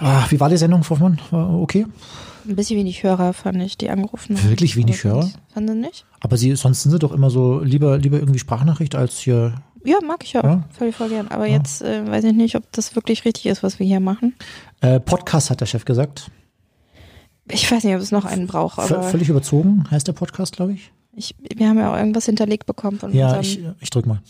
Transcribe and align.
Ah, 0.00 0.24
wie 0.30 0.40
war 0.40 0.48
die 0.48 0.56
Sendung, 0.56 0.80
Hoffmann? 0.88 1.20
War 1.30 1.50
okay? 1.60 1.86
Ein 2.48 2.56
bisschen 2.56 2.78
wenig 2.78 3.02
Hörer 3.02 3.32
fand 3.34 3.60
ich, 3.62 3.76
die 3.76 3.90
angerufen 3.90 4.36
haben. 4.38 4.48
Wirklich 4.48 4.74
wenig 4.76 5.04
Hörer? 5.04 5.22
fand- 5.22 5.38
Fanden 5.52 5.74
Sie 5.74 5.80
nicht? 5.88 6.06
Aber 6.20 6.36
sie, 6.36 6.54
sonst 6.56 6.82
sind 6.82 6.90
sie 6.92 6.98
doch 6.98 7.12
immer 7.12 7.28
so 7.30 7.60
lieber, 7.60 7.98
lieber 7.98 8.18
irgendwie 8.18 8.38
Sprachnachricht 8.38 8.94
als 8.94 9.18
hier. 9.18 9.54
Ja, 9.84 9.96
mag 10.06 10.24
ich 10.24 10.36
auch. 10.38 10.44
Ja. 10.44 10.64
Völlig 10.70 10.96
voll 10.96 11.08
gern. 11.10 11.28
Aber 11.28 11.46
jetzt 11.46 11.82
äh, 11.82 12.06
weiß 12.06 12.24
ich 12.24 12.32
nicht, 12.34 12.56
ob 12.56 12.70
das 12.72 12.94
wirklich 12.96 13.24
richtig 13.24 13.46
ist, 13.46 13.62
was 13.62 13.78
wir 13.78 13.86
hier 13.86 14.00
machen. 14.00 14.34
Äh, 14.80 15.00
Podcast 15.00 15.50
hat 15.50 15.60
der 15.60 15.66
Chef 15.66 15.84
gesagt. 15.84 16.30
Ich 17.50 17.70
weiß 17.70 17.84
nicht, 17.84 17.94
ob 17.94 18.00
es 18.00 18.10
noch 18.12 18.24
einen 18.24 18.46
braucht, 18.46 18.76
V 18.76 18.82
aber 18.94 19.02
völlig 19.02 19.28
überzogen 19.28 19.84
heißt 19.90 20.06
der 20.06 20.12
Podcast, 20.12 20.54
glaube 20.56 20.72
ich. 20.74 20.92
ich, 21.14 21.34
wir 21.56 21.68
haben 21.68 21.78
ja 21.78 21.92
auch 21.92 21.96
irgendwas 21.96 22.24
hinterlegt 22.26 22.64
bekommen 22.66 22.98
von 22.98 23.12
Ja, 23.14 23.40
ich, 23.40 23.60
ich 23.80 23.90
drück 23.90 24.06
mal. 24.06 24.20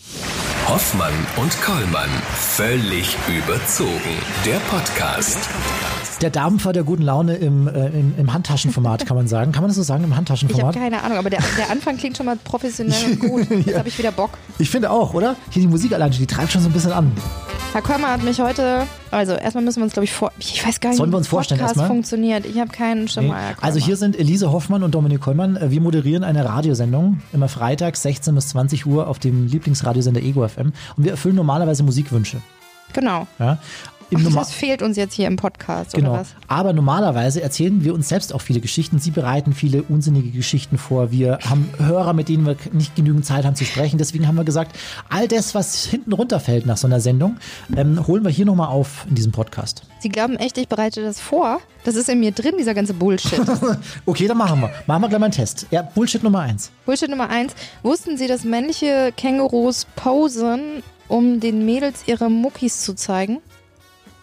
Hoffmann 0.71 1.27
und 1.35 1.61
Kollmann. 1.61 2.09
Völlig 2.33 3.17
überzogen. 3.27 4.15
Der 4.45 4.55
Podcast. 4.69 5.49
Der 6.21 6.29
Dampfer 6.29 6.71
der 6.73 6.83
guten 6.83 7.01
Laune 7.03 7.35
im, 7.35 7.67
äh, 7.67 7.87
im, 7.87 8.13
im 8.17 8.33
Handtaschenformat, 8.33 9.05
kann 9.05 9.17
man 9.17 9.27
sagen. 9.27 9.51
Kann 9.51 9.63
man 9.63 9.69
das 9.69 9.75
so 9.77 9.83
sagen, 9.83 10.03
im 10.03 10.09
Ich 10.09 10.11
habe 10.11 10.17
Handtaschenformat? 10.17 10.75
keine 10.75 11.01
Ahnung, 11.03 11.17
aber 11.17 11.29
der, 11.29 11.39
der 11.57 11.69
Anfang 11.71 11.97
klingt 11.97 12.17
schon 12.17 12.25
mal 12.27 12.35
professionell 12.43 13.11
und 13.11 13.19
gut. 13.19 13.49
Jetzt 13.65 13.77
habe 13.77 13.87
ich 13.87 13.97
wieder 13.97 14.11
Bock. 14.11 14.31
Ich 14.59 14.69
finde 14.69 14.91
auch, 14.91 15.13
oder? 15.13 15.35
Hier 15.49 15.61
die 15.63 15.67
Musik 15.67 15.93
allein, 15.93 16.11
die 16.11 16.25
treibt 16.27 16.51
schon 16.51 16.61
so 16.61 16.69
ein 16.69 16.73
bisschen 16.73 16.91
an. 16.91 17.11
Herr 17.73 17.81
Kolmer 17.81 18.09
hat 18.11 18.21
mich 18.23 18.39
heute, 18.41 18.85
also 19.11 19.31
erstmal 19.31 19.63
müssen 19.63 19.79
wir 19.79 19.85
uns, 19.85 19.93
glaube 19.93 20.03
ich, 20.03 20.11
vor. 20.11 20.31
Ich 20.39 20.65
weiß 20.65 20.79
gar 20.81 20.89
nicht, 20.89 20.97
Sollen 20.97 21.11
wir 21.11 21.17
uns 21.17 21.27
vorstellen 21.29 21.59
Podcast 21.59 21.77
erstmal? 21.77 21.87
funktioniert. 21.87 22.45
Ich 22.45 22.59
habe 22.59 22.69
keinen 22.71 23.07
Schimmer. 23.07 23.33
Nee. 23.35 23.55
Also 23.61 23.79
hier 23.79 23.95
sind 23.95 24.19
Elise 24.19 24.51
Hoffmann 24.51 24.83
und 24.83 24.93
Dominik 24.93 25.21
Kollmann. 25.21 25.55
Äh, 25.55 25.71
Wir 25.71 25.79
moderieren 25.81 26.23
eine 26.25 26.43
Radiosendung, 26.45 27.21
immer 27.31 27.47
freitags 27.47 28.01
16 28.03 28.35
bis 28.35 28.49
20 28.49 28.85
Uhr 28.85 29.07
auf 29.07 29.19
dem 29.19 29.47
Lieblingsradiosender 29.47 30.21
Ego 30.21 30.45
FM. 30.47 30.73
Und 30.97 31.03
wir 31.05 31.11
erfüllen 31.11 31.35
normalerweise 31.35 31.83
Musikwünsche. 31.83 32.37
Genau. 32.93 33.25
Ja? 33.39 33.57
Im 34.11 34.27
Ach, 34.29 34.33
das 34.35 34.51
fehlt 34.51 34.81
uns 34.81 34.97
jetzt 34.97 35.13
hier 35.13 35.27
im 35.27 35.37
Podcast, 35.37 35.93
Genau. 35.93 36.11
oder 36.11 36.19
was? 36.21 36.27
Aber 36.49 36.73
normalerweise 36.73 37.41
erzählen 37.41 37.83
wir 37.83 37.93
uns 37.93 38.09
selbst 38.09 38.33
auch 38.33 38.41
viele 38.41 38.59
Geschichten. 38.59 38.99
Sie 38.99 39.11
bereiten 39.11 39.53
viele 39.53 39.83
unsinnige 39.83 40.29
Geschichten 40.31 40.77
vor. 40.77 41.11
Wir 41.11 41.39
haben 41.49 41.69
Hörer, 41.77 42.11
mit 42.11 42.27
denen 42.27 42.45
wir 42.45 42.57
nicht 42.73 42.95
genügend 42.95 43.25
Zeit 43.25 43.45
haben 43.45 43.55
zu 43.55 43.63
sprechen. 43.63 43.97
Deswegen 43.97 44.27
haben 44.27 44.35
wir 44.35 44.43
gesagt, 44.43 44.77
all 45.09 45.29
das, 45.29 45.55
was 45.55 45.85
hinten 45.85 46.11
runterfällt 46.11 46.65
nach 46.65 46.75
so 46.75 46.87
einer 46.87 46.99
Sendung, 46.99 47.37
ähm, 47.75 48.05
holen 48.05 48.23
wir 48.25 48.31
hier 48.31 48.45
nochmal 48.45 48.67
auf 48.67 49.05
in 49.07 49.15
diesem 49.15 49.31
Podcast. 49.31 49.83
Sie 49.99 50.09
glauben 50.09 50.35
echt, 50.35 50.57
ich 50.57 50.67
bereite 50.67 51.01
das 51.01 51.21
vor? 51.21 51.59
Das 51.85 51.95
ist 51.95 52.09
in 52.09 52.19
mir 52.19 52.31
drin, 52.33 52.55
dieser 52.59 52.73
ganze 52.73 52.93
Bullshit. 52.93 53.39
Okay, 54.05 54.27
dann 54.27 54.37
machen 54.37 54.59
wir. 54.61 54.71
Machen 54.87 55.03
wir 55.03 55.07
gleich 55.09 55.19
mal 55.19 55.25
einen 55.27 55.33
Test. 55.33 55.67
Ja, 55.71 55.81
Bullshit 55.83 56.21
Nummer 56.21 56.39
eins. 56.41 56.69
Bullshit 56.85 57.09
Nummer 57.09 57.29
eins. 57.29 57.53
Wussten 57.81 58.17
Sie, 58.17 58.27
dass 58.27 58.43
männliche 58.43 59.13
Kängurus 59.15 59.85
posen, 59.95 60.83
um 61.07 61.39
den 61.39 61.65
Mädels 61.65 62.03
ihre 62.07 62.29
Muckis 62.29 62.81
zu 62.81 62.93
zeigen? 62.93 63.39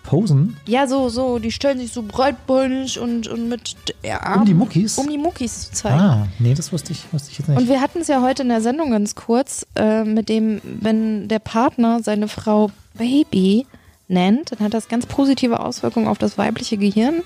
Posen 0.03 0.57
Ja, 0.67 0.87
so, 0.87 1.09
so, 1.11 1.39
die 1.39 1.53
stellen 1.53 1.79
sich 1.79 1.93
so 1.93 2.03
breitbeinig 2.03 2.99
und, 2.99 3.29
und 3.29 3.49
mit 3.49 3.77
der 4.03 4.27
Arm, 4.27 4.41
um 4.41 4.47
die 4.47 4.55
Muckis. 4.55 4.97
um 4.99 5.09
die 5.09 5.19
Muckis 5.19 5.67
zu 5.71 5.73
zeigen. 5.83 5.99
ah, 6.01 6.29
nee, 6.39 6.55
das 6.55 6.73
wusste 6.73 6.93
ich, 6.93 7.05
wusste 7.13 7.31
ich 7.31 7.39
jetzt 7.39 7.49
nicht. 7.49 7.59
Und 7.61 7.69
wir 7.69 7.81
hatten 7.81 8.01
es 8.01 8.09
ja 8.09 8.23
heute 8.23 8.43
in 8.43 8.49
der 8.49 8.61
Sendung 8.63 8.91
ganz 8.91 9.15
kurz, 9.15 9.67
äh, 9.77 10.05
mit 10.05 10.29
dem, 10.29 10.61
wenn 10.65 11.29
der 11.29 11.41
Partner 11.41 12.01
seine 12.03 12.29
Frau 12.29 12.71
Baby 12.97 13.67
nennt, 14.09 14.53
dann 14.53 14.61
hat 14.61 14.73
das 14.75 14.89
ganz 14.89 15.05
positive 15.05 15.61
Auswirkungen 15.61 16.09
auf 16.09 16.17
das 16.19 16.39
weibliche 16.39 16.79
Gehirn 16.79 17.23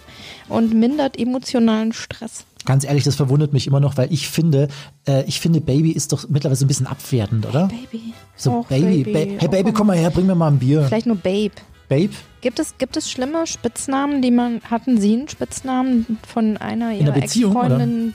und 0.48 0.74
mindert 0.74 1.16
emotionalen 1.18 1.92
Stress. 1.92 2.44
Ganz 2.64 2.84
ehrlich, 2.84 3.04
das 3.04 3.16
verwundert 3.16 3.52
mich 3.52 3.66
immer 3.66 3.80
noch, 3.80 3.96
weil 3.96 4.12
ich 4.12 4.28
finde, 4.28 4.68
äh, 5.06 5.24
ich 5.24 5.40
finde, 5.40 5.60
Baby 5.60 5.90
ist 5.92 6.12
doch 6.12 6.28
mittlerweile 6.28 6.56
so 6.56 6.64
ein 6.64 6.68
bisschen 6.68 6.86
abwertend, 6.86 7.46
oder? 7.46 7.68
Baby. 7.68 8.12
So, 8.36 8.58
Och, 8.58 8.66
Baby, 8.66 9.04
Baby. 9.04 9.12
Ba- 9.12 9.40
hey 9.40 9.48
Baby, 9.48 9.72
komm 9.72 9.88
mal 9.88 9.96
her, 9.96 10.10
bring 10.10 10.26
mir 10.26 10.34
mal 10.34 10.48
ein 10.48 10.58
Bier. 10.58 10.84
Vielleicht 10.84 11.06
nur 11.06 11.16
Babe. 11.16 11.52
Babe? 11.92 12.14
Gibt 12.40 12.58
es, 12.58 12.78
gibt 12.78 12.96
es 12.96 13.10
schlimme 13.10 13.46
Spitznamen, 13.46 14.22
die 14.22 14.30
man, 14.30 14.62
hatten 14.70 14.98
Sie 14.98 15.12
einen 15.12 15.28
Spitznamen 15.28 16.18
von 16.26 16.56
einer 16.56 16.92
Ihrer 16.92 17.12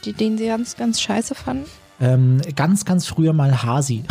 die, 0.03 0.13
den 0.13 0.37
Sie 0.39 0.47
ganz, 0.47 0.75
ganz 0.77 0.99
scheiße 0.99 1.35
fanden? 1.35 1.65
Ähm, 2.01 2.41
ganz, 2.55 2.85
ganz 2.85 3.05
früher 3.05 3.33
mal 3.33 3.61
Hasi. 3.63 4.03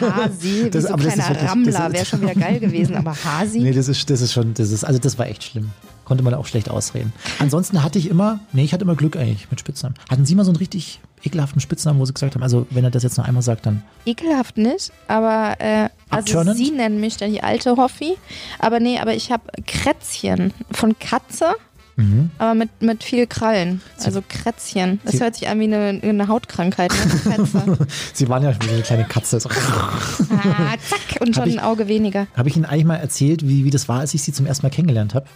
Hasi, 0.00 0.64
wie 0.64 0.70
Das- 0.70 0.84
so 0.84 0.90
aber 0.90 1.04
das 1.04 1.14
ist 1.14 1.20
kleiner 1.24 1.30
wirklich- 1.30 1.50
Rammler, 1.50 1.92
wäre 1.94 2.04
schon 2.04 2.20
wieder 2.20 2.34
geil 2.34 2.60
gewesen, 2.60 2.96
aber 2.96 3.16
Hasi? 3.24 3.60
Nee, 3.60 3.72
das 3.72 3.88
ist, 3.88 4.08
das 4.10 4.20
ist 4.20 4.32
schon, 4.34 4.52
das 4.52 4.70
ist, 4.70 4.84
also 4.84 4.98
das 4.98 5.18
war 5.18 5.26
echt 5.26 5.44
schlimm. 5.44 5.70
Konnte 6.06 6.22
man 6.24 6.32
auch 6.34 6.46
schlecht 6.46 6.70
ausreden. 6.70 7.12
Ansonsten 7.40 7.82
hatte 7.82 7.98
ich 7.98 8.08
immer, 8.08 8.38
nee, 8.52 8.62
ich 8.64 8.72
hatte 8.72 8.84
immer 8.84 8.94
Glück 8.94 9.16
eigentlich 9.16 9.50
mit 9.50 9.60
Spitznamen. 9.60 9.96
Hatten 10.08 10.24
Sie 10.24 10.34
mal 10.34 10.44
so 10.44 10.50
einen 10.52 10.56
richtig 10.56 11.00
ekelhaften 11.24 11.60
Spitznamen, 11.60 11.98
wo 12.00 12.04
Sie 12.06 12.14
gesagt 12.14 12.36
haben, 12.36 12.42
also 12.44 12.66
wenn 12.70 12.84
er 12.84 12.90
das 12.92 13.02
jetzt 13.02 13.18
noch 13.18 13.26
einmal 13.26 13.42
sagt, 13.42 13.66
dann 13.66 13.82
Ekelhaft 14.06 14.56
nicht, 14.56 14.92
aber 15.08 15.56
äh, 15.58 15.88
also 16.08 16.38
Abturnend? 16.38 16.56
Sie 16.56 16.70
nennen 16.70 17.00
mich 17.00 17.16
dann 17.16 17.32
die 17.32 17.42
alte 17.42 17.76
Hoffi. 17.76 18.16
Aber 18.60 18.78
nee, 18.80 18.98
aber 19.00 19.14
ich 19.14 19.32
habe 19.32 19.42
Krätzchen 19.66 20.52
von 20.70 20.96
Katze, 20.98 21.54
Mhm. 21.98 22.30
aber 22.36 22.54
mit, 22.54 22.82
mit 22.82 23.02
viel 23.02 23.26
Krallen. 23.26 23.80
Also 24.04 24.22
Krätzchen. 24.28 25.00
Das 25.02 25.12
Sie- 25.12 25.20
hört 25.20 25.34
sich 25.34 25.48
an 25.48 25.58
wie 25.58 25.64
eine, 25.64 25.98
eine 26.02 26.28
Hautkrankheit, 26.28 26.92
ne? 26.92 27.78
Sie 28.12 28.28
waren 28.28 28.42
ja 28.42 28.54
wie 28.60 28.66
so 28.66 28.72
eine 28.74 28.82
kleine 28.82 29.04
Katze. 29.06 29.40
So. 29.40 29.48
ah, 30.30 30.74
zack, 30.88 31.20
und 31.22 31.34
schon 31.34 31.48
ich- 31.48 31.58
ein 31.58 31.64
Auge 31.64 31.88
weniger. 31.88 32.26
Habe 32.36 32.50
ich 32.50 32.56
Ihnen 32.56 32.66
eigentlich 32.66 32.84
mal 32.84 32.96
erzählt, 32.96 33.48
wie, 33.48 33.64
wie 33.64 33.70
das 33.70 33.88
war, 33.88 34.00
als 34.00 34.12
ich 34.12 34.22
Sie 34.22 34.32
zum 34.32 34.44
ersten 34.46 34.66
Mal 34.66 34.70
kennengelernt 34.70 35.14
habe? 35.14 35.26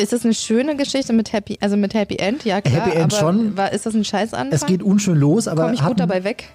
Ist 0.00 0.12
das 0.12 0.24
eine 0.24 0.34
schöne 0.34 0.76
Geschichte 0.76 1.12
mit 1.12 1.32
Happy, 1.32 1.58
also 1.60 1.76
mit 1.76 1.94
Happy 1.94 2.16
End? 2.16 2.44
Ja, 2.44 2.60
klar. 2.60 2.86
Happy 2.86 2.96
End 2.96 3.12
schon. 3.12 3.56
War, 3.56 3.72
ist 3.72 3.86
das 3.86 3.94
ein 3.94 4.04
Scheißanfang? 4.04 4.52
Es 4.52 4.66
geht 4.66 4.82
unschön 4.82 5.16
los, 5.16 5.48
aber 5.48 5.64
Komme 5.64 5.74
ich 5.74 5.84
gut 5.84 6.00
dabei 6.00 6.24
weg? 6.24 6.48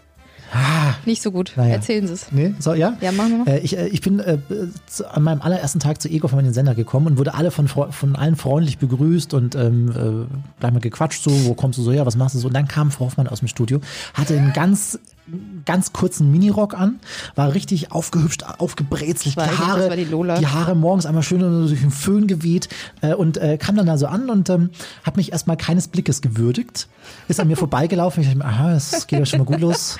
Nicht 1.05 1.21
so 1.21 1.31
gut. 1.31 1.53
Naja. 1.55 1.73
Erzählen 1.73 2.07
Sie 2.07 2.13
es. 2.13 2.31
Nee, 2.31 2.53
so, 2.59 2.73
ja? 2.73 2.97
Ja, 3.01 3.11
machen 3.11 3.31
wir 3.31 3.37
mal. 3.39 3.47
Äh, 3.47 3.59
ich, 3.59 3.77
äh, 3.77 3.87
ich 3.87 4.01
bin 4.01 4.19
äh, 4.19 4.37
zu, 4.87 5.11
an 5.11 5.23
meinem 5.23 5.41
allerersten 5.41 5.79
Tag 5.79 6.01
zu 6.01 6.07
Ego 6.07 6.27
von 6.27 6.43
den 6.43 6.53
Sender 6.53 6.75
gekommen 6.75 7.07
und 7.07 7.17
wurde 7.17 7.33
alle 7.33 7.51
von, 7.51 7.67
von 7.67 8.15
allen 8.15 8.35
freundlich 8.35 8.77
begrüßt 8.77 9.33
und 9.33 9.55
ähm, 9.55 9.89
äh, 9.89 10.59
gleich 10.59 10.71
mal 10.71 10.79
gequatscht, 10.79 11.23
so, 11.23 11.31
wo 11.45 11.53
kommst 11.53 11.77
du 11.77 11.83
so 11.83 11.91
her, 11.91 12.05
was 12.05 12.15
machst 12.15 12.35
du 12.35 12.39
so? 12.39 12.47
Und 12.47 12.53
dann 12.53 12.67
kam 12.67 12.91
Frau 12.91 13.05
Hoffmann 13.05 13.27
aus 13.27 13.39
dem 13.39 13.47
Studio, 13.47 13.81
hatte 14.13 14.37
einen 14.37 14.53
ganz 14.53 14.99
ganz 15.65 15.91
kurzen 15.93 16.31
Minirock 16.31 16.73
an, 16.79 16.99
war 17.35 17.53
richtig 17.53 17.91
aufgehübscht, 17.91 18.43
aufgebrezelt, 18.59 19.35
die 19.35 19.39
Haare, 19.41 19.95
die 19.95 20.03
Lola. 20.05 20.37
die 20.37 20.47
Haare 20.47 20.75
morgens 20.75 21.05
einmal 21.05 21.23
schön 21.23 21.39
durch 21.39 21.79
den 21.79 21.91
Föhn 21.91 22.27
geweht 22.27 22.69
äh, 23.01 23.13
und 23.13 23.37
äh, 23.37 23.57
kam 23.57 23.75
dann 23.75 23.87
da 23.87 23.97
so 23.97 24.05
an 24.07 24.29
und 24.29 24.49
ähm, 24.49 24.69
hat 25.03 25.17
mich 25.17 25.31
erstmal 25.31 25.57
keines 25.57 25.87
Blickes 25.87 26.21
gewürdigt, 26.21 26.87
ist 27.27 27.39
an 27.39 27.47
mir 27.47 27.57
vorbeigelaufen. 27.57 28.21
Ich 28.21 28.27
dachte 28.29 28.37
mir, 28.39 28.45
aha, 28.45 28.73
es 28.73 29.07
geht 29.07 29.19
ja 29.19 29.25
schon 29.25 29.39
mal 29.39 29.45
gut 29.45 29.59
los. 29.61 29.97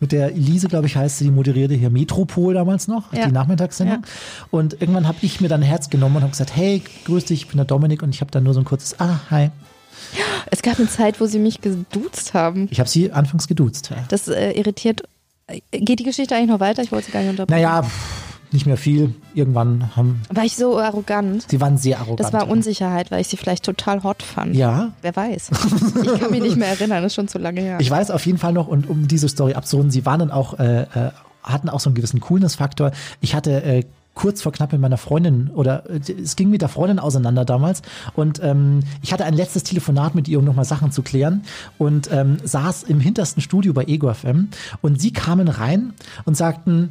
Mit 0.00 0.12
der 0.12 0.30
Elise, 0.32 0.68
glaube 0.68 0.86
ich, 0.86 0.94
heißt 0.94 1.18
sie, 1.18 1.24
die 1.24 1.30
moderierte 1.32 1.74
hier 1.74 1.90
Metropol 1.90 2.54
damals 2.54 2.86
noch, 2.86 3.12
Ja. 3.12 3.26
die 3.26 3.32
Nachmittagssendung. 3.32 4.04
Und 4.52 4.80
irgendwann 4.80 5.08
habe 5.08 5.18
ich 5.22 5.40
mir 5.40 5.48
dann 5.48 5.60
ein 5.62 5.66
Herz 5.66 5.90
genommen 5.90 6.14
und 6.14 6.22
habe 6.22 6.30
gesagt, 6.30 6.54
hey, 6.54 6.84
grüß 7.04 7.24
dich, 7.24 7.40
ich 7.42 7.48
bin 7.48 7.56
der 7.56 7.64
Dominik 7.66 8.04
und 8.04 8.10
ich 8.14 8.20
habe 8.20 8.30
dann 8.30 8.44
nur 8.44 8.54
so 8.54 8.60
ein 8.60 8.64
kurzes, 8.64 9.00
ah, 9.00 9.18
hi. 9.28 9.50
Es 10.50 10.62
gab 10.62 10.78
eine 10.78 10.88
Zeit, 10.88 11.20
wo 11.20 11.26
Sie 11.26 11.38
mich 11.38 11.60
geduzt 11.60 12.34
haben. 12.34 12.68
Ich 12.70 12.80
habe 12.80 12.88
sie 12.88 13.12
anfangs 13.12 13.48
geduzt. 13.48 13.90
Ja. 13.90 13.96
Das 14.08 14.28
äh, 14.28 14.52
irritiert. 14.52 15.02
äh, 15.46 15.60
Geht 15.72 15.98
die 16.00 16.04
Geschichte 16.04 16.34
eigentlich 16.34 16.50
noch 16.50 16.60
weiter? 16.60 16.82
Ich 16.82 16.92
wollte 16.92 17.06
sie 17.06 17.12
gar 17.12 17.20
nicht 17.20 17.30
unterbrechen. 17.30 17.60
Naja, 17.62 17.84
nicht 18.50 18.64
mehr 18.64 18.78
viel. 18.78 19.14
Irgendwann 19.34 19.94
haben, 19.94 20.22
War 20.32 20.44
ich 20.44 20.56
so 20.56 20.78
arrogant? 20.78 21.44
sie 21.50 21.60
waren 21.60 21.76
sehr 21.76 21.98
arrogant. 21.98 22.20
Das 22.20 22.32
war 22.32 22.48
Unsicherheit, 22.48 23.10
weil 23.10 23.20
ich 23.20 23.28
sie 23.28 23.36
vielleicht 23.36 23.62
total 23.64 24.02
hot 24.02 24.22
fand. 24.22 24.54
Ja, 24.56 24.92
Wer 25.02 25.14
weiß. 25.14 25.50
Ich 26.02 26.20
kann 26.20 26.30
mich 26.30 26.40
nicht 26.42 26.56
mehr 26.56 26.68
erinnern, 26.68 27.02
das 27.02 27.12
ist 27.12 27.16
schon 27.16 27.28
zu 27.28 27.38
lange 27.38 27.60
her. 27.60 27.76
Ich 27.80 27.90
weiß 27.90 28.10
auf 28.10 28.24
jeden 28.24 28.38
Fall 28.38 28.52
noch, 28.54 28.66
und 28.68 28.88
um 28.88 29.06
diese 29.06 29.28
Story 29.28 29.52
abzurunden, 29.54 29.90
sie 29.90 30.06
waren 30.06 30.20
dann 30.20 30.30
auch, 30.30 30.58
äh, 30.58 30.82
äh, 30.82 30.86
hatten 31.42 31.68
auch 31.68 31.80
so 31.80 31.90
einen 31.90 31.94
gewissen 31.94 32.20
Coolness-Faktor. 32.20 32.92
Ich 33.20 33.34
hatte 33.34 33.62
äh, 33.62 33.84
kurz 34.18 34.42
vor 34.42 34.50
knapp 34.50 34.72
mit 34.72 34.80
meiner 34.80 34.98
Freundin 34.98 35.48
oder 35.54 35.88
äh, 35.88 36.00
es 36.12 36.34
ging 36.34 36.50
mit 36.50 36.60
der 36.60 36.68
Freundin 36.68 36.98
auseinander 36.98 37.44
damals 37.44 37.82
und 38.14 38.42
ähm, 38.42 38.80
ich 39.00 39.12
hatte 39.12 39.24
ein 39.24 39.32
letztes 39.32 39.62
Telefonat 39.62 40.16
mit 40.16 40.26
ihr, 40.26 40.40
um 40.40 40.44
nochmal 40.44 40.64
Sachen 40.64 40.90
zu 40.90 41.02
klären 41.02 41.44
und 41.78 42.10
ähm, 42.10 42.38
saß 42.42 42.82
im 42.82 42.98
hintersten 42.98 43.40
Studio 43.40 43.72
bei 43.72 43.84
Ego 43.84 44.12
FM 44.12 44.48
und 44.82 45.00
sie 45.00 45.12
kamen 45.12 45.46
rein 45.46 45.94
und 46.24 46.36
sagten, 46.36 46.90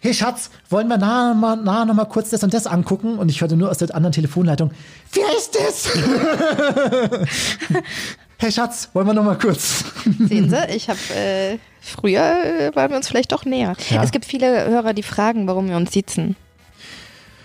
Hey 0.00 0.14
Schatz, 0.14 0.50
wollen 0.68 0.88
wir 0.88 0.98
nachher 0.98 1.34
mal, 1.34 1.54
nachher 1.54 1.94
noch 1.94 2.08
kurz 2.08 2.30
das 2.30 2.42
und 2.42 2.52
das 2.52 2.66
angucken? 2.66 3.18
Und 3.20 3.28
ich 3.28 3.40
hörte 3.40 3.56
nur 3.56 3.70
aus 3.70 3.78
der 3.78 3.94
anderen 3.94 4.10
Telefonleitung, 4.10 4.72
wer 5.12 5.26
ist 5.38 5.54
das? 5.54 5.88
hey 8.42 8.50
Schatz, 8.50 8.90
wollen 8.92 9.06
wir 9.06 9.14
noch 9.14 9.22
mal 9.22 9.38
kurz? 9.38 9.84
Sehen 10.18 10.50
Sie, 10.50 10.74
ich 10.74 10.88
habe 10.88 10.98
äh, 11.14 11.58
früher 11.80 12.20
äh, 12.20 12.74
waren 12.74 12.90
wir 12.90 12.96
uns 12.96 13.06
vielleicht 13.06 13.30
doch 13.30 13.44
näher. 13.44 13.74
Ja. 13.88 14.02
Es 14.02 14.10
gibt 14.10 14.24
viele 14.24 14.68
Hörer, 14.68 14.94
die 14.94 15.04
fragen, 15.04 15.46
warum 15.46 15.68
wir 15.68 15.76
uns 15.76 15.92
sitzen. 15.92 16.34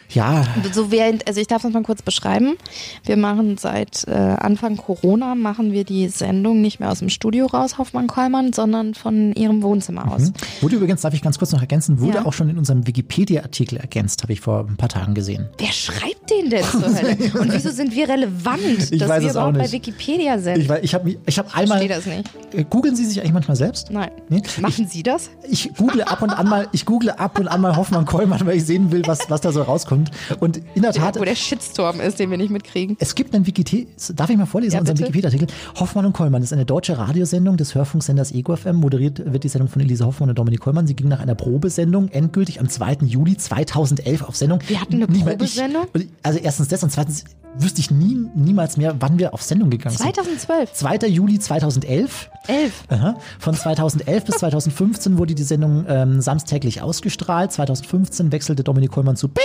Ja, 0.10 0.44
So 0.72 0.90
während, 0.92 1.28
also 1.28 1.42
ich 1.42 1.48
darf 1.48 1.64
es 1.66 1.74
mal 1.74 1.84
kurz 1.84 2.02
beschreiben. 2.02 2.56
Wir 3.04 3.18
machen 3.18 3.58
seit 3.58 4.08
äh, 4.08 4.12
Anfang 4.14 4.78
Corona 4.78 5.36
machen 5.36 5.74
wir 5.74 5.84
die 5.84 6.08
Sendung 6.08 6.62
nicht 6.62 6.80
mehr 6.80 6.90
aus 6.92 7.00
dem 7.00 7.10
Studio 7.10 7.46
raus, 7.48 7.78
Hoffmann 7.78 8.08
Kollmann, 8.08 8.54
sondern 8.54 8.94
von 8.94 9.34
ihrem 9.34 9.62
Wohnzimmer 9.64 10.12
aus. 10.12 10.32
Wurde 10.62 10.78
übrigens, 10.78 11.02
darf 11.02 11.14
ich 11.14 11.22
ganz 11.22 11.38
kurz 11.38 11.52
noch 11.52 11.60
ergänzen, 11.62 12.00
wurde 12.00 12.20
Ja. 12.20 12.26
auch 12.26 12.32
schon 12.34 12.50
in 12.50 12.58
unserem 12.58 12.88
Wikipedia-Artikel 12.88 13.78
ergänzt, 13.78 14.24
habe 14.24 14.32
ich 14.34 14.40
vor 14.40 14.66
ein 14.70 14.78
paar 14.78 14.90
Tagen 14.90 15.14
gesehen. 15.14 15.50
Wer 15.58 15.72
schreibt 15.74 16.30
den 16.30 16.50
denn 16.50 16.64
zur 16.64 16.84
Hölle? 16.84 17.18
Und 17.40 17.54
wieso 17.54 17.72
sind 17.72 17.94
wir 17.94 18.08
relevant, 18.08 18.92
Ich 18.92 19.00
dass 19.00 19.10
weiß 19.10 19.22
wir 19.24 19.30
es 19.30 19.36
auch 19.36 19.50
überhaupt 19.50 19.58
bei 19.58 19.62
nicht. 19.64 19.74
Wikipedia 19.74 20.40
sind? 20.40 20.58
Ich, 20.60 20.70
weiß- 20.70 20.80
ich 20.84 20.94
habe 20.94 21.16
ich 21.26 21.38
hab 21.40 21.58
einmal. 21.58 21.80
verstehe 21.80 21.96
das 21.98 22.06
nicht. 22.06 22.30
Äh, 22.54 22.64
Googeln 22.70 22.96
Sie 22.96 23.06
sich 23.06 23.20
eigentlich 23.20 23.34
manchmal 23.34 23.58
selbst? 23.58 23.92
Nein. 23.92 24.10
Nee? 24.30 24.42
Machen 24.62 24.88
Sie 24.88 25.04
das? 25.04 25.30
Ich 25.50 25.74
google 25.76 26.04
ab 26.04 26.22
und 26.22 26.30
an 26.32 26.48
mal, 26.48 26.68
ich 26.72 26.86
google 26.86 27.10
ab 27.12 27.38
und 27.40 27.48
an 27.50 27.60
mal 27.62 27.76
Hoffmann 27.76 28.06
Kollmann, 28.06 28.46
weil 28.46 28.58
ich 28.58 28.66
sehen 28.66 28.92
will, 28.92 29.02
was, 29.06 29.30
was 29.30 29.42
da 29.42 29.52
so 29.52 29.62
rauskommt. 29.64 29.97
Rauskommt. 30.06 30.12
Und 30.42 30.62
in 30.76 30.82
der 30.82 30.94
Tat, 30.94 31.20
Wo 31.20 31.24
der 31.24 31.36
Shitstorm 31.36 32.00
ist, 32.00 32.20
den 32.20 32.30
wir 32.30 32.38
nicht 32.38 32.50
mitkriegen. 32.52 32.98
es 33.00 33.16
gibt 33.16 33.34
einen 33.34 33.46
Wikipedia, 33.46 33.88
darf 34.16 34.30
ich 34.30 34.38
mal 34.38 34.46
vorlesen, 34.46 34.74
Ja, 34.76 34.80
unseren. 34.82 35.00
Wikipedia-Artikel? 35.00 35.48
Hoffmann 35.80 36.06
und 36.06 36.14
Kollmann 36.14 36.44
ist 36.44 36.54
eine 36.54 36.66
deutsche 36.66 36.98
Radiosendung 36.98 37.58
des 37.58 37.76
Hörfunksenders 37.76 38.32
Ego 38.32 38.56
FM. 38.56 38.78
Moderiert 38.78 39.32
wird 39.32 39.44
die 39.44 39.50
Sendung 39.50 39.70
von 39.70 39.82
Elise 39.82 40.06
Hoffmann 40.06 40.30
und 40.30 40.38
Dominik 40.38 40.60
Kollmann. 40.62 40.88
Sie 40.88 40.96
ging 40.96 41.08
nach 41.08 41.20
einer 41.20 41.36
Probesendung 41.36 42.10
endgültig 42.10 42.60
am 42.60 42.70
2. 42.70 42.98
Juli 43.06 43.38
2011 43.38 44.22
auf 44.24 44.36
Sendung. 44.36 44.60
Wir 44.68 44.82
hatten 44.82 44.96
eine 44.96 45.06
Nicht 45.08 45.26
mal 45.26 45.32
ich. 45.32 45.38
Probesendung? 45.38 45.86
Also 46.24 46.40
erstens 46.40 46.68
das 46.68 46.84
und 46.84 46.92
zweitens 46.92 47.24
wüsste 47.60 47.82
ich 47.82 47.90
nie, 47.90 48.16
niemals 48.36 48.78
mehr, 48.78 48.96
wann 49.00 49.18
wir 49.18 49.34
auf 49.34 49.42
Sendung 49.42 49.72
gegangen 49.72 49.96
sind. 49.96 50.04
2012. 50.14 50.74
2. 50.74 51.08
Juli 51.08 51.40
2011. 51.40 52.30
11. 52.48 52.84
Aha. 52.90 53.16
Von 53.40 53.56
2011 53.56 54.26
bis 54.26 54.36
2015 54.36 55.18
wurde 55.18 55.34
die 55.34 55.44
Sendung 55.44 55.86
ähm, 55.88 56.22
samstäglich 56.22 56.82
ausgestrahlt. 56.84 57.52
2015 57.52 58.32
wechselte 58.32 58.64
Dominik 58.64 58.92
Kollmann 58.92 59.16
zu 59.16 59.28
Piep. 59.30 59.44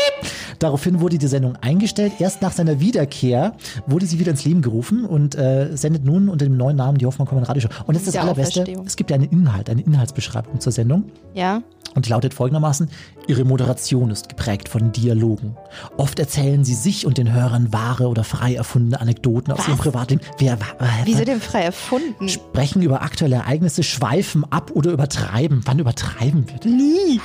Daraufhin 0.58 1.00
wurde 1.00 1.18
die 1.18 1.26
Sendung 1.26 1.56
eingestellt. 1.56 2.12
Erst 2.18 2.42
nach 2.42 2.52
seiner 2.52 2.80
Wiederkehr 2.80 3.54
wurde 3.86 4.06
sie 4.06 4.18
wieder 4.18 4.30
ins 4.30 4.44
Leben 4.44 4.62
gerufen 4.62 5.04
und 5.04 5.34
äh, 5.34 5.76
sendet 5.76 6.04
nun 6.04 6.28
unter 6.28 6.44
dem 6.44 6.56
neuen 6.56 6.76
Namen 6.76 6.98
die 6.98 7.06
Hoffmann 7.06 7.26
Kollmann 7.28 7.44
Radioshow. 7.44 7.68
Und 7.86 7.94
das 7.94 8.04
ist 8.06 8.14
das 8.14 8.22
Allerbeste. 8.22 8.64
Es 8.86 8.96
gibt 8.96 9.10
ja 9.10 9.16
einen 9.16 9.28
Inhalt, 9.28 9.68
eine 9.70 9.82
Inhaltsbeschreibung 9.82 10.60
zur 10.60 10.72
Sendung. 10.72 11.04
Ja. 11.34 11.62
Und 11.94 12.06
die 12.06 12.10
lautet 12.10 12.32
folgendermaßen, 12.32 12.88
ihre 13.26 13.44
Moderation 13.44 14.10
ist 14.10 14.30
geprägt 14.30 14.68
von 14.68 14.92
Dialogen. 14.92 15.56
Oft 15.98 16.18
erzählen 16.18 16.64
sie 16.64 16.74
sich 16.74 17.06
und 17.06 17.18
den 17.18 17.32
Hörern 17.32 17.72
wahre 17.72 18.08
oder 18.08 18.24
frei 18.24 18.54
erfundene 18.54 19.00
Anekdoten 19.00 19.52
aus 19.52 19.68
ihrem 19.68 19.76
Privatleben. 19.78 20.22
Wer, 20.38 20.58
Wieso 21.04 21.24
denn 21.24 21.40
frei 21.40 21.62
erfunden? 21.62 22.28
sprechen 22.28 22.82
über 22.82 23.02
aktuelle 23.02 23.36
Ereignisse, 23.36 23.82
schweifen 23.82 24.44
ab 24.50 24.70
oder 24.74 24.90
übertreiben. 24.90 25.60
Wann 25.66 25.78
übertreiben 25.78 26.48
wir 26.48 26.58
denn? 26.58 26.76
Nie. 26.76 27.20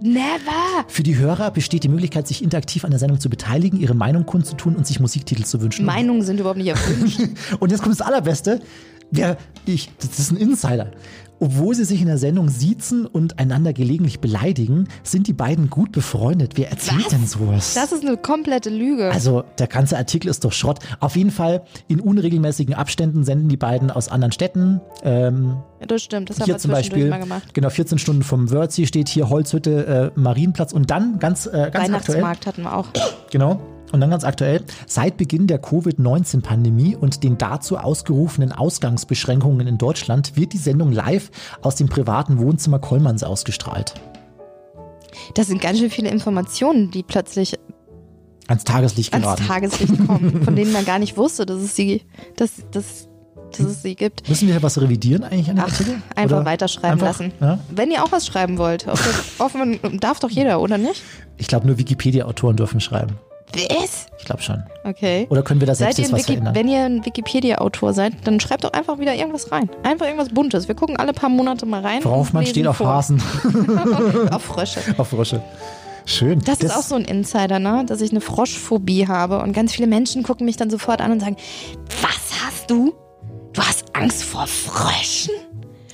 Never. 0.00 0.84
Für 0.88 1.02
die 1.02 1.16
Hörer 1.16 1.50
besteht 1.50 1.84
die 1.84 1.88
Möglichkeit, 1.88 2.26
sich 2.26 2.42
interaktiv 2.42 2.84
an 2.84 2.90
der 2.90 2.98
Sendung 2.98 3.20
zu 3.20 3.28
beteiligen, 3.28 3.78
ihre 3.78 3.94
Meinung 3.94 4.24
kundzutun 4.24 4.76
und 4.76 4.86
sich 4.86 4.98
Musiktitel 4.98 5.44
zu 5.44 5.60
wünschen. 5.60 5.84
Meinungen 5.84 6.22
sind 6.22 6.40
überhaupt 6.40 6.58
nicht 6.58 6.68
erwünscht. 6.68 7.20
Und 7.60 7.70
jetzt 7.70 7.82
kommt 7.82 7.98
das 7.98 8.06
Allerbeste. 8.06 8.60
Wer, 9.10 9.36
ich, 9.66 9.90
das 10.00 10.18
ist 10.18 10.30
ein 10.30 10.36
Insider. 10.36 10.90
Obwohl 11.42 11.74
sie 11.74 11.84
sich 11.86 12.02
in 12.02 12.06
der 12.06 12.18
Sendung 12.18 12.50
siezen 12.50 13.06
und 13.06 13.38
einander 13.38 13.72
gelegentlich 13.72 14.20
beleidigen, 14.20 14.88
sind 15.02 15.26
die 15.26 15.32
beiden 15.32 15.70
gut 15.70 15.90
befreundet. 15.90 16.52
Wer 16.56 16.70
erzählt 16.70 17.04
Was? 17.06 17.08
denn 17.08 17.26
sowas? 17.26 17.72
Das 17.72 17.92
ist 17.92 18.04
eine 18.06 18.18
komplette 18.18 18.68
Lüge. 18.68 19.10
Also 19.10 19.44
der 19.58 19.66
ganze 19.66 19.96
Artikel 19.96 20.28
ist 20.28 20.44
doch 20.44 20.52
Schrott. 20.52 20.80
Auf 21.00 21.16
jeden 21.16 21.30
Fall 21.30 21.62
in 21.88 21.98
unregelmäßigen 21.98 22.74
Abständen 22.74 23.24
senden 23.24 23.48
die 23.48 23.56
beiden 23.56 23.90
aus 23.90 24.08
anderen 24.10 24.32
Städten. 24.32 24.82
Ähm, 25.02 25.56
Ja, 25.80 25.86
das 25.86 26.02
stimmt, 26.02 26.28
das 26.28 26.40
haben 26.40 26.46
wir 26.48 26.58
zum 26.58 26.72
Beispiel, 26.72 27.08
mal 27.08 27.20
gemacht. 27.20 27.54
genau 27.54 27.70
14 27.70 27.96
Stunden 27.96 28.22
vom 28.22 28.50
Wörthsee 28.50 28.84
steht 28.84 29.08
hier 29.08 29.30
Holzhütte, 29.30 30.12
äh, 30.14 30.20
Marienplatz 30.20 30.74
und 30.74 30.90
dann 30.90 31.18
ganz, 31.20 31.46
äh, 31.46 31.50
ganz 31.50 31.64
aktuell, 31.64 31.84
Weihnachtsmarkt 31.88 32.46
hatten 32.46 32.62
wir 32.64 32.76
auch. 32.76 32.88
genau, 33.30 33.60
und 33.92 34.00
dann 34.00 34.10
ganz 34.10 34.24
aktuell, 34.24 34.62
seit 34.86 35.16
Beginn 35.16 35.46
der 35.46 35.58
Covid-19-Pandemie 35.58 36.96
und 36.96 37.22
den 37.22 37.38
dazu 37.38 37.76
ausgerufenen 37.76 38.52
Ausgangsbeschränkungen 38.52 39.66
in 39.66 39.78
Deutschland 39.78 40.36
wird 40.36 40.52
die 40.52 40.58
Sendung 40.58 40.92
live 40.92 41.30
aus 41.62 41.76
dem 41.76 41.88
privaten 41.88 42.38
Wohnzimmer 42.38 42.78
Kollmanns 42.78 43.22
ausgestrahlt. 43.22 43.94
Das 45.34 45.48
sind 45.48 45.60
ganz 45.60 45.78
schön 45.78 45.90
viele 45.90 46.10
Informationen, 46.10 46.90
die 46.90 47.02
plötzlich 47.02 47.58
Ans 48.50 48.64
Tageslicht 48.64 49.12
ans 49.12 49.24
geraten. 49.24 49.46
Tageslicht 49.46 50.06
kommen, 50.06 50.42
von 50.42 50.56
denen 50.56 50.72
man 50.72 50.84
gar 50.84 50.98
nicht 50.98 51.16
wusste, 51.16 51.46
dass 51.46 51.58
es 51.58 51.76
sie, 51.76 52.02
dass, 52.36 52.50
dass, 52.72 53.08
dass 53.56 53.66
es 53.66 53.82
sie 53.82 53.94
gibt. 53.94 54.28
Müssen 54.28 54.48
wir 54.48 54.54
hier 54.54 54.62
was 54.62 54.80
revidieren 54.80 55.22
eigentlich 55.22 55.48
an 55.50 55.56
dem 55.56 55.64
Ach, 55.64 55.70
Artikel? 55.70 56.02
einfach 56.16 56.36
Oder 56.38 56.44
weiterschreiben 56.46 57.00
einfach, 57.00 57.20
lassen. 57.20 57.32
Ja? 57.40 57.60
Wenn 57.70 57.92
ihr 57.92 58.02
auch 58.02 58.10
was 58.10 58.26
schreiben 58.26 58.58
wollt, 58.58 58.86
der 58.86 58.94
offenen, 59.38 59.78
darf 60.00 60.18
doch 60.18 60.30
jeder, 60.30 60.60
oder 60.60 60.78
nicht? 60.78 61.00
Ich 61.36 61.46
glaube, 61.46 61.68
nur 61.68 61.78
Wikipedia-Autoren 61.78 62.56
dürfen 62.56 62.80
schreiben. 62.80 63.18
Was? 63.54 64.06
Ich 64.18 64.24
glaube 64.24 64.42
schon. 64.42 64.62
Okay. 64.84 65.26
Oder 65.30 65.42
können 65.42 65.60
wir 65.60 65.66
da 65.66 65.74
selbst 65.74 65.98
jetzt 65.98 66.12
was 66.12 66.20
Wiki 66.20 66.32
verändern? 66.32 66.54
wenn 66.54 66.68
ihr 66.68 66.84
ein 66.84 67.04
Wikipedia-Autor 67.04 67.92
seid, 67.92 68.14
dann 68.24 68.40
schreibt 68.40 68.64
doch 68.64 68.72
einfach 68.72 68.98
wieder 68.98 69.14
irgendwas 69.14 69.50
rein. 69.50 69.68
Einfach 69.82 70.06
irgendwas 70.06 70.28
Buntes. 70.28 70.68
Wir 70.68 70.74
gucken 70.74 70.96
alle 70.96 71.12
paar 71.12 71.28
Monate 71.30 71.66
mal 71.66 71.80
rein. 71.80 72.04
Hoffmann 72.04 72.42
lesen 72.42 72.54
steht 72.54 72.66
auf 72.66 72.76
vor. 72.76 72.88
Hasen, 72.88 73.20
auf 74.30 74.42
Frösche. 74.42 74.80
auf 74.96 75.08
Frösche. 75.08 75.42
Schön. 76.06 76.40
Das, 76.44 76.60
ist 76.60 76.74
auch 76.74 76.82
so 76.82 76.94
ein 76.94 77.04
Insider, 77.04 77.58
ne? 77.58 77.84
Dass 77.86 78.00
ich 78.00 78.10
eine 78.10 78.20
Froschphobie 78.20 79.06
habe 79.06 79.40
und 79.40 79.52
ganz 79.52 79.72
viele 79.72 79.86
Menschen 79.86 80.22
gucken 80.22 80.46
mich 80.46 80.56
dann 80.56 80.70
sofort 80.70 81.00
an 81.00 81.12
und 81.12 81.20
sagen, 81.20 81.36
was 82.02 82.44
hast 82.44 82.70
du? 82.70 82.94
Du 83.52 83.62
hast 83.62 83.84
Angst 83.94 84.24
vor 84.24 84.46
Fröschen? 84.46 85.34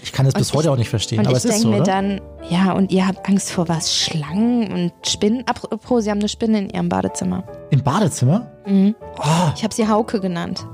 Ich 0.06 0.12
kann 0.12 0.24
das 0.24 0.34
bis 0.34 0.52
heute 0.54 0.68
ich- 0.68 0.70
auch 0.70 0.76
nicht 0.76 0.88
verstehen, 0.88 1.18
Und 1.18 1.26
aber 1.26 1.36
ich 1.36 1.44
es 1.44 1.50
ist 1.50 1.64
denke 1.64 1.68
so, 1.68 1.70
mir 1.72 1.82
dann, 1.82 2.20
ja, 2.48 2.72
und 2.72 2.92
ihr 2.92 3.06
habt 3.08 3.28
Angst 3.28 3.50
vor 3.50 3.68
was? 3.68 3.92
Schlangen 3.92 4.72
und 4.72 4.92
Spinnen? 5.04 5.42
Apropos, 5.46 6.04
sie 6.04 6.10
haben 6.12 6.20
eine 6.20 6.28
Spinne 6.28 6.60
in 6.60 6.70
ihrem 6.70 6.88
Badezimmer. 6.88 7.42
Im 7.70 7.82
Badezimmer? 7.82 8.46
Mhm. 8.66 8.94
Oh, 9.18 9.50
Ich 9.56 9.64
habe 9.64 9.74
sie 9.74 9.88
Hauke 9.88 10.20
genannt, 10.20 10.64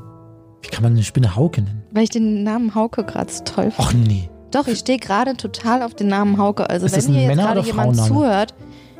wie 0.61 0.69
kann 0.69 0.83
man 0.83 0.93
eine 0.93 1.03
Spinne 1.03 1.35
Hauke 1.35 1.63
nennen? 1.63 1.83
weil 1.93 2.05
ich 2.05 2.11
den 2.11 2.43
Namen 2.43 2.75
Hauke 2.75 3.05
gerade 3.05 3.33
so 3.33 3.43
toll 3.45 3.71
finde. 3.71 3.81
Och 3.83 3.95
nee. 3.95 4.29
Doch, 4.51 4.67
ich 4.67 4.81
stehe 4.81 4.99
gerade 4.99 5.35
total 5.35 5.83
auf 5.83 5.95
den 5.95 6.09
Namen 6.09 6.37
Hauke. 6.37 6.69
Also 6.69 6.85
Ist 6.85 7.09
wenn 7.09 7.15
hier 7.15 7.23
jetzt 7.23 7.39
gerade 7.39 7.61
jemand 7.63 7.97
zuhört, 7.97 8.55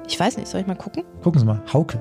ich 0.09 0.19
weiß 0.19 0.39
nicht, 0.39 0.49
soll 0.49 0.63
ich 0.63 0.67
mal 0.67 0.77
gucken? 0.77 1.05
Gucken 1.23 1.39
Sie 1.41 1.45
mal, 1.47 1.61
Hauke. 1.73 2.01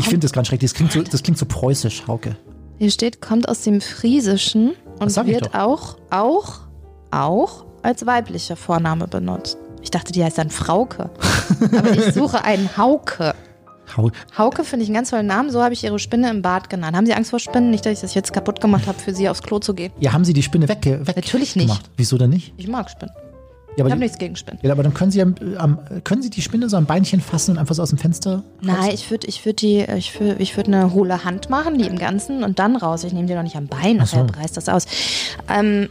Ich 0.00 0.06
finde 0.06 0.24
das 0.24 0.32
ganz 0.32 0.48
schrecklich. 0.48 0.72
Das 0.72 0.76
klingt, 0.76 0.90
so, 0.92 1.02
das 1.02 1.22
klingt 1.22 1.38
so 1.38 1.46
preußisch, 1.46 2.02
Hauke. 2.08 2.36
Hier 2.78 2.90
steht, 2.90 3.20
kommt 3.20 3.48
aus 3.48 3.62
dem 3.62 3.80
Friesischen 3.80 4.72
und 4.98 5.14
wird 5.26 5.54
auch, 5.54 5.98
auch, 6.10 6.60
auch 7.10 7.64
als 7.82 8.06
weiblicher 8.06 8.56
Vorname 8.56 9.06
benutzt. 9.08 9.56
Ich 9.82 9.90
dachte, 9.90 10.12
die 10.12 10.22
heißt 10.22 10.38
dann 10.38 10.50
Frauke. 10.50 11.10
Aber 11.76 11.90
ich 11.92 12.12
suche 12.14 12.44
einen 12.44 12.76
Hauke. 12.76 13.34
Hau 13.96 14.10
Hauke 14.38 14.62
finde 14.62 14.84
ich 14.84 14.88
einen 14.88 14.94
ganz 14.94 15.10
tollen 15.10 15.26
Namen. 15.26 15.50
So 15.50 15.62
habe 15.62 15.72
ich 15.74 15.82
ihre 15.82 15.98
Spinne 15.98 16.30
im 16.30 16.42
Bad 16.42 16.70
genannt. 16.70 16.96
Haben 16.96 17.06
Sie 17.06 17.14
Angst 17.14 17.30
vor 17.30 17.40
Spinnen? 17.40 17.70
Nicht, 17.70 17.84
dass 17.86 17.94
ich 17.94 18.00
das 18.00 18.14
jetzt 18.14 18.32
kaputt 18.32 18.60
gemacht 18.60 18.86
habe, 18.86 18.98
für 18.98 19.12
Sie 19.14 19.28
aufs 19.28 19.42
Klo 19.42 19.58
zu 19.58 19.74
gehen. 19.74 19.92
ja, 19.98 20.12
haben 20.12 20.24
Sie 20.24 20.32
die 20.32 20.42
Spinne 20.42 20.68
wegge 20.68 21.06
weg 21.06 21.16
Natürlich 21.16 21.56
nicht. 21.56 21.66
gemacht? 21.68 21.90
Wieso 21.96 22.16
denn 22.18 22.30
nicht? 22.30 22.52
Ich 22.56 22.68
mag 22.68 22.88
Spinnen. 22.90 23.14
Ja, 23.76 23.86
Ich 23.86 23.90
habe 23.92 24.00
nichts 24.00 24.18
gegen 24.18 24.34
Spinnen. 24.36 24.58
ja, 24.62 24.72
aber 24.72 24.82
dann 24.82 24.92
können 24.94 25.10
Sie, 25.12 25.22
am, 25.22 25.34
am, 25.56 25.78
können 26.04 26.22
Sie 26.22 26.30
die 26.30 26.42
Spinne 26.42 26.68
so 26.68 26.76
am 26.76 26.86
Beinchen 26.86 27.20
fassen 27.20 27.52
und 27.52 27.58
einfach 27.58 27.74
so 27.74 27.82
aus 27.82 27.90
dem 27.90 27.98
Fenster 27.98 28.42
Nein, 28.60 28.90
ich 28.92 29.10
würde 29.10 29.28
ich 29.28 29.44
würd 29.46 29.62
die, 29.62 29.80
ich 29.96 30.20
würde 30.20 30.42
ich 30.42 30.56
würd 30.56 30.66
eine 30.66 30.92
hohle 30.92 31.24
Hand 31.24 31.50
machen, 31.50 31.78
die 31.78 31.86
im 31.86 31.96
Ganzen 31.96 32.42
und 32.44 32.58
dann 32.58 32.74
raus. 32.76 33.04
Ich 33.04 33.12
nehme 33.12 33.26
die 33.28 33.34
doch 33.34 33.42
nicht 33.44 33.56
am 33.56 33.68
Bein, 33.68 34.04
so. 34.04 34.26
reißt 34.36 34.56
das 34.56 34.68
aus. 34.68 34.86
Ähm, 35.48 35.88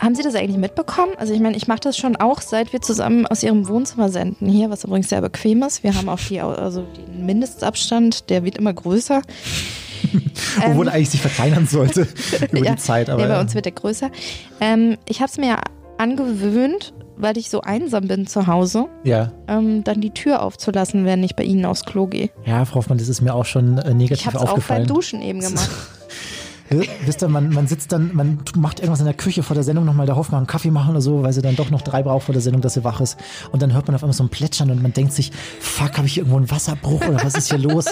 haben 0.00 0.14
Sie 0.14 0.22
das 0.22 0.34
eigentlich 0.34 0.56
mitbekommen? 0.56 1.12
Also 1.18 1.32
ich 1.34 1.40
meine, 1.40 1.56
ich 1.56 1.68
mache 1.68 1.80
das 1.80 1.96
schon 1.96 2.16
auch, 2.16 2.40
seit 2.40 2.72
wir 2.72 2.80
zusammen 2.80 3.26
aus 3.26 3.42
Ihrem 3.42 3.68
Wohnzimmer 3.68 4.08
senden 4.08 4.48
hier, 4.48 4.70
was 4.70 4.84
übrigens 4.84 5.10
sehr 5.10 5.20
bequem 5.20 5.62
ist. 5.62 5.82
Wir 5.84 5.94
haben 5.94 6.08
auch 6.08 6.18
die, 6.18 6.40
also 6.40 6.84
den 6.96 7.26
Mindestabstand, 7.26 8.30
der 8.30 8.44
wird 8.44 8.56
immer 8.56 8.72
größer. 8.72 9.20
Obwohl 10.66 10.88
er 10.88 10.94
eigentlich 10.94 11.10
sich 11.10 11.20
verkleinern 11.20 11.66
sollte 11.66 12.02
über 12.50 12.58
Ähm. 12.58 12.64
Ja, 12.64 12.72
die 12.72 12.78
Zeit. 12.80 13.10
Aber 13.10 13.22
nee, 13.22 13.28
bei 13.28 13.40
uns 13.40 13.54
wird 13.54 13.66
der 13.66 13.72
größer. 13.72 14.10
Ähm, 14.60 14.96
ich 15.06 15.20
habe 15.20 15.30
es 15.30 15.36
mir 15.38 15.58
angewöhnt, 15.98 16.94
weil 17.16 17.36
ich 17.36 17.50
so 17.50 17.60
einsam 17.60 18.08
bin 18.08 18.26
zu 18.26 18.46
Hause, 18.46 18.86
ja. 19.04 19.32
ähm, 19.46 19.84
dann 19.84 20.00
die 20.00 20.10
Tür 20.10 20.42
aufzulassen, 20.42 21.04
wenn 21.04 21.22
ich 21.22 21.36
bei 21.36 21.44
Ihnen 21.44 21.66
aufs 21.66 21.84
Klo 21.84 22.06
gehe. 22.06 22.30
ja, 22.46 22.64
Frau 22.64 22.76
Hoffmann, 22.76 22.96
das 22.96 23.08
ist 23.08 23.20
mir 23.20 23.34
auch 23.34 23.44
schon 23.44 23.76
äh, 23.76 23.90
Ich 23.90 23.94
negativ 23.94 24.26
habe 24.26 24.36
es 24.38 24.42
auch 24.42 24.48
aufgefallen. 24.48 24.86
beim 24.86 24.94
Duschen 24.94 25.20
eben 25.20 25.40
gemacht. 25.46 25.68
Wisst 26.70 27.22
ihr, 27.22 27.28
man, 27.28 27.50
man 27.50 27.66
sitzt 27.66 27.90
dann, 27.90 28.14
man 28.14 28.38
macht 28.56 28.78
irgendwas 28.78 29.00
in 29.00 29.06
der 29.06 29.14
Küche 29.14 29.42
vor 29.42 29.54
der 29.54 29.64
Sendung 29.64 29.84
nochmal 29.84 30.06
der 30.06 30.14
Hoffmann 30.14 30.38
einen 30.38 30.46
Kaffee 30.46 30.70
machen 30.70 30.90
oder 30.90 31.00
so, 31.00 31.22
weil 31.22 31.32
sie 31.32 31.42
dann 31.42 31.56
doch 31.56 31.70
noch 31.70 31.82
drei 31.82 32.02
braucht 32.02 32.24
vor 32.26 32.32
der 32.32 32.42
Sendung, 32.42 32.62
dass 32.62 32.74
sie 32.74 32.84
wach 32.84 33.00
ist. 33.00 33.18
Und 33.50 33.60
dann 33.60 33.72
hört 33.72 33.88
man 33.88 33.96
auf 33.96 34.04
einmal 34.04 34.14
so 34.14 34.22
ein 34.22 34.28
Plätschern 34.28 34.70
und 34.70 34.80
man 34.80 34.92
denkt 34.92 35.12
sich, 35.12 35.32
fuck, 35.60 35.96
habe 35.96 36.06
ich 36.06 36.14
hier 36.14 36.22
irgendwo 36.22 36.36
einen 36.36 36.50
Wasserbruch 36.50 37.04
oder 37.08 37.24
was 37.24 37.34
ist 37.34 37.48
hier 37.48 37.58
los? 37.58 37.86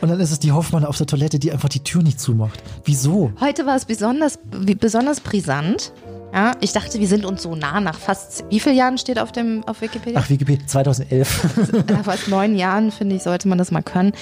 Und 0.00 0.10
dann 0.10 0.20
ist 0.20 0.30
es 0.30 0.38
die 0.38 0.52
Hoffmann 0.52 0.84
auf 0.84 0.96
der 0.96 1.06
Toilette, 1.06 1.40
die 1.40 1.50
einfach 1.50 1.68
die 1.68 1.82
Tür 1.82 2.02
nicht 2.02 2.20
zumacht. 2.20 2.62
Wieso? 2.84 3.32
Heute 3.40 3.66
war 3.66 3.76
es 3.76 3.84
besonders, 3.84 4.38
besonders 4.78 5.20
brisant. 5.20 5.92
Ja, 6.32 6.52
ich 6.60 6.72
dachte, 6.72 7.00
wir 7.00 7.08
sind 7.08 7.24
uns 7.24 7.42
so 7.42 7.56
nah 7.56 7.80
nach 7.80 7.98
fast, 7.98 8.44
wie 8.50 8.60
vielen 8.60 8.76
Jahren 8.76 8.98
steht 8.98 9.18
auf 9.18 9.32
dem 9.32 9.64
auf 9.66 9.80
Wikipedia? 9.80 10.20
Ach, 10.22 10.30
Wikipedia 10.30 10.64
2011. 10.64 11.84
Nach 11.88 12.04
fast 12.04 12.28
neun 12.28 12.54
Jahren, 12.54 12.92
finde 12.92 13.16
ich, 13.16 13.24
sollte 13.24 13.48
man 13.48 13.58
das 13.58 13.72
mal 13.72 13.82
können. 13.82 14.12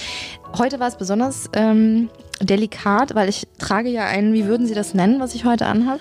Heute 0.57 0.79
war 0.79 0.87
es 0.87 0.95
besonders 0.95 1.51
ähm, 1.53 2.09
delikat, 2.41 3.15
weil 3.15 3.29
ich 3.29 3.47
trage 3.57 3.89
ja 3.89 4.05
ein, 4.05 4.33
wie 4.33 4.45
würden 4.45 4.67
Sie 4.67 4.73
das 4.73 4.93
nennen, 4.93 5.19
was 5.19 5.35
ich 5.35 5.45
heute 5.45 5.65
anhabe? 5.65 5.99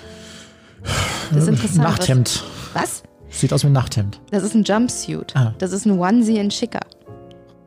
Das 1.32 1.42
ist 1.42 1.48
interessant. 1.48 1.82
Nachthemd. 1.82 2.44
Was? 2.74 3.02
Sieht 3.30 3.52
aus 3.52 3.62
wie 3.62 3.68
ein 3.68 3.72
Nachthemd. 3.72 4.20
Das 4.30 4.42
ist 4.42 4.54
ein 4.54 4.64
Jumpsuit. 4.64 5.34
Ah. 5.36 5.54
Das 5.58 5.72
ist 5.72 5.84
ein 5.84 5.98
Onesie 5.98 6.38
in 6.38 6.50
schicker. 6.50 6.80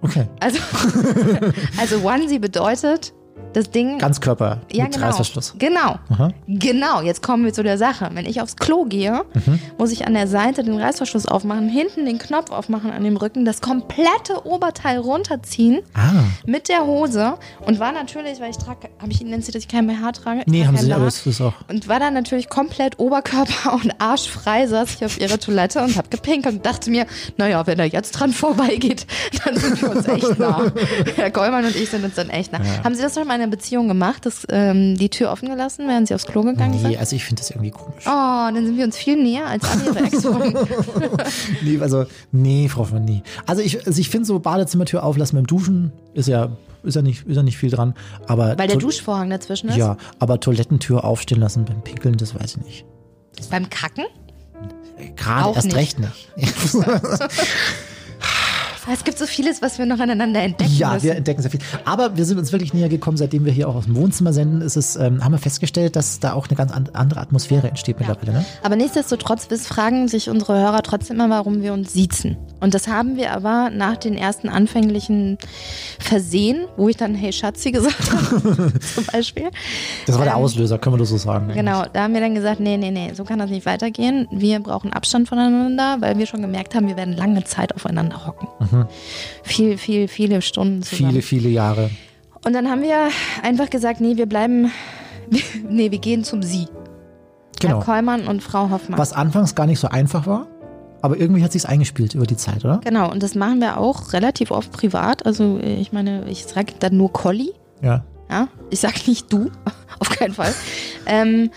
Okay. 0.01 0.27
Also, 0.39 0.59
also 1.79 1.97
Onesie 2.03 2.39
bedeutet 2.39 3.13
Das 3.53 3.69
Ding. 3.69 3.97
Ganzkörper 3.97 4.61
ja, 4.71 4.85
mit 4.85 4.93
genau. 4.93 5.07
Reißverschluss. 5.07 5.55
Genau. 5.59 5.95
Aha. 6.09 6.29
Genau, 6.47 7.01
jetzt 7.01 7.21
kommen 7.21 7.43
wir 7.43 7.51
zu 7.51 7.63
der 7.63 7.77
Sache. 7.77 8.09
Wenn 8.13 8.25
ich 8.25 8.39
aufs 8.41 8.55
Klo 8.55 8.85
gehe, 8.85 9.23
Mhm. 9.33 9.59
muss 9.77 9.91
ich 9.91 10.07
an 10.07 10.13
der 10.13 10.27
Seite 10.27 10.63
den 10.63 10.79
Reißverschluss 10.79 11.25
aufmachen, 11.25 11.67
hinten 11.67 12.05
den 12.05 12.17
Knopf 12.17 12.49
aufmachen 12.51 12.91
an 12.91 13.03
dem 13.03 13.17
Rücken, 13.17 13.43
das 13.43 13.59
komplette 13.59 14.45
Oberteil 14.45 14.99
runterziehen 14.99 15.81
Ah. 15.93 16.23
mit 16.45 16.69
der 16.69 16.85
Hose 16.85 17.33
und 17.65 17.79
war 17.79 17.91
natürlich, 17.91 18.39
weil 18.39 18.51
ich 18.51 18.57
trage, 18.57 18.87
habe 19.01 19.11
ich 19.11 19.19
Ihnen 19.19 19.33
erzählt, 19.33 19.55
dass 19.55 19.63
ich 19.63 19.67
kein 19.67 19.85
BH 19.85 20.11
trage? 20.13 20.41
Ich 20.41 20.47
Nee, 20.47 20.65
haben 20.65 20.77
sie, 20.77 20.87
BH. 20.87 20.95
aber 20.95 21.05
das 21.05 21.25
ist 21.27 21.41
auch. 21.41 21.53
Und 21.67 21.89
war 21.89 21.99
dann 21.99 22.13
natürlich 22.13 22.47
komplett 22.47 22.99
Oberkörper 22.99 23.73
und 23.83 23.93
arschfrei, 23.99 24.65
saß 24.67 24.95
ich 24.95 25.03
auf 25.03 25.19
ihrer 25.19 25.39
Toilette 25.39 25.81
und 25.83 25.97
hab 25.97 26.09
gepinkelt 26.09 26.55
und 26.55 26.65
dachte 26.65 26.89
mir, 26.89 27.05
naja, 27.37 27.67
wenn 27.67 27.79
er 27.79 27.85
jetzt 27.85 28.11
dran 28.11 28.31
vorbeigeht, 28.31 29.07
dann 29.45 29.57
sind 29.57 29.81
wir 29.81 29.91
uns 29.91 30.07
echt 30.07 30.39
nah. 30.39 30.71
Herr 31.17 31.31
Gollmann 31.31 31.65
und 31.65 31.75
ich 31.75 31.89
sind 31.89 32.05
uns 32.05 32.15
dann 32.15 32.29
echt 32.29 32.53
nah. 32.53 32.59
Haben 32.83 32.95
Sie 32.95 33.01
das 33.01 33.17
schon 33.21 33.27
mal 33.27 33.35
in 33.35 33.41
einer 33.41 33.51
Beziehung 33.51 33.87
gemacht, 33.87 34.25
dass, 34.25 34.45
ähm, 34.49 34.97
die 34.97 35.09
Tür 35.09 35.31
offen 35.31 35.47
gelassen, 35.49 35.87
während 35.87 36.07
Sie 36.07 36.15
aufs 36.15 36.25
Klo 36.25 36.41
gegangen 36.43 36.71
Nee, 36.71 36.79
sind? 36.89 36.97
also 36.97 37.15
ich 37.15 37.23
finde 37.23 37.41
das 37.41 37.51
irgendwie 37.51 37.71
komisch. 37.71 38.03
Oh, 38.05 38.09
dann 38.09 38.65
sind 38.65 38.77
wir 38.77 38.83
uns 38.85 38.97
viel 38.97 39.21
näher 39.21 39.45
als 39.45 39.63
Ihre 39.85 39.99
Ex-Freunde. 40.05 40.67
Nee, 41.63 41.79
also, 41.79 42.05
nee, 42.31 42.67
Frau 42.69 42.83
von 42.83 43.05
nie. 43.05 43.21
Also 43.45 43.61
ich, 43.61 43.85
also 43.85 43.99
ich 44.01 44.09
finde 44.09 44.25
so 44.25 44.39
Badezimmertür 44.39 45.03
auflassen 45.03 45.35
beim 45.37 45.45
Duschen 45.47 45.91
ist 46.13 46.27
ja, 46.27 46.49
ist 46.83 46.95
ja 46.95 47.01
nicht, 47.01 47.25
ist 47.27 47.35
ja 47.35 47.43
nicht 47.43 47.57
viel 47.57 47.69
dran. 47.69 47.93
Aber 48.27 48.57
Weil 48.57 48.67
der 48.67 48.79
To- 48.79 48.87
Duschvorhang 48.87 49.29
dazwischen 49.29 49.69
ist. 49.69 49.75
Ja, 49.77 49.97
aber 50.19 50.39
Toilettentür 50.39 51.03
aufstehen 51.03 51.39
lassen 51.39 51.65
beim 51.65 51.81
Pinkeln, 51.83 52.17
das 52.17 52.33
weiß 52.35 52.55
ich 52.57 52.65
nicht. 52.65 52.85
Beim 53.49 53.69
Kacken? 53.69 54.05
Gerade 55.15 55.53
erst 55.55 55.65
nicht. 55.67 55.75
recht 55.75 55.99
nicht. 55.99 56.29
Es 58.91 59.03
gibt 59.03 59.17
so 59.17 59.25
vieles, 59.25 59.61
was 59.61 59.77
wir 59.77 59.85
noch 59.85 59.99
aneinander 59.99 60.41
entdecken 60.41 60.71
Ja, 60.75 60.93
müssen. 60.93 61.03
wir 61.05 61.15
entdecken 61.15 61.41
sehr 61.41 61.51
viel. 61.51 61.59
Aber 61.85 62.17
wir 62.17 62.25
sind 62.25 62.37
uns 62.39 62.51
wirklich 62.51 62.73
näher 62.73 62.89
gekommen, 62.89 63.17
seitdem 63.17 63.45
wir 63.45 63.51
hier 63.51 63.67
auch 63.69 63.75
aus 63.75 63.85
dem 63.85 63.95
Wohnzimmer 63.95 64.33
senden, 64.33 64.61
ist 64.61 64.75
es, 64.75 64.95
ähm, 64.95 65.23
haben 65.23 65.31
wir 65.33 65.37
festgestellt, 65.39 65.95
dass 65.95 66.19
da 66.19 66.33
auch 66.33 66.47
eine 66.47 66.55
ganz 66.57 66.71
an- 66.71 66.89
andere 66.93 67.19
Atmosphäre 67.19 67.67
entsteht 67.67 67.99
mittlerweile. 67.99 68.31
Ne? 68.33 68.45
Aber 68.63 68.75
nichtsdestotrotz 68.75 69.47
fragen 69.67 70.07
sich 70.07 70.29
unsere 70.29 70.57
Hörer 70.59 70.81
trotzdem 70.83 71.17
immer, 71.17 71.29
warum 71.29 71.61
wir 71.61 71.73
uns 71.73 71.93
siezen. 71.93 72.37
Und 72.59 72.73
das 72.73 72.87
haben 72.87 73.17
wir 73.17 73.33
aber 73.33 73.69
nach 73.71 73.97
den 73.97 74.15
ersten 74.15 74.47
anfänglichen 74.49 75.37
Versehen, 75.99 76.65
wo 76.77 76.89
ich 76.89 76.97
dann 76.97 77.15
Hey 77.15 77.33
Schatzi 77.33 77.71
gesagt 77.71 78.11
habe, 78.11 78.73
zum 78.79 79.05
Beispiel. 79.11 79.49
Das 80.05 80.17
war 80.17 80.25
der 80.25 80.33
Ähm, 80.35 80.39
Auslöser, 80.41 80.77
können 80.77 80.95
wir 80.95 80.99
das 80.99 81.09
so 81.09 81.17
sagen. 81.17 81.45
eigentlich. 81.45 81.57
Genau, 81.57 81.83
da 81.91 82.03
haben 82.03 82.13
wir 82.13 82.21
dann 82.21 82.35
gesagt, 82.35 82.59
nee, 82.59 82.77
nee, 82.77 82.91
nee, 82.91 83.11
so 83.15 83.23
kann 83.23 83.39
das 83.39 83.49
nicht 83.49 83.65
weitergehen. 83.65 84.27
Wir 84.31 84.59
brauchen 84.59 84.93
Abstand 84.93 85.27
voneinander, 85.29 85.97
weil 85.99 86.17
wir 86.17 86.25
schon 86.25 86.41
gemerkt 86.41 86.75
haben, 86.75 86.87
wir 86.87 86.97
werden 86.97 87.15
lange 87.15 87.43
Zeit 87.43 87.75
aufeinander 87.75 88.25
hocken. 88.25 88.47
Viel, 89.43 89.77
viel, 89.77 90.07
viele 90.07 90.41
Stunden 90.41 90.83
zusammen. 90.83 91.11
Viele, 91.11 91.21
viele 91.21 91.49
Jahre. 91.49 91.89
Und 92.45 92.53
dann 92.53 92.69
haben 92.69 92.81
wir 92.81 93.09
einfach 93.43 93.69
gesagt, 93.69 94.01
nee, 94.01 94.17
wir 94.17 94.25
bleiben, 94.25 94.71
nee, 95.69 95.91
wir 95.91 95.99
gehen 95.99 96.23
zum 96.23 96.41
Sie. 96.41 96.67
Genau. 97.59 97.77
Herr 97.77 97.83
Kollmann 97.83 98.27
und 98.27 98.41
Frau 98.41 98.69
Hoffmann. 98.69 98.97
Was 98.97 99.13
anfangs 99.13 99.53
gar 99.53 99.67
nicht 99.67 99.79
so 99.79 99.87
einfach 99.87 100.25
war, 100.25 100.47
aber 101.01 101.17
irgendwie 101.17 101.43
hat 101.43 101.51
sich's 101.51 101.65
eingespielt 101.65 102.15
über 102.15 102.25
die 102.25 102.37
Zeit, 102.37 102.65
oder? 102.65 102.79
Genau, 102.83 103.11
und 103.11 103.21
das 103.23 103.35
machen 103.35 103.59
wir 103.59 103.77
auch 103.77 104.13
relativ 104.13 104.51
oft 104.51 104.71
privat. 104.71 105.25
Also 105.25 105.59
äh, 105.59 105.75
ich 105.75 105.91
meine, 105.91 106.29
ich 106.29 106.45
sage 106.45 106.73
dann 106.79 106.97
nur 106.97 107.11
Colli. 107.11 107.53
Ja. 107.81 108.03
Ja, 108.29 108.47
ich 108.69 108.79
sag 108.79 109.07
nicht 109.07 109.31
du, 109.33 109.51
auf 109.99 110.09
keinen 110.09 110.33
Fall. 110.33 110.53
Ähm, 111.07 111.49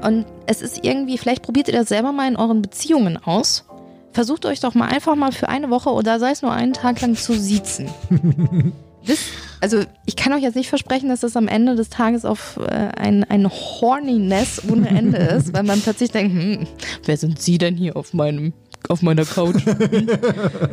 und 0.00 0.26
es 0.46 0.62
ist 0.62 0.84
irgendwie, 0.84 1.18
vielleicht 1.18 1.42
probiert 1.42 1.66
ihr 1.66 1.74
das 1.74 1.88
selber 1.88 2.12
mal 2.12 2.28
in 2.28 2.36
euren 2.36 2.62
Beziehungen 2.62 3.16
aus. 3.16 3.64
Versucht 4.12 4.44
euch 4.44 4.60
doch 4.60 4.74
mal 4.74 4.88
einfach 4.88 5.16
mal 5.16 5.32
für 5.32 5.48
eine 5.48 5.70
Woche 5.70 5.90
oder 5.90 6.18
sei 6.18 6.30
es 6.30 6.42
nur 6.42 6.52
einen 6.52 6.74
Tag 6.74 7.00
lang 7.00 7.16
zu 7.16 7.32
siezen. 7.32 7.88
Wisst, 9.04 9.24
also 9.60 9.82
ich 10.06 10.16
kann 10.16 10.32
euch 10.32 10.42
jetzt 10.42 10.54
nicht 10.54 10.68
versprechen, 10.68 11.08
dass 11.08 11.20
das 11.20 11.36
am 11.36 11.48
Ende 11.48 11.74
des 11.74 11.88
Tages 11.88 12.24
auf 12.24 12.58
äh, 12.58 12.70
ein, 12.70 13.24
ein 13.24 13.50
Horniness 13.50 14.62
ohne 14.70 14.88
Ende 14.88 15.16
ist, 15.38 15.52
weil 15.52 15.64
man 15.64 15.80
plötzlich 15.80 16.10
denkt, 16.10 16.34
hm, 16.34 16.66
wer 17.04 17.16
sind 17.16 17.40
Sie 17.40 17.58
denn 17.58 17.76
hier 17.76 17.96
auf 17.96 18.12
meinem 18.12 18.52
auf 18.88 19.00
meiner 19.00 19.24
Couch? 19.24 19.64
Hm? 19.64 20.08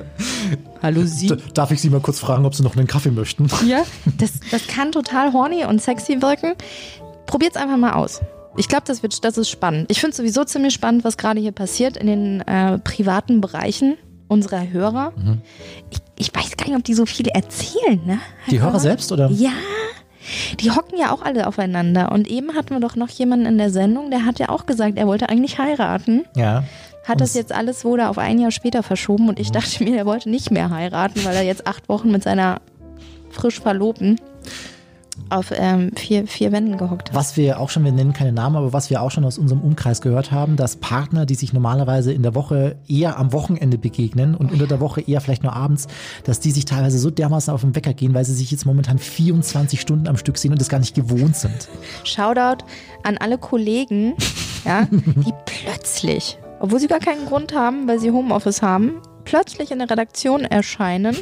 Hallo 0.81 1.03
Sie? 1.05 1.31
Darf 1.53 1.71
ich 1.71 1.79
Sie 1.79 1.89
mal 1.89 2.01
kurz 2.01 2.19
fragen, 2.19 2.45
ob 2.45 2.55
Sie 2.55 2.63
noch 2.63 2.75
einen 2.75 2.87
Kaffee 2.87 3.11
möchten? 3.11 3.47
Ja, 3.67 3.83
das, 4.17 4.31
das 4.51 4.67
kann 4.67 4.91
total 4.91 5.31
horny 5.31 5.63
und 5.63 5.81
sexy 5.81 6.21
wirken. 6.21 6.53
Probiert's 7.27 7.55
einfach 7.55 7.77
mal 7.77 7.93
aus. 7.93 8.21
Ich 8.59 8.67
glaube, 8.67 8.83
das, 8.85 9.01
wird- 9.03 9.23
das 9.23 9.37
ist 9.37 9.49
spannend. 9.49 9.89
Ich 9.89 9.99
finde 10.01 10.15
sowieso 10.15 10.43
ziemlich 10.43 10.73
spannend, 10.73 11.03
was 11.03 11.17
gerade 11.17 11.39
hier 11.39 11.51
passiert 11.53 11.97
in 11.97 12.07
den 12.07 12.41
äh, 12.41 12.77
privaten 12.79 13.39
Bereichen 13.41 13.97
unserer 14.27 14.69
Hörer. 14.69 15.13
Ich, 15.89 15.99
ich 16.17 16.35
weiß 16.35 16.55
gar 16.57 16.67
nicht, 16.67 16.75
ob 16.77 16.83
die 16.83 16.93
so 16.93 17.05
viel 17.05 17.27
erzählen, 17.29 17.99
ne? 18.05 18.19
Die 18.51 18.59
Hörer 18.61 18.79
selbst, 18.79 19.11
oder? 19.11 19.29
Ja. 19.31 19.49
Die 20.59 20.69
hocken 20.71 20.99
ja 20.99 21.11
auch 21.11 21.23
alle 21.23 21.47
aufeinander. 21.47 22.11
Und 22.11 22.27
eben 22.27 22.53
hatten 22.55 22.71
wir 22.71 22.79
doch 22.79 22.95
noch 22.95 23.09
jemanden 23.09 23.45
in 23.47 23.57
der 23.57 23.71
Sendung, 23.71 24.11
der 24.11 24.25
hat 24.25 24.37
ja 24.37 24.49
auch 24.49 24.65
gesagt, 24.67 24.97
er 24.97 25.07
wollte 25.07 25.29
eigentlich 25.29 25.57
heiraten. 25.57 26.25
Ja. 26.35 26.63
Hat 27.05 27.21
das 27.21 27.33
jetzt 27.33 27.51
alles 27.51 27.83
wurde 27.85 28.09
auf 28.09 28.19
ein 28.19 28.37
Jahr 28.39 28.51
später 28.51 28.83
verschoben 28.83 29.29
und 29.29 29.39
ich 29.39 29.51
dachte 29.51 29.83
mir, 29.83 29.97
er 29.97 30.05
wollte 30.05 30.29
nicht 30.29 30.51
mehr 30.51 30.69
heiraten, 30.69 31.23
weil 31.25 31.35
er 31.35 31.41
jetzt 31.43 31.65
acht 31.65 31.89
Wochen 31.89 32.11
mit 32.11 32.21
seiner 32.21 32.61
frisch 33.31 33.59
Verlobten 33.59 34.19
auf 35.29 35.51
ähm, 35.55 35.91
vier, 35.95 36.27
vier 36.27 36.51
Wänden 36.51 36.77
gehockt. 36.77 37.13
Was 37.13 37.37
wir 37.37 37.59
auch 37.59 37.69
schon, 37.69 37.83
wir 37.83 37.91
nennen 37.91 38.13
keine 38.13 38.31
Namen, 38.31 38.55
aber 38.55 38.73
was 38.73 38.89
wir 38.89 39.01
auch 39.01 39.11
schon 39.11 39.25
aus 39.25 39.37
unserem 39.37 39.61
Umkreis 39.61 40.01
gehört 40.01 40.31
haben, 40.31 40.55
dass 40.55 40.77
Partner, 40.77 41.25
die 41.25 41.35
sich 41.35 41.53
normalerweise 41.53 42.11
in 42.11 42.23
der 42.23 42.35
Woche 42.35 42.77
eher 42.87 43.17
am 43.17 43.33
Wochenende 43.33 43.77
begegnen 43.77 44.35
und 44.35 44.51
unter 44.51 44.67
der 44.67 44.79
Woche 44.79 45.01
eher 45.01 45.21
vielleicht 45.21 45.43
nur 45.43 45.53
abends, 45.53 45.87
dass 46.23 46.39
die 46.39 46.51
sich 46.51 46.65
teilweise 46.65 46.99
so 46.99 47.09
dermaßen 47.09 47.53
auf 47.53 47.61
den 47.61 47.75
Wecker 47.75 47.93
gehen, 47.93 48.13
weil 48.13 48.25
sie 48.25 48.33
sich 48.33 48.51
jetzt 48.51 48.65
momentan 48.65 48.97
24 48.97 49.79
Stunden 49.79 50.07
am 50.07 50.17
Stück 50.17 50.37
sehen 50.37 50.51
und 50.51 50.61
das 50.61 50.69
gar 50.69 50.79
nicht 50.79 50.95
gewohnt 50.95 51.35
sind. 51.35 51.69
Shoutout 52.03 52.65
an 53.03 53.17
alle 53.17 53.37
Kollegen, 53.37 54.15
ja, 54.65 54.87
die 54.91 55.33
plötzlich, 55.45 56.37
obwohl 56.59 56.79
sie 56.79 56.87
gar 56.87 56.99
keinen 56.99 57.25
Grund 57.25 57.53
haben, 57.53 57.87
weil 57.87 57.99
sie 57.99 58.11
Homeoffice 58.11 58.61
haben, 58.61 59.01
plötzlich 59.29 59.69
in 59.69 59.77
der 59.77 59.89
Redaktion 59.91 60.43
erscheinen 60.43 61.15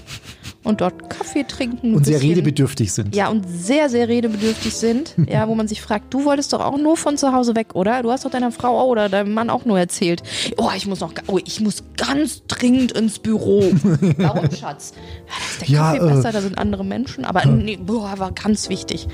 und 0.64 0.80
dort 0.80 1.10
Kaffee 1.10 1.44
trinken. 1.44 1.94
Und 1.94 2.06
sehr 2.06 2.22
redebedürftig 2.22 2.94
sind. 2.94 3.14
Ja, 3.14 3.28
und 3.28 3.46
sehr, 3.50 3.90
sehr 3.90 4.08
redebedürftig 4.08 4.74
sind. 4.74 5.14
Ja, 5.28 5.50
wo 5.50 5.56
man 5.56 5.68
sich 5.68 5.82
fragt, 5.82 6.14
du 6.14 6.24
wolltest 6.24 6.54
doch 6.54 6.62
auch 6.62 6.78
nur 6.78 6.96
von 6.96 7.18
zu 7.18 7.34
Hause 7.34 7.54
weg, 7.56 7.76
oder? 7.76 8.02
Du 8.02 8.12
hast 8.12 8.24
doch 8.24 8.32
deiner 8.32 8.52
Frau 8.52 8.88
oder 8.88 9.10
deinem 9.10 9.34
Mann 9.34 9.50
auch 9.50 9.66
nur 9.66 9.78
erzählt. 9.78 10.24
Oh, 10.56 10.70
ich 10.76 10.88
muss 10.88 11.02
noch, 11.02 11.12
oh, 11.28 11.38
ich 11.44 11.60
muss 11.60 11.84
ganz 11.98 12.44
dringend 12.48 12.94
ins 12.94 13.20
Büro. 13.20 13.62
Warum, 14.18 14.50
Schatz? 14.52 14.94
Ja, 15.28 15.28
da 15.28 15.50
ist 15.50 15.62
der 15.62 15.68
Ja, 15.68 15.92
Kaffee 15.92 16.06
äh, 16.06 16.16
besser, 16.16 16.32
da 16.32 16.42
sind 16.42 16.58
andere 16.58 16.86
Menschen. 16.86 17.26
Aber 17.26 17.46
nee, 17.46 17.76
boah, 17.76 18.18
war 18.18 18.32
ganz 18.32 18.70
wichtig. 18.70 19.08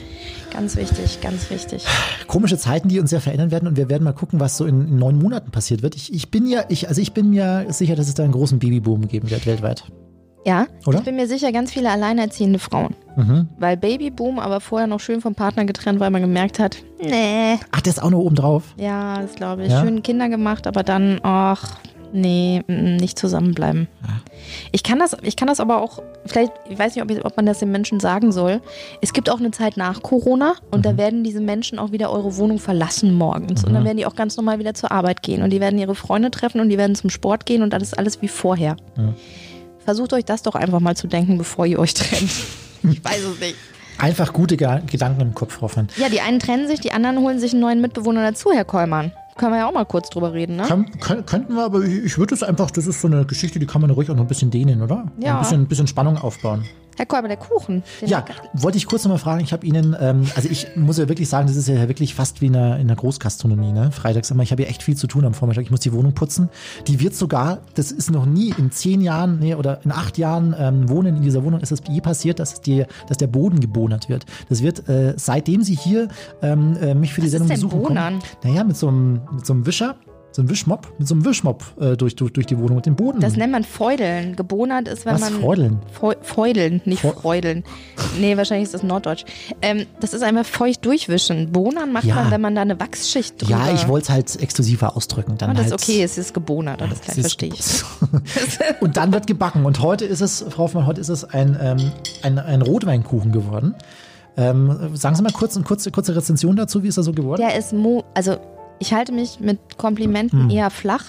Ganz 0.53 0.75
wichtig, 0.75 1.19
ganz 1.21 1.49
wichtig. 1.49 1.85
Komische 2.27 2.57
Zeiten, 2.57 2.87
die 2.87 2.99
uns 2.99 3.09
sehr 3.09 3.21
verändern 3.21 3.51
werden 3.51 3.67
und 3.67 3.75
wir 3.75 3.89
werden 3.89 4.03
mal 4.03 4.13
gucken, 4.13 4.39
was 4.39 4.57
so 4.57 4.65
in, 4.65 4.87
in 4.87 4.99
neun 4.99 5.17
Monaten 5.17 5.51
passiert 5.51 5.81
wird. 5.81 5.95
Ich, 5.95 6.13
ich 6.13 6.29
bin 6.29 6.45
ja, 6.45 6.63
ich, 6.69 6.87
also 6.87 7.01
ich 7.01 7.13
bin 7.13 7.31
mir 7.31 7.65
sicher, 7.69 7.95
dass 7.95 8.07
es 8.07 8.13
da 8.13 8.23
einen 8.23 8.33
großen 8.33 8.59
Babyboom 8.59 9.07
geben 9.07 9.29
wird 9.29 9.45
weltweit. 9.45 9.83
Ja, 10.45 10.67
Oder? 10.85 10.99
ich 10.99 11.05
bin 11.05 11.15
mir 11.15 11.27
sicher, 11.27 11.51
ganz 11.51 11.71
viele 11.71 11.89
alleinerziehende 11.89 12.59
Frauen. 12.59 12.95
Weil 13.59 13.77
Babyboom, 13.77 14.39
aber 14.39 14.59
vorher 14.59 14.87
noch 14.87 14.99
schön 14.99 15.21
vom 15.21 15.35
Partner 15.35 15.65
getrennt, 15.65 15.99
weil 15.99 16.09
man 16.09 16.21
gemerkt 16.21 16.59
hat, 16.59 16.77
nee, 16.99 17.59
Ach, 17.71 17.81
der 17.81 17.93
ist 17.93 18.01
auch 18.01 18.09
noch 18.09 18.19
oben 18.19 18.35
drauf. 18.35 18.73
Ja, 18.77 19.21
das 19.21 19.35
glaube 19.35 19.63
ich. 19.63 19.71
Ja? 19.71 19.83
Schön 19.83 20.01
Kinder 20.03 20.29
gemacht, 20.29 20.65
aber 20.67 20.83
dann, 20.83 21.19
ach, 21.23 21.77
nee, 22.13 22.63
mm, 22.67 22.97
nicht 22.97 23.17
zusammenbleiben. 23.19 23.87
Ich 24.71 24.83
kann 24.83 24.99
das, 24.99 25.15
ich 25.21 25.35
kann 25.35 25.47
das 25.47 25.59
aber 25.59 25.81
auch, 25.81 26.01
vielleicht, 26.25 26.51
ich 26.69 26.77
weiß 26.77 26.95
nicht, 26.95 27.03
ob, 27.03 27.25
ob 27.25 27.37
man 27.37 27.45
das 27.45 27.59
den 27.59 27.71
Menschen 27.71 27.99
sagen 27.99 28.31
soll. 28.31 28.61
Es 29.01 29.13
gibt 29.13 29.29
auch 29.29 29.39
eine 29.39 29.51
Zeit 29.51 29.77
nach 29.77 30.03
Corona 30.03 30.55
und 30.71 30.85
da 30.85 30.97
werden 30.97 31.23
diese 31.23 31.41
Menschen 31.41 31.79
auch 31.79 31.91
wieder 31.91 32.11
eure 32.11 32.37
Wohnung 32.37 32.59
verlassen 32.59 33.13
morgens. 33.13 33.63
Und 33.63 33.73
dann 33.73 33.83
werden 33.83 33.97
die 33.97 34.05
auch 34.05 34.15
ganz 34.15 34.37
normal 34.37 34.59
wieder 34.59 34.73
zur 34.73 34.91
Arbeit 34.91 35.21
gehen 35.23 35.41
und 35.43 35.49
die 35.49 35.59
werden 35.59 35.79
ihre 35.79 35.95
Freunde 35.95 36.31
treffen 36.31 36.61
und 36.61 36.69
die 36.69 36.77
werden 36.77 36.95
zum 36.95 37.09
Sport 37.09 37.45
gehen 37.45 37.61
und 37.63 37.71
das 37.71 37.83
ist 37.83 37.97
alles 37.97 38.21
wie 38.21 38.27
vorher. 38.27 38.77
Versucht 39.83 40.13
euch 40.13 40.25
das 40.25 40.43
doch 40.43 40.55
einfach 40.55 40.79
mal 40.79 40.95
zu 40.95 41.07
denken, 41.07 41.37
bevor 41.37 41.65
ihr 41.65 41.79
euch 41.79 41.93
trennt. 41.93 42.31
Ich 42.85 43.01
weiß 43.01 43.23
es 43.23 43.39
nicht. 43.39 43.55
Einfach 43.97 44.33
gute 44.33 44.57
Ge 44.57 44.81
Gedanken 44.91 45.21
im 45.21 45.33
Kopf, 45.33 45.53
Frau 45.53 45.69
Fand. 45.69 45.95
Ja, 45.97 46.09
die 46.09 46.19
einen 46.19 46.39
trennen 46.39 46.67
sich, 46.67 46.81
die 46.81 46.91
anderen 46.91 47.19
holen 47.19 47.39
sich 47.39 47.53
einen 47.53 47.61
neuen 47.61 47.79
Mitbewohner 47.79 48.21
dazu, 48.21 48.51
Herr 48.51 48.65
Kollmann. 48.65 49.13
Können 49.35 49.53
wir 49.53 49.59
ja 49.59 49.67
auch 49.67 49.73
mal 49.73 49.85
kurz 49.85 50.09
drüber 50.09 50.33
reden, 50.33 50.57
ne? 50.57 50.63
Kann, 50.63 50.99
können, 50.99 51.25
könnten 51.25 51.55
wir, 51.55 51.63
aber 51.63 51.81
ich, 51.83 52.03
ich 52.03 52.17
würde 52.17 52.35
es 52.35 52.43
einfach, 52.43 52.69
das 52.71 52.87
ist 52.87 53.01
so 53.01 53.07
eine 53.07 53.25
Geschichte, 53.25 53.59
die 53.59 53.65
kann 53.65 53.81
man 53.81 53.89
ruhig 53.89 54.09
auch 54.09 54.15
noch 54.15 54.23
ein 54.23 54.27
bisschen 54.27 54.51
dehnen, 54.51 54.81
oder? 54.81 55.11
Ja. 55.19 55.35
Ein 55.35 55.39
bisschen, 55.39 55.61
ein 55.61 55.67
bisschen 55.67 55.87
Spannung 55.87 56.17
aufbauen. 56.17 56.65
Herr 56.97 57.05
Kolber, 57.05 57.27
der 57.27 57.37
Kuchen. 57.37 57.83
Ja, 58.05 58.25
wollte 58.53 58.77
ich 58.77 58.85
kurz 58.85 59.03
nochmal 59.03 59.19
fragen, 59.19 59.43
ich 59.43 59.53
habe 59.53 59.65
Ihnen, 59.65 59.95
ähm, 59.99 60.25
also 60.35 60.49
ich 60.49 60.67
muss 60.75 60.97
ja 60.97 61.09
wirklich 61.09 61.29
sagen, 61.29 61.47
das 61.47 61.55
ist 61.55 61.67
ja 61.67 61.87
wirklich 61.87 62.15
fast 62.15 62.41
wie 62.41 62.47
in 62.47 62.55
einer, 62.55 62.75
in 62.75 62.87
einer 62.87 62.95
Großgastronomie, 62.95 63.71
ne? 63.71 63.91
Freitags 63.91 64.31
immer, 64.31 64.43
ich 64.43 64.51
habe 64.51 64.63
ja 64.63 64.69
echt 64.69 64.83
viel 64.83 64.95
zu 64.95 65.07
tun 65.07 65.25
am 65.25 65.33
Vormittag, 65.33 65.63
ich 65.63 65.71
muss 65.71 65.79
die 65.81 65.93
Wohnung 65.93 66.13
putzen. 66.13 66.49
Die 66.87 66.99
wird 66.99 67.15
sogar, 67.15 67.59
das 67.75 67.91
ist 67.91 68.11
noch 68.11 68.25
nie 68.25 68.53
in 68.57 68.71
zehn 68.71 69.01
Jahren, 69.01 69.39
nee, 69.39 69.55
oder 69.55 69.79
in 69.83 69.91
acht 69.91 70.17
Jahren 70.17 70.55
ähm, 70.57 70.89
Wohnen 70.89 71.17
in 71.17 71.21
dieser 71.21 71.43
Wohnung, 71.43 71.59
ist 71.61 71.71
es 71.71 71.81
je 71.89 72.01
passiert, 72.01 72.39
dass, 72.39 72.61
die, 72.61 72.85
dass 73.07 73.17
der 73.17 73.27
Boden 73.27 73.59
gebonert 73.59 74.09
wird. 74.09 74.25
Das 74.49 74.61
wird, 74.61 74.87
äh, 74.89 75.13
seitdem 75.17 75.63
Sie 75.63 75.75
hier 75.75 76.07
ähm, 76.41 76.77
äh, 76.81 76.93
mich 76.93 77.13
für 77.13 77.21
die 77.21 77.27
Was 77.27 77.33
ist 77.33 77.47
Sendung 77.47 77.69
denn 77.69 77.69
besuchen 77.69 77.81
Bonern? 77.81 78.19
kommen, 78.19 78.53
naja, 78.53 78.63
mit 78.63 78.77
so 78.77 78.87
einem, 78.87 79.21
mit 79.31 79.45
so 79.45 79.53
einem 79.53 79.65
Wischer, 79.65 79.95
so 80.35 80.41
ein 80.41 80.49
Wischmopp, 80.49 80.91
mit 80.97 81.07
so 81.07 81.13
einem 81.15 81.25
Wischmopp 81.25 81.63
äh, 81.79 81.95
durch, 81.95 82.15
durch, 82.15 82.33
durch 82.33 82.45
die 82.47 82.57
Wohnung 82.57 82.77
und 82.77 82.85
den 82.85 82.95
Boden. 82.95 83.19
Das 83.19 83.35
nennt 83.37 83.51
man 83.51 83.63
Feudeln. 83.63 84.35
Gebonert 84.35 84.87
ist, 84.87 85.05
wenn 85.05 85.13
Was, 85.13 85.21
man. 85.21 85.41
Feudeln? 85.41 85.79
Feu 85.91 86.15
Feudeln, 86.21 86.81
nicht 86.85 87.01
Feu- 87.03 87.11
Freudeln. 87.13 87.63
Nee, 88.19 88.35
wahrscheinlich 88.35 88.65
ist 88.65 88.73
das 88.73 88.83
Norddeutsch. 88.83 89.25
Ähm, 89.61 89.85
das 89.99 90.13
ist 90.13 90.23
einfach 90.23 90.45
feucht 90.45 90.83
durchwischen. 90.85 91.51
Bonern 91.51 91.91
macht 91.91 92.05
Ja. 92.05 92.15
man, 92.15 92.31
wenn 92.31 92.41
man 92.41 92.55
da 92.55 92.61
eine 92.61 92.79
Wachsschicht 92.79 93.41
drüber. 93.41 93.51
ja, 93.67 93.73
ich 93.73 93.87
wollte 93.87 94.05
es 94.05 94.09
halt 94.09 94.41
exklusiver 94.41 94.97
ausdrücken. 94.97 95.37
Dann 95.37 95.51
Ah, 95.51 95.53
das 95.53 95.67
ist 95.67 95.71
halt, 95.73 95.81
okay, 95.83 96.03
es 96.03 96.17
ist 96.17 96.33
gebonert, 96.33 96.81
Es 96.81 97.09
ist- 97.09 97.19
verstehe 97.21 97.49
ich. 97.53 97.83
und 98.81 98.97
dann 98.97 99.13
wird 99.13 99.27
gebacken. 99.27 99.65
Und 99.65 99.81
heute 99.81 100.05
ist 100.05 100.21
es, 100.21 100.43
Frau 100.49 100.63
Hoffmann, 100.63 100.85
heute 100.87 100.99
ist 100.99 101.09
es 101.09 101.23
ein, 101.23 101.55
ähm, 101.61 101.91
ein, 102.23 102.39
ein 102.39 102.61
Rotweinkuchen 102.63 103.31
geworden. 103.31 103.75
Ähm, 104.35 104.95
sagen 104.95 105.15
Sie 105.15 105.21
mal 105.21 105.31
kurz 105.31 105.55
eine 105.55 105.63
kurze, 105.63 105.91
kurze 105.91 106.15
Rezension 106.15 106.55
dazu, 106.55 106.81
wie 106.81 106.87
ist 106.87 106.97
er 106.97 107.03
so 107.03 107.11
geworden? 107.13 107.39
Der 107.39 107.55
ist 107.55 107.71
mo, 107.71 108.03
also 108.15 108.37
ich 108.83 108.93
halte 108.93 109.11
mich 109.13 109.39
mit. 109.39 109.59
Komplimenten 109.77 110.49
eher 110.49 110.69
flach, 110.69 111.05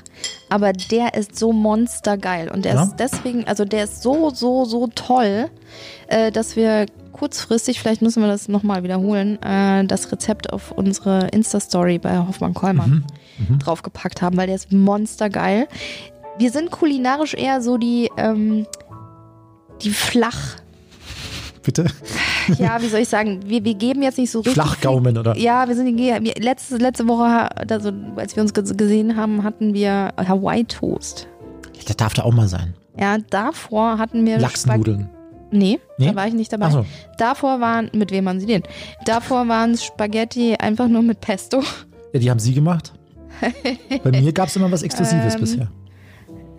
aber 0.48 0.72
der 0.72 1.14
ist 1.14 1.36
so 1.38 1.52
monstergeil 1.52 2.50
und 2.50 2.64
der 2.64 2.74
Ja. 2.74 2.82
ist 2.84 2.96
deswegen, 2.98 3.44
also 3.46 3.64
der 3.64 3.84
ist 3.84 4.02
so, 4.02 4.30
so, 4.30 4.64
so 4.64 4.86
toll, 4.94 5.48
äh, 6.08 6.30
dass 6.32 6.56
wir 6.56 6.86
kurzfristig, 7.12 7.80
vielleicht 7.80 8.00
müssen 8.02 8.22
wir 8.22 8.26
das 8.28 8.48
nochmal 8.48 8.82
wiederholen, 8.82 9.40
äh, 9.42 9.84
das 9.84 10.10
Rezept 10.10 10.52
auf 10.52 10.72
unsere 10.72 11.28
Insta-Story 11.28 11.98
bei 11.98 12.18
Hoffmann 12.18 12.54
Kollmann 12.54 13.04
Mhm. 13.38 13.58
draufgepackt 13.58 14.22
haben, 14.22 14.36
weil 14.36 14.46
der 14.46 14.56
ist 14.56 14.72
monstergeil. 14.72 15.66
Wir 16.38 16.50
sind 16.50 16.70
kulinarisch 16.70 17.34
eher 17.34 17.60
so 17.60 17.76
die, 17.76 18.10
ähm, 18.16 18.66
die 19.82 19.90
flach, 19.90 20.56
Bitte? 21.64 21.86
ja, 22.58 22.80
wie 22.82 22.88
soll 22.88 23.00
ich 23.00 23.08
sagen, 23.08 23.40
wir, 23.46 23.64
wir 23.64 23.74
geben 23.74 24.02
jetzt 24.02 24.18
nicht 24.18 24.30
so 24.30 24.40
richtig. 24.40 24.54
Flachgaumen, 24.54 25.16
oder? 25.16 25.36
Ja, 25.36 25.66
wir 25.66 25.74
sind 25.74 25.96
wir, 25.96 26.20
letzte, 26.38 26.76
letzte 26.76 27.08
Woche, 27.08 27.48
also 27.70 27.90
als 28.16 28.36
wir 28.36 28.42
uns 28.42 28.52
ge- 28.52 28.64
gesehen 28.76 29.16
haben, 29.16 29.42
hatten 29.44 29.72
wir 29.72 30.12
Hawaii 30.16 30.64
Toast. 30.64 31.26
Das 31.86 31.96
darf 31.96 32.12
da 32.14 32.22
auch 32.22 32.32
mal 32.32 32.48
sein. 32.48 32.74
Ja, 32.98 33.16
davor 33.30 33.98
hatten 33.98 34.24
wir 34.26 34.38
Lachsnudeln. 34.38 35.00
Spag- 35.04 35.08
Nee, 35.50 35.78
Nee? 35.98 36.08
da 36.08 36.16
war 36.16 36.26
ich 36.26 36.34
nicht 36.34 36.52
dabei. 36.52 36.70
So. 36.70 36.84
Davor 37.16 37.60
waren, 37.60 37.88
mit 37.94 38.10
wem 38.10 38.24
waren 38.24 38.40
sie 38.40 38.46
denn? 38.46 38.62
Davor 39.04 39.46
waren 39.46 39.76
Spaghetti 39.76 40.56
einfach 40.56 40.88
nur 40.88 41.02
mit 41.02 41.20
Pesto. 41.20 41.62
Ja, 42.12 42.18
die 42.20 42.28
haben 42.30 42.40
Sie 42.40 42.54
gemacht. 42.54 42.92
Bei 44.02 44.10
mir 44.10 44.32
gab 44.32 44.48
es 44.48 44.56
immer 44.56 44.70
was 44.72 44.82
Exklusives 44.82 45.34
Ähm, 45.34 45.40
bisher. 45.40 45.68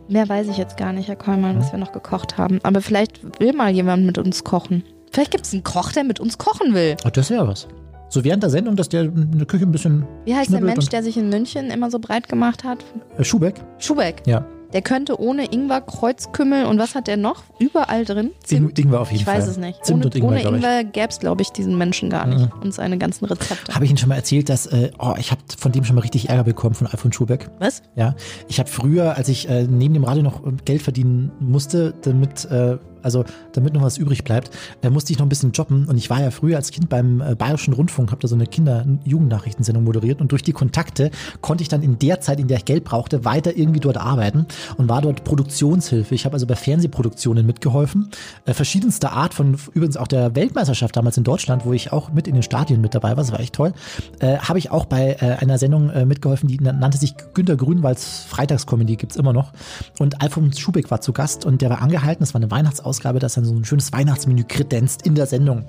Mehr 0.08 0.30
weiß 0.30 0.48
ich 0.50 0.58
jetzt 0.58 0.78
gar 0.78 0.94
nicht, 0.94 1.08
Herr 1.10 1.16
Kollmann, 1.16 1.58
was 1.60 1.72
wir 1.72 1.80
noch 1.80 1.92
gekocht 1.92 2.38
haben. 2.38 2.60
Aber 2.64 2.80
vielleicht 2.82 3.20
will 3.40 3.54
mal 3.54 3.72
jemand 3.72 4.06
mit 4.06 4.18
uns 4.18 4.44
kochen. 4.44 4.84
Vielleicht 5.16 5.32
gibt 5.32 5.46
es 5.46 5.54
einen 5.54 5.64
Koch, 5.64 5.94
der 5.94 6.04
mit 6.04 6.20
uns 6.20 6.38
kochen 6.38 6.74
will. 6.74 6.98
Oh, 7.06 7.10
das 7.10 7.30
wäre 7.30 7.48
was. 7.48 7.70
So 8.10 8.26
während 8.26 8.44
der 8.44 8.50
Sendung, 8.50 8.76
dass 8.76 8.90
der 8.90 9.04
in 9.04 9.38
der 9.38 9.48
Küche 9.48 9.66
ein 9.66 9.72
bisschen 9.72 10.06
Wie 10.26 10.36
heißt 10.36 10.52
der 10.52 10.60
Mensch, 10.60 10.90
der 10.90 11.04
sich 11.04 11.16
in 11.16 11.30
München 11.30 11.72
immer 11.72 11.90
so 11.90 12.00
breit 12.00 12.28
gemacht 12.28 12.66
hat? 12.66 12.84
Äh, 13.18 13.24
Schubeck? 13.24 13.56
Schubeck. 13.78 14.24
Ja. 14.26 14.46
Der 14.74 14.82
könnte 14.82 15.18
ohne 15.18 15.54
Ingwer, 15.54 15.80
Kreuzkümmel 15.80 16.66
und 16.66 16.80
was 16.80 16.96
hat 16.96 17.08
der 17.08 17.16
noch? 17.16 17.44
Überall 17.60 18.04
drin? 18.04 18.32
Ding 18.52 18.92
war 18.92 19.00
auf 19.00 19.10
jeden 19.10 19.22
ich 19.22 19.26
Fall. 19.26 19.38
weiß 19.38 19.48
es 19.48 19.56
nicht. 19.56 19.86
Zimt 19.86 20.00
ohne 20.00 20.06
und 20.08 20.16
Ingwer, 20.16 20.28
ohne 20.28 20.42
glaube 20.42 20.58
ich. 20.58 20.64
Ingwer 20.64 20.84
gäbe 20.84 21.08
es, 21.08 21.20
glaube 21.20 21.42
ich, 21.44 21.52
diesen 21.52 21.78
Menschen 21.78 22.10
gar 22.10 22.28
nicht 22.28 22.50
und 22.62 22.74
seine 22.74 22.98
ganzen 22.98 23.24
Rezepte. 23.24 23.74
Habe 23.74 23.86
ich 23.86 23.92
Ihnen 23.92 23.98
schon 23.98 24.10
mal 24.10 24.16
erzählt, 24.16 24.50
dass, 24.50 24.66
äh, 24.66 24.92
oh, 25.00 25.14
ich 25.18 25.32
habe 25.32 25.40
von 25.58 25.72
dem 25.72 25.86
schon 25.86 25.96
mal 25.96 26.02
richtig 26.02 26.28
Ärger 26.28 26.44
bekommen, 26.44 26.76
von 26.76 26.88
Alfons 26.88 27.16
Schubeck. 27.16 27.50
Was? 27.60 27.84
Ja, 27.96 28.16
ich 28.50 28.60
habe 28.60 28.70
früher, 28.70 29.16
als 29.16 29.30
ich 29.30 29.48
äh, 29.48 29.64
neben 29.64 29.94
dem 29.94 30.04
Radio 30.04 30.24
noch 30.24 30.42
Geld 30.66 30.82
verdienen 30.82 31.32
musste, 31.40 31.94
damit, 32.02 32.44
äh, 32.52 32.78
also 33.06 33.24
damit 33.54 33.74
noch 33.74 33.82
was 33.82 33.98
übrig 33.98 34.24
bleibt, 34.24 34.50
äh, 34.82 34.90
musste 34.90 35.14
ich 35.14 35.20
noch 35.20 35.26
ein 35.26 35.30
bisschen 35.30 35.52
jobben. 35.52 35.88
Und 35.88 35.98
ich 35.98 36.10
war 36.10 36.22
ja 36.22 36.32
früher 36.32 36.58
als 36.58 36.72
Kind 36.72 36.90
beim 36.90 37.22
äh, 37.22 37.36
Bayerischen 37.36 37.74
Rundfunk, 37.74 38.12
habe 38.12 38.22
da 38.22 38.28
so 38.28 38.36
eine 38.36 38.48
Kinder-Jugendnachrichtensendung 38.48 39.84
moderiert. 39.84 40.20
Und 40.20 40.32
durch 40.32 40.44
die 40.44 40.52
Kontakte 40.52 41.12
konnte 41.42 41.62
ich 41.62 41.70
dann 41.70 41.84
in 41.84 42.00
der 42.00 42.20
Zeit, 42.20 42.40
in 42.40 42.48
der 42.48 42.58
ich 42.58 42.66
Geld 42.66 42.84
brauchte, 42.84 43.24
weiter 43.24 43.56
irgendwie 43.56 43.80
dort 43.80 43.98
arbeiten 43.98 44.48
und 44.78 44.90
war 44.90 45.02
dort 45.02 45.24
Produktionshilfe. 45.24 46.14
Ich 46.16 46.26
habe 46.26 46.34
also 46.34 46.48
bei 46.48 46.56
Fernsehproduktionen 46.56 47.46
mitgeholfen, 47.46 48.10
äh, 48.46 48.54
verschiedenster 48.54 49.14
Art 49.14 49.34
von 49.34 49.58
übrigens 49.74 49.98
auch 49.98 50.08
der 50.08 50.36
Weltmeisterschaft 50.36 50.96
damals 50.96 51.18
in 51.18 51.24
Deutschland, 51.24 51.66
wo 51.66 51.74
ich 51.74 51.92
auch 51.92 52.12
mit 52.12 52.28
in 52.28 52.34
den 52.34 52.44
Stadien 52.44 52.82
mit 52.82 52.96
dabei 52.96 53.10
war. 53.10 53.18
Das 53.18 53.32
war 53.32 53.40
echt 53.40 53.54
toll. 53.54 53.74
Äh, 54.20 54.38
habe 54.38 54.60
ich 54.60 54.72
auch 54.72 54.86
bei 54.86 55.18
äh, 55.20 55.38
einer 55.42 55.58
Sendung 55.58 55.90
äh, 55.92 56.06
mitgeholfen, 56.06 56.50
die 56.50 56.58
nannte 56.58 56.98
sich 56.98 57.16
Günter 57.34 57.56
Grünwalds 57.56 58.26
Freitagskomödie, 58.28 58.98
gibt's 58.98 59.16
immer 59.16 59.34
noch. 59.34 59.54
Und 60.00 60.22
Alfons 60.22 60.60
Schubeck 60.60 60.90
war 60.92 61.02
zu 61.02 61.14
Gast 61.14 61.46
und 61.46 61.62
der 61.62 61.70
war 61.70 61.82
angehalten. 61.82 62.24
Es 62.24 62.34
war 62.34 62.42
eine 62.42 62.52
Weihnachtsausgabe, 62.52 62.95
das 63.20 63.34
dann 63.34 63.46
so 63.46 63.54
ein 63.54 63.66
schönes 63.66 63.92
Weihnachtsmenü 63.92 64.44
kredenzt 64.48 65.06
in 65.06 65.16
der 65.16 65.26
Sendung. 65.26 65.66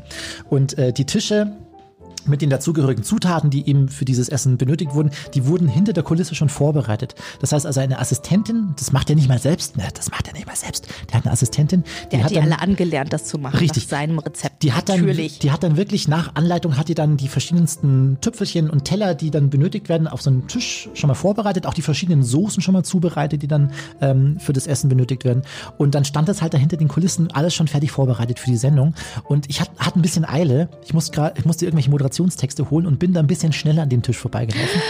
Und 0.49 0.79
äh, 0.79 0.93
die 0.93 1.05
Tische 1.05 1.53
mit 2.29 2.43
den 2.43 2.51
dazugehörigen 2.51 3.05
Zutaten, 3.05 3.51
die 3.51 3.69
eben 3.69 3.89
für 3.89 4.05
dieses 4.05 4.29
Essen 4.29 4.59
benötigt 4.59 4.95
wurden, 4.95 5.11
die 5.35 5.47
wurden 5.47 5.69
hinter 5.69 5.93
der 5.93 6.03
Kulisse 6.03 6.35
schon 6.35 6.49
vorbereitet. 6.49 7.15
Das 7.41 7.53
heißt 7.53 7.67
also 7.67 7.81
eine 7.81 7.99
Assistentin, 7.99 8.75
das 8.77 8.93
macht 8.93 9.11
er 9.11 9.17
nicht 9.17 9.29
mal 9.29 9.39
selbst, 9.39 9.77
ne, 9.77 9.85
das 9.95 10.11
macht 10.11 10.29
er 10.29 10.35
nicht 10.35 10.47
mal 10.47 10.57
selbst. 10.57 10.89
Der 11.09 11.19
hat 11.19 11.25
eine 11.25 11.33
Assistentin, 11.33 11.85
die 12.05 12.09
Der 12.11 12.19
hat 12.19 12.25
hat 12.25 12.31
die 12.31 12.35
dann 12.35 12.45
alle 12.45 12.61
angelernt, 12.61 13.13
das 13.13 13.25
zu 13.25 13.39
machen. 13.39 13.59
Richtig. 13.59 13.85
Nach 13.85 13.99
seinem 13.99 14.19
Rezept. 14.19 14.63
die 14.63 14.73
hat 14.73 14.89
dann, 14.89 15.01
Natürlich. 15.01 15.39
die 15.39 15.51
hat 15.51 15.63
dann 15.63 15.77
wirklich 15.77 16.09
nach 16.09 16.35
Anleitung 16.35 16.77
hat 16.77 16.89
die 16.89 16.95
dann 16.95 17.17
die 17.17 17.29
verschiedensten 17.29 18.19
Tüpfelchen 18.21 18.71
und 18.71 18.85
Teller, 18.85 19.15
die 19.15 19.31
dann 19.31 19.51
benötigt 19.51 19.89
werden, 19.89 20.09
auf 20.09 20.23
so 20.23 20.31
einem 20.31 20.47
Tisch 20.49 20.89
schon 20.95 21.09
mal 21.09 21.15
vorbereitet, 21.15 21.67
auch 21.67 21.75
die 21.75 21.83
verschiedenen 21.83 22.23
Soßen 22.23 22.63
schon 22.63 22.75
mal 22.75 22.83
zubereitet, 22.83 23.43
die 23.43 23.49
dann 23.49 23.73
ähm, 24.01 24.39
für 24.41 24.53
das 24.53 24.67
Essen 24.67 24.89
benötigt 24.89 25.25
werden. 25.25 25.43
Und 25.79 25.95
dann 25.95 26.05
stand 26.05 26.29
das 26.29 26.43
halt 26.43 26.55
da 26.55 26.59
hinter 26.59 26.77
den 26.77 26.89
Kulissen 26.89 27.31
alles 27.33 27.55
schon 27.55 27.69
fertig 27.69 27.93
vorbereitet 27.93 28.39
für 28.39 28.51
die 28.51 28.57
Sendung. 28.57 28.95
Und 29.25 29.49
ich 29.49 29.61
hatte 29.61 29.77
hat 29.79 29.97
ein 29.97 30.03
bisschen 30.03 30.25
Eile. 30.25 30.69
Ich 30.85 30.93
musste 30.93 31.13
gerade, 31.13 31.39
ich 31.39 31.45
musste 31.45 31.65
irgendwelche 31.65 31.91
Moderationstexte 32.17 32.71
holen 32.71 32.87
und 32.87 32.99
bin 32.99 33.13
da 33.13 33.21
ein 33.21 33.27
bisschen 33.27 33.53
schneller 33.53 33.83
an 33.83 33.89
dem 33.89 34.03
Tisch 34.03 34.19
vorbeigelaufen 34.19 34.81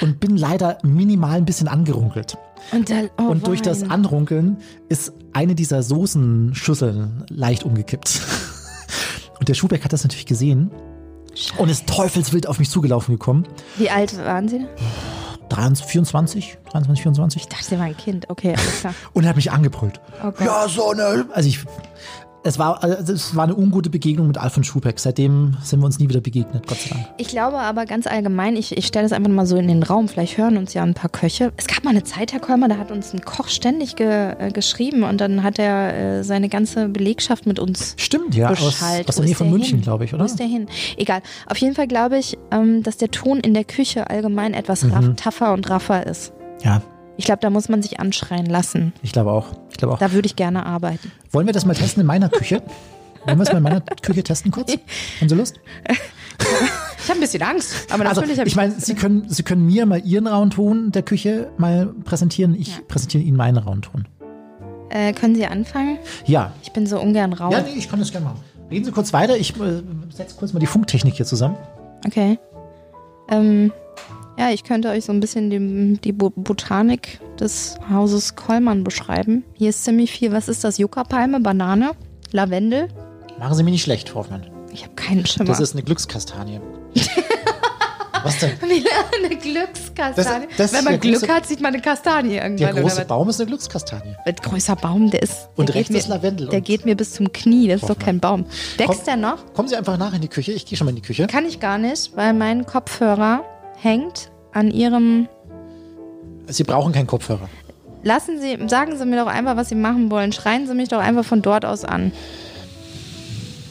und 0.00 0.20
bin 0.20 0.36
leider 0.36 0.78
minimal 0.82 1.36
ein 1.36 1.44
bisschen 1.44 1.68
angerunkelt. 1.68 2.36
Und, 2.72 2.90
da, 2.90 3.02
oh 3.18 3.30
Und 3.30 3.46
durch 3.46 3.62
das. 3.62 3.82
Anrunkeln 3.90 4.58
ist 4.88 5.12
eine 5.32 5.54
dieser 5.54 5.82
Soßenschüsseln 5.82 7.24
leicht 7.28 7.64
umgekippt. 7.64 8.20
Und 9.38 9.48
der 9.48 9.54
Schubeck 9.54 9.84
hat 9.84 9.92
das 9.92 10.04
natürlich 10.04 10.26
gesehen 10.26 10.70
und 11.58 11.68
ist 11.68 11.86
teufelswild 11.86 12.46
auf 12.46 12.58
mich 12.58 12.70
zugelaufen 12.70 13.14
gekommen. 13.14 13.46
Wie 13.76 13.90
alt 13.90 14.16
waren 14.18 14.48
Sie? 14.48 14.64
23, 15.50 15.86
24, 15.86 16.58
23, 16.70 17.02
24. 17.02 17.42
Ich 17.42 17.48
dachte, 17.48 17.64
Sie 17.64 17.78
waren 17.78 17.88
ein 17.88 17.96
Kind. 17.96 18.30
Okay, 18.30 18.54
alles 18.56 18.80
klar. 18.80 18.94
Und 19.12 19.24
er 19.24 19.30
hat 19.30 19.36
mich 19.36 19.50
angebrüllt. 19.52 20.00
Oh 20.22 20.32
ja, 20.42 20.66
so 20.68 20.90
eine. 20.90 21.26
Also 21.32 21.48
ich. 21.48 21.60
Es 22.46 22.58
war, 22.58 22.84
also 22.84 23.10
es 23.14 23.34
war 23.34 23.44
eine 23.44 23.56
ungute 23.56 23.88
Begegnung 23.88 24.26
mit 24.26 24.36
Alfons 24.36 24.66
Schubeck. 24.66 25.00
Seitdem 25.00 25.56
sind 25.62 25.80
wir 25.80 25.86
uns 25.86 25.98
nie 25.98 26.10
wieder 26.10 26.20
begegnet, 26.20 26.66
Gott 26.66 26.78
sei 26.78 26.90
Dank. 26.90 27.06
Ich 27.16 27.28
glaube 27.28 27.56
aber 27.58 27.86
ganz 27.86 28.06
allgemein, 28.06 28.54
ich, 28.56 28.76
ich 28.76 28.86
stelle 28.86 29.04
das 29.06 29.12
einfach 29.12 29.30
mal 29.30 29.46
so 29.46 29.56
in 29.56 29.66
den 29.66 29.82
Raum, 29.82 30.08
vielleicht 30.08 30.36
hören 30.36 30.58
uns 30.58 30.74
ja 30.74 30.82
ein 30.82 30.92
paar 30.92 31.08
Köche. 31.08 31.52
Es 31.56 31.66
gab 31.66 31.84
mal 31.84 31.90
eine 31.90 32.04
Zeit, 32.04 32.34
Herr 32.34 32.40
Kolmer, 32.40 32.68
da 32.68 32.76
hat 32.76 32.90
uns 32.90 33.14
ein 33.14 33.22
Koch 33.24 33.48
ständig 33.48 33.96
ge, 33.96 34.34
äh, 34.38 34.50
geschrieben 34.52 35.04
und 35.04 35.22
dann 35.22 35.42
hat 35.42 35.58
er 35.58 36.18
äh, 36.18 36.22
seine 36.22 36.50
ganze 36.50 36.88
Belegschaft 36.90 37.46
mit 37.46 37.58
uns 37.58 37.94
Stimmt, 37.96 38.34
ja. 38.34 38.50
Aus, 38.50 38.62
Bescheid. 38.62 39.08
aus 39.08 39.16
Wo 39.16 39.20
der 39.22 39.28
Nähe 39.28 39.36
von 39.36 39.48
München, 39.50 39.80
glaube 39.80 40.04
ich, 40.04 40.12
Wo 40.12 40.16
oder? 40.16 40.26
ist 40.26 40.38
der 40.38 40.46
hin? 40.46 40.66
Egal. 40.98 41.22
Auf 41.46 41.56
jeden 41.56 41.74
Fall 41.74 41.88
glaube 41.88 42.18
ich, 42.18 42.36
ähm, 42.50 42.82
dass 42.82 42.98
der 42.98 43.10
Ton 43.10 43.40
in 43.40 43.54
der 43.54 43.64
Küche 43.64 44.10
allgemein 44.10 44.52
etwas 44.52 44.84
Mhm. 44.84 44.92
raff, 44.92 45.04
tougher 45.16 45.54
und 45.54 45.70
raffer 45.70 46.06
ist. 46.06 46.34
Ja, 46.62 46.82
Ich 47.16 47.24
glaube, 47.26 47.40
da 47.40 47.50
muss 47.50 47.68
man 47.68 47.80
sich 47.82 48.00
anschreien 48.00 48.46
lassen. 48.46 48.92
ich 49.02 49.12
glaube 49.12 49.30
auch. 49.30 49.46
Ich 49.70 49.76
glaube 49.76 49.94
auch. 49.94 49.98
Da 49.98 50.12
würde 50.12 50.26
ich 50.26 50.36
gerne 50.36 50.66
arbeiten. 50.66 51.12
Wollen 51.30 51.46
wir 51.46 51.52
das 51.52 51.64
mal 51.64 51.74
testen 51.74 52.00
in 52.00 52.06
meiner 52.06 52.28
Küche? 52.28 52.62
Wollen 53.24 53.38
wir 53.38 53.42
es 53.44 53.52
mal 53.52 53.58
in 53.58 53.62
meiner 53.64 53.80
Küche 53.80 54.22
testen 54.22 54.50
kurz? 54.50 54.72
Haben 55.20 55.28
Sie 55.28 55.34
Lust? 55.34 55.60
Ich 55.88 57.08
habe 57.10 57.18
ein 57.18 57.20
bisschen 57.20 57.42
Angst, 57.42 57.92
aber 57.92 58.06
Also, 58.06 58.20
natürlich 58.20 58.38
habe 58.40 58.48
ich 58.48 58.56
meine, 58.56 58.72
Sie 58.78 58.94
können, 58.94 59.28
Sie 59.28 59.42
können 59.44 59.64
mir 59.66 59.86
mal 59.86 60.00
Ihren 60.04 60.26
Raunton 60.26 60.90
der 60.92 61.02
Küche 61.02 61.50
mal 61.56 61.86
präsentieren. 62.04 62.54
Ich 62.54 62.68
Ja. 62.68 62.82
präsentiere 62.88 63.22
Ihnen 63.22 63.36
meinen 63.36 63.58
Raunton. 63.58 64.06
Äh, 64.90 65.12
können 65.12 65.34
Sie 65.34 65.46
anfangen? 65.46 65.98
Ja. 66.26 66.52
Ich 66.62 66.72
bin 66.72 66.86
so 66.86 67.00
ungern 67.00 67.32
rau. 67.32 67.50
Ja, 67.50 67.60
nee, 67.62 67.74
ich 67.76 67.88
kann 67.88 67.98
das 68.00 68.10
gerne 68.10 68.26
machen. 68.26 68.40
Reden 68.70 68.84
Sie 68.84 68.90
kurz 68.92 69.12
weiter. 69.12 69.36
Ich 69.36 69.54
äh, 69.60 69.82
setze 70.10 70.36
kurz 70.36 70.52
mal 70.52 70.60
die 70.60 70.66
Funktechnik 70.66 71.14
hier 71.14 71.26
zusammen. 71.26 71.56
Okay. 72.06 72.38
Ähm, 73.28 73.72
ja, 74.38 74.50
ich 74.50 74.64
könnte 74.64 74.88
euch 74.90 75.04
so 75.04 75.12
ein 75.12 75.20
bisschen 75.20 75.50
die, 75.50 75.98
die 76.00 76.12
Bo- 76.12 76.30
Botanik 76.34 77.20
des 77.38 77.76
Hauses 77.90 78.36
Kollmann 78.36 78.84
beschreiben. 78.84 79.44
Hier 79.54 79.70
ist 79.70 79.84
ziemlich 79.84 80.10
viel. 80.12 80.32
Was 80.32 80.48
ist 80.48 80.64
das? 80.64 80.78
Yucca-Palme, 80.78 81.40
Banane, 81.40 81.92
Lavendel? 82.32 82.88
Machen 83.38 83.54
Sie 83.56 83.62
mir 83.62 83.70
nicht 83.70 83.82
schlecht, 83.82 84.14
Hoffmann. 84.14 84.46
Ich 84.72 84.82
habe 84.84 84.94
keinen 84.94 85.24
Schimmer. 85.26 85.46
Das 85.46 85.60
ist 85.60 85.72
eine 85.74 85.82
Glückskastanie. 85.82 86.60
Was 88.22 88.38
denn? 88.38 88.52
Eine 88.62 89.36
Glückskastanie. 89.36 90.46
Das- 90.56 90.56
das 90.56 90.72
Wenn 90.72 90.84
man 90.84 90.98
Glück 90.98 91.16
große- 91.24 91.28
hat, 91.28 91.44
sieht 91.46 91.60
man 91.60 91.74
eine 91.74 91.82
Kastanie 91.82 92.36
irgendwann. 92.36 92.74
Der 92.74 92.82
große? 92.82 93.04
Baum 93.04 93.28
ist 93.28 93.38
eine 93.38 93.48
Glückskastanie. 93.48 94.14
Ein 94.24 94.36
größer 94.36 94.76
Baum, 94.76 95.10
der 95.10 95.22
ist. 95.22 95.50
Und 95.56 95.68
der 95.68 95.74
rechts 95.74 95.88
geht 95.90 95.98
ist 95.98 96.08
mir, 96.08 96.14
Lavendel 96.14 96.48
Der 96.48 96.60
und- 96.60 96.64
geht 96.64 96.86
mir 96.86 96.96
bis 96.96 97.12
zum 97.12 97.30
Knie. 97.34 97.68
Das 97.68 97.82
ist 97.82 97.90
doch 97.90 97.98
kein 97.98 98.20
Baum. 98.20 98.46
Wächst 98.78 98.94
Komm. 98.96 99.04
der 99.04 99.16
noch? 99.16 99.52
Kommen 99.52 99.68
Sie 99.68 99.76
einfach 99.76 99.98
nach 99.98 100.14
in 100.14 100.22
die 100.22 100.28
Küche. 100.28 100.52
Ich 100.52 100.64
gehe 100.64 100.78
schon 100.78 100.86
mal 100.86 100.90
in 100.90 100.96
die 100.96 101.02
Küche. 101.02 101.26
Kann 101.26 101.44
ich 101.44 101.60
gar 101.60 101.76
nicht, 101.76 102.16
weil 102.16 102.32
mein 102.32 102.64
Kopfhörer 102.64 103.44
hängt 103.84 104.30
an 104.52 104.70
ihrem 104.70 105.28
Sie 106.46 106.64
brauchen 106.64 106.92
keinen 106.92 107.06
Kopfhörer. 107.06 107.48
Lassen 108.02 108.40
Sie, 108.40 108.58
sagen 108.68 108.98
Sie 108.98 109.06
mir 109.06 109.16
doch 109.16 109.30
einfach, 109.30 109.56
was 109.56 109.70
Sie 109.70 109.74
machen 109.74 110.10
wollen. 110.10 110.32
Schreien 110.32 110.66
Sie 110.66 110.74
mich 110.74 110.88
doch 110.90 110.98
einfach 110.98 111.24
von 111.24 111.40
dort 111.40 111.64
aus 111.64 111.84
an. 111.84 112.12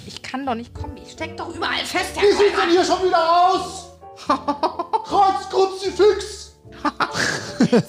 Ich 0.07 0.21
kann 0.23 0.45
doch 0.45 0.55
nicht 0.55 0.73
kommen. 0.73 0.97
Ich 0.97 1.11
steck 1.11 1.37
doch 1.37 1.53
überall 1.55 1.85
fest. 1.85 2.15
Herr 2.15 2.31
sieht 2.31 2.57
denn 2.57 2.71
hier 2.71 2.83
schon 2.83 3.05
wieder 3.05 3.51
aus? 3.51 3.91
Kreuz, 5.05 5.49
Kruzifix! 5.49 6.42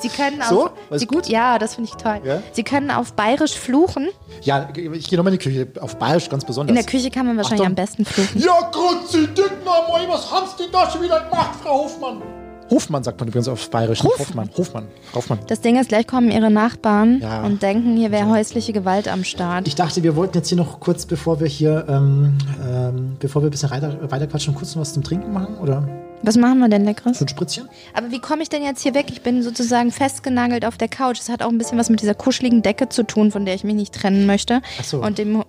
Sie 0.00 0.08
können 0.08 0.40
auf, 0.40 0.48
So? 0.48 0.70
Alles 0.90 1.00
Sie, 1.00 1.06
gut? 1.06 1.26
Ja, 1.28 1.58
das 1.58 1.74
finde 1.74 1.90
ich 1.90 2.02
toll. 2.02 2.20
Ja? 2.24 2.42
Sie 2.52 2.62
können 2.62 2.90
auf 2.90 3.12
Bayerisch 3.14 3.54
fluchen. 3.58 4.08
Ja, 4.42 4.68
ich 4.74 5.08
gehe 5.08 5.18
nochmal 5.18 5.32
in 5.32 5.38
die 5.38 5.44
Küche, 5.44 5.66
auf 5.80 5.96
Bayerisch 5.96 6.28
ganz 6.28 6.44
besonders. 6.44 6.70
In 6.70 6.76
der 6.82 6.84
Küche 6.90 7.10
kann 7.10 7.26
man 7.26 7.36
wahrscheinlich 7.36 7.60
Achtung. 7.62 7.72
am 7.72 7.74
besten 7.74 8.04
fluchen. 8.04 8.40
Ja, 8.40 8.70
Grüezi, 8.70 9.26
Dickner, 9.28 9.82
moi, 9.88 10.00
was 10.08 10.30
haben 10.30 10.46
Sie 10.56 10.64
da 10.72 10.88
schon 10.90 11.02
wieder 11.02 11.20
gemacht, 11.20 11.50
Frau 11.62 11.84
Hofmann? 11.84 12.22
Hofmann 12.70 13.04
sagt 13.04 13.20
man 13.20 13.28
übrigens 13.28 13.46
auf 13.48 13.68
Bayerisch, 13.68 14.02
nicht 14.02 14.18
Hofmann. 14.18 14.48
Hofmann, 14.56 14.88
Hofmann. 15.14 15.38
Das 15.48 15.60
Ding 15.60 15.76
ist, 15.78 15.88
gleich 15.90 16.06
kommen 16.06 16.30
ihre 16.30 16.50
Nachbarn 16.50 17.20
Ja. 17.20 17.42
und 17.42 17.62
denken, 17.62 17.96
hier 17.96 18.10
wäre 18.10 18.28
häusliche 18.30 18.72
Gewalt 18.72 19.06
am 19.06 19.22
Start. 19.22 19.68
Ich 19.68 19.74
dachte, 19.74 20.02
wir 20.02 20.16
wollten 20.16 20.38
jetzt 20.38 20.48
hier 20.48 20.56
noch 20.56 20.80
kurz, 20.80 21.04
bevor 21.04 21.40
wir 21.40 21.46
hier, 21.46 21.84
ähm, 21.88 22.38
ähm, 22.66 23.16
bevor 23.20 23.42
wir 23.42 23.48
ein 23.48 23.50
bisschen 23.50 23.70
weiter, 23.70 23.98
weiterquatschen, 24.10 24.54
kurz 24.54 24.74
noch 24.74 24.80
was 24.80 24.94
zum 24.94 25.02
Trinken 25.02 25.32
machen, 25.32 25.58
oder? 25.58 25.86
Was 26.26 26.38
machen 26.38 26.58
wir 26.60 26.70
denn 26.70 26.84
Leckeres? 26.84 27.18
So 27.18 27.26
ein 27.26 27.28
Spritzchen? 27.28 27.68
Aber 27.92 28.10
wie 28.10 28.18
komme 28.18 28.42
ich 28.42 28.48
denn 28.48 28.62
jetzt 28.62 28.80
hier 28.80 28.94
weg? 28.94 29.06
Ich 29.10 29.20
bin 29.20 29.42
sozusagen 29.42 29.90
festgenagelt 29.90 30.64
auf 30.64 30.78
der 30.78 30.88
Couch. 30.88 31.18
Das 31.18 31.28
hat 31.28 31.42
auch 31.42 31.50
ein 31.50 31.58
bisschen 31.58 31.76
was 31.76 31.90
mit 31.90 32.00
dieser 32.00 32.14
kuscheligen 32.14 32.62
Decke 32.62 32.88
zu 32.88 33.02
tun, 33.02 33.30
von 33.30 33.44
der 33.44 33.54
ich 33.54 33.62
mich 33.62 33.74
nicht 33.74 33.94
trennen 33.94 34.24
möchte. 34.24 34.62
Ach 34.80 34.84
so. 34.84 35.02
Und 35.02 35.18
dem 35.18 35.44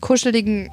kuscheligen 0.00 0.70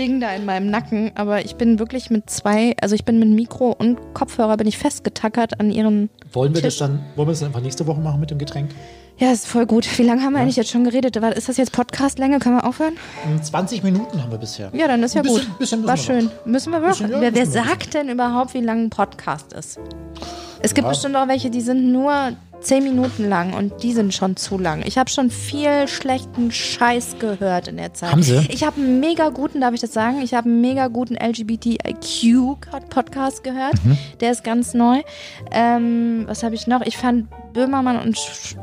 Ding 0.00 0.18
da 0.20 0.32
in 0.34 0.46
meinem 0.46 0.70
Nacken. 0.70 1.12
Aber 1.14 1.44
ich 1.44 1.56
bin 1.56 1.78
wirklich 1.78 2.08
mit 2.10 2.30
zwei, 2.30 2.74
also 2.80 2.94
ich 2.94 3.04
bin 3.04 3.18
mit 3.18 3.28
Mikro 3.28 3.70
und 3.78 3.98
Kopfhörer 4.14 4.56
bin 4.56 4.66
ich 4.66 4.78
festgetackert 4.78 5.60
an 5.60 5.70
ihren. 5.70 6.08
Wollen 6.32 6.54
wir 6.54 6.62
das 6.62 6.74
Tisch. 6.74 6.78
dann, 6.78 7.00
wollen 7.16 7.28
wir 7.28 7.32
das 7.32 7.40
dann 7.40 7.48
einfach 7.48 7.60
nächste 7.60 7.86
Woche 7.86 8.00
machen 8.00 8.18
mit 8.20 8.30
dem 8.30 8.38
Getränk? 8.38 8.70
Ja, 9.18 9.30
ist 9.32 9.46
voll 9.46 9.66
gut. 9.66 9.86
Wie 9.98 10.02
lange 10.02 10.22
haben 10.22 10.32
wir 10.32 10.40
eigentlich 10.40 10.56
jetzt 10.56 10.70
schon 10.70 10.82
geredet? 10.84 11.14
Ist 11.14 11.48
das 11.50 11.58
jetzt 11.58 11.72
Podcastlänge? 11.72 12.38
Können 12.38 12.56
wir 12.56 12.64
aufhören? 12.66 12.94
Um 13.30 13.42
20 13.42 13.82
Minuten 13.82 14.22
haben 14.22 14.30
wir 14.30 14.38
bisher. 14.38 14.70
Ja, 14.72 14.88
dann 14.88 15.02
ist 15.02 15.14
ja 15.14 15.20
bisschen- 15.20 15.46
gut. 15.46 15.58
bisschen 15.58 15.86
War 15.86 15.98
schön. 15.98 16.30
Müssen 16.46 16.72
wir 16.72 16.80
wirklich? 16.80 17.10
Ja, 17.10 17.20
wer 17.20 17.34
wer 17.34 17.44
sagt 17.46 17.92
denn 17.92 18.08
überhaupt, 18.08 18.54
wie 18.54 18.60
lang 18.62 18.84
ein 18.86 18.90
Podcast 18.90 19.52
ist? 19.52 19.78
Es 20.62 20.72
gibt 20.72 20.86
Ja. 20.86 20.90
bestimmt 20.90 21.16
auch 21.16 21.28
welche, 21.28 21.50
die 21.50 21.60
sind 21.60 21.92
nur 21.92 22.32
10 22.60 22.84
Minuten 22.84 23.28
lang 23.28 23.52
und 23.54 23.82
die 23.82 23.92
sind 23.92 24.14
schon 24.14 24.36
zu 24.36 24.56
lang. 24.58 24.82
Ich 24.86 24.96
habe 24.98 25.10
schon 25.10 25.30
viel 25.30 25.88
schlechten 25.88 26.52
Scheiß 26.52 27.16
gehört 27.18 27.66
in 27.68 27.76
der 27.78 27.94
Zeit. 27.94 28.12
Haben 28.12 28.22
Sie? 28.22 28.46
Ich 28.50 28.62
habe 28.64 28.80
einen 28.80 29.00
mega 29.00 29.28
guten, 29.30 29.60
darf 29.60 29.74
ich 29.74 29.80
das 29.80 29.92
sagen? 29.92 30.20
Ich 30.22 30.34
habe 30.34 30.48
einen 30.48 30.60
mega 30.60 30.86
guten 30.88 31.16
LGBTIQ-Podcast 31.16 33.42
gehört. 33.44 33.84
Mhm. 33.84 33.96
Der 34.20 34.32
ist 34.32 34.44
ganz 34.44 34.74
neu. 34.74 35.00
Ähm, 35.50 36.24
was 36.26 36.42
habe 36.42 36.54
ich 36.54 36.66
noch? 36.66 36.80
Ich 36.82 36.96
fand 36.96 37.28
Böhmermann 37.52 37.98
und 37.98 38.16
Sch 38.18 38.56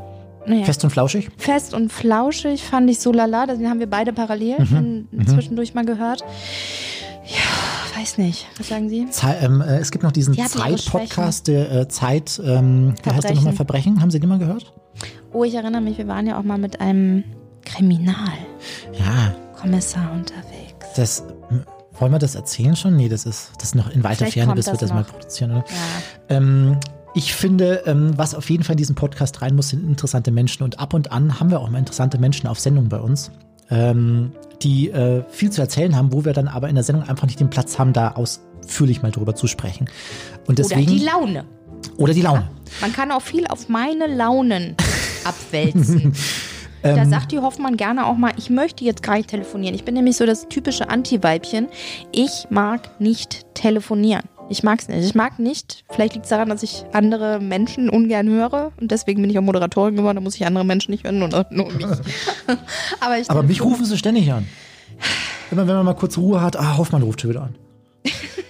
naja. 0.46 0.64
Fest 0.64 0.82
und 0.84 0.90
flauschig? 0.90 1.28
Fest 1.36 1.74
und 1.74 1.92
flauschig 1.92 2.62
fand 2.62 2.88
ich 2.88 3.00
so 3.00 3.12
lala. 3.12 3.44
Den 3.46 3.68
haben 3.68 3.80
wir 3.80 3.90
beide 3.90 4.12
parallel 4.14 4.58
Mhm. 4.60 5.08
in, 5.12 5.26
zwischendurch 5.26 5.74
mal 5.74 5.84
gehört. 5.84 6.24
Ja, 7.26 7.36
weiß 7.98 8.18
nicht. 8.18 8.46
Was 8.58 8.68
sagen 8.68 8.88
Sie? 8.88 9.08
Zei 9.10 9.36
ähm, 9.40 9.60
äh, 9.60 9.78
es 9.78 9.90
gibt 9.90 10.04
noch 10.04 10.12
diesen 10.12 10.34
Zeit-Podcast, 10.34 11.48
der 11.48 11.72
äh, 11.72 11.88
Zeit, 11.88 12.40
ähm, 12.44 12.94
wie 13.02 13.10
heißt 13.10 13.24
der 13.24 13.34
nochmal, 13.34 13.54
Verbrechen. 13.54 14.00
Haben 14.00 14.10
Sie 14.10 14.20
den 14.20 14.28
mal 14.28 14.38
gehört? 14.38 14.72
Oh, 15.32 15.44
ich 15.44 15.54
erinnere 15.54 15.82
mich, 15.82 15.98
wir 15.98 16.08
waren 16.08 16.26
ja 16.26 16.38
auch 16.38 16.44
mal 16.44 16.58
mit 16.58 16.80
einem 16.80 17.24
Kriminalkommissar 17.64 20.02
Ja, 20.04 20.12
unterwegs. 20.12 20.86
das, 20.96 21.24
wollen 21.98 22.12
wir 22.12 22.18
das 22.18 22.34
erzählen 22.34 22.76
schon? 22.76 22.96
Nee, 22.96 23.08
das 23.08 23.26
ist, 23.26 23.52
das 23.58 23.70
ist 23.70 23.74
noch 23.74 23.90
in 23.90 24.04
weiter 24.04 24.16
Vielleicht 24.18 24.34
Ferne, 24.34 24.54
bis 24.54 24.66
wir 24.66 24.72
das 24.72 24.80
das 24.80 24.90
mal 24.90 25.02
noch. 25.02 25.10
produzieren, 25.10 25.50
oder? 25.52 25.64
Ja. 25.68 26.36
Ähm, 26.36 26.78
ich 27.14 27.34
finde, 27.34 27.82
ähm, 27.86 28.12
was 28.16 28.34
auf 28.34 28.48
jeden 28.48 28.62
Fall 28.64 28.74
in 28.74 28.78
diesen 28.78 28.94
Podcast 28.94 29.42
rein 29.42 29.56
muss, 29.56 29.70
sind 29.70 29.82
interessante 29.82 30.30
Menschen. 30.30 30.62
Und 30.62 30.78
ab 30.78 30.94
und 30.94 31.10
an 31.10 31.40
haben 31.40 31.50
wir 31.50 31.58
auch 31.60 31.68
mal 31.68 31.78
interessante 31.78 32.18
Menschen 32.18 32.46
auf 32.46 32.60
Sendung 32.60 32.88
bei 32.88 33.00
uns, 33.00 33.30
ähm, 33.70 34.32
die 34.62 34.90
äh, 34.90 35.22
viel 35.30 35.50
zu 35.50 35.60
erzählen 35.60 35.94
haben, 35.96 36.12
wo 36.12 36.24
wir 36.24 36.32
dann 36.32 36.48
aber 36.48 36.68
in 36.68 36.74
der 36.74 36.84
Sendung 36.84 37.08
einfach 37.08 37.26
nicht 37.26 37.38
den 37.40 37.50
Platz 37.50 37.78
haben, 37.78 37.92
da 37.92 38.12
ausführlich 38.12 39.02
mal 39.02 39.10
drüber 39.10 39.34
zu 39.34 39.46
sprechen. 39.46 39.88
Und 40.46 40.58
Oder 40.58 40.68
deswegen, 40.68 40.86
die 40.86 41.04
Laune. 41.04 41.44
oder 41.96 42.12
die 42.12 42.22
Laune. 42.22 42.50
Man 42.80 42.92
kann 42.92 43.10
auch 43.12 43.22
viel 43.22 43.46
auf 43.46 43.68
meine 43.68 44.06
Launen 44.06 44.76
abwälzen. 45.24 46.12
Da 46.80 46.94
Ähm. 46.94 47.10
sagt 47.10 47.32
die 47.32 47.40
Hoffmann 47.40 47.76
gerne 47.76 48.06
auch 48.06 48.16
mal, 48.16 48.30
ich 48.36 48.50
möchte 48.50 48.84
jetzt 48.84 49.02
gar 49.02 49.16
nicht 49.16 49.28
telefonieren. 49.28 49.74
Ich 49.74 49.84
bin 49.84 49.94
nämlich 49.94 50.16
so 50.16 50.24
das 50.26 50.46
typische 50.48 50.88
Anti-Weibchen. 50.88 51.66
Ich 52.12 52.46
mag 52.50 53.00
nicht 53.00 53.52
telefonieren. 53.54 54.22
Ich 54.50 54.62
mag 54.62 54.80
es 54.80 54.88
nicht. 54.88 55.04
Ich 55.04 55.14
mag 55.14 55.38
nicht. 55.38 55.84
Vielleicht 55.90 56.14
liegt 56.14 56.24
es 56.24 56.30
daran, 56.30 56.48
dass 56.48 56.62
ich 56.62 56.84
andere 56.92 57.38
Menschen 57.38 57.90
ungern 57.90 58.28
höre 58.28 58.72
und 58.80 58.90
deswegen 58.90 59.20
bin 59.20 59.30
ich 59.30 59.38
auch 59.38 59.42
Moderatorin 59.42 59.96
geworden. 59.96 60.16
Da 60.16 60.20
muss 60.22 60.36
ich 60.36 60.46
andere 60.46 60.64
Menschen 60.64 60.90
nicht 60.90 61.04
hören, 61.04 61.18
nur, 61.18 61.28
nur 61.50 61.72
mich. 61.72 61.86
Aber, 63.00 63.18
ich 63.18 63.30
Aber 63.30 63.42
mich 63.42 63.62
rufen 63.62 63.84
sie 63.84 63.98
ständig 63.98 64.32
an. 64.32 64.46
Immer 65.50 65.66
wenn 65.68 65.76
man 65.76 65.84
mal 65.84 65.94
kurz 65.94 66.16
Ruhe 66.16 66.40
hat, 66.40 66.56
ah, 66.56 66.76
Hoffmann 66.76 67.02
ruft 67.02 67.20
schon 67.20 67.30
wieder 67.30 67.42
an. 67.42 67.54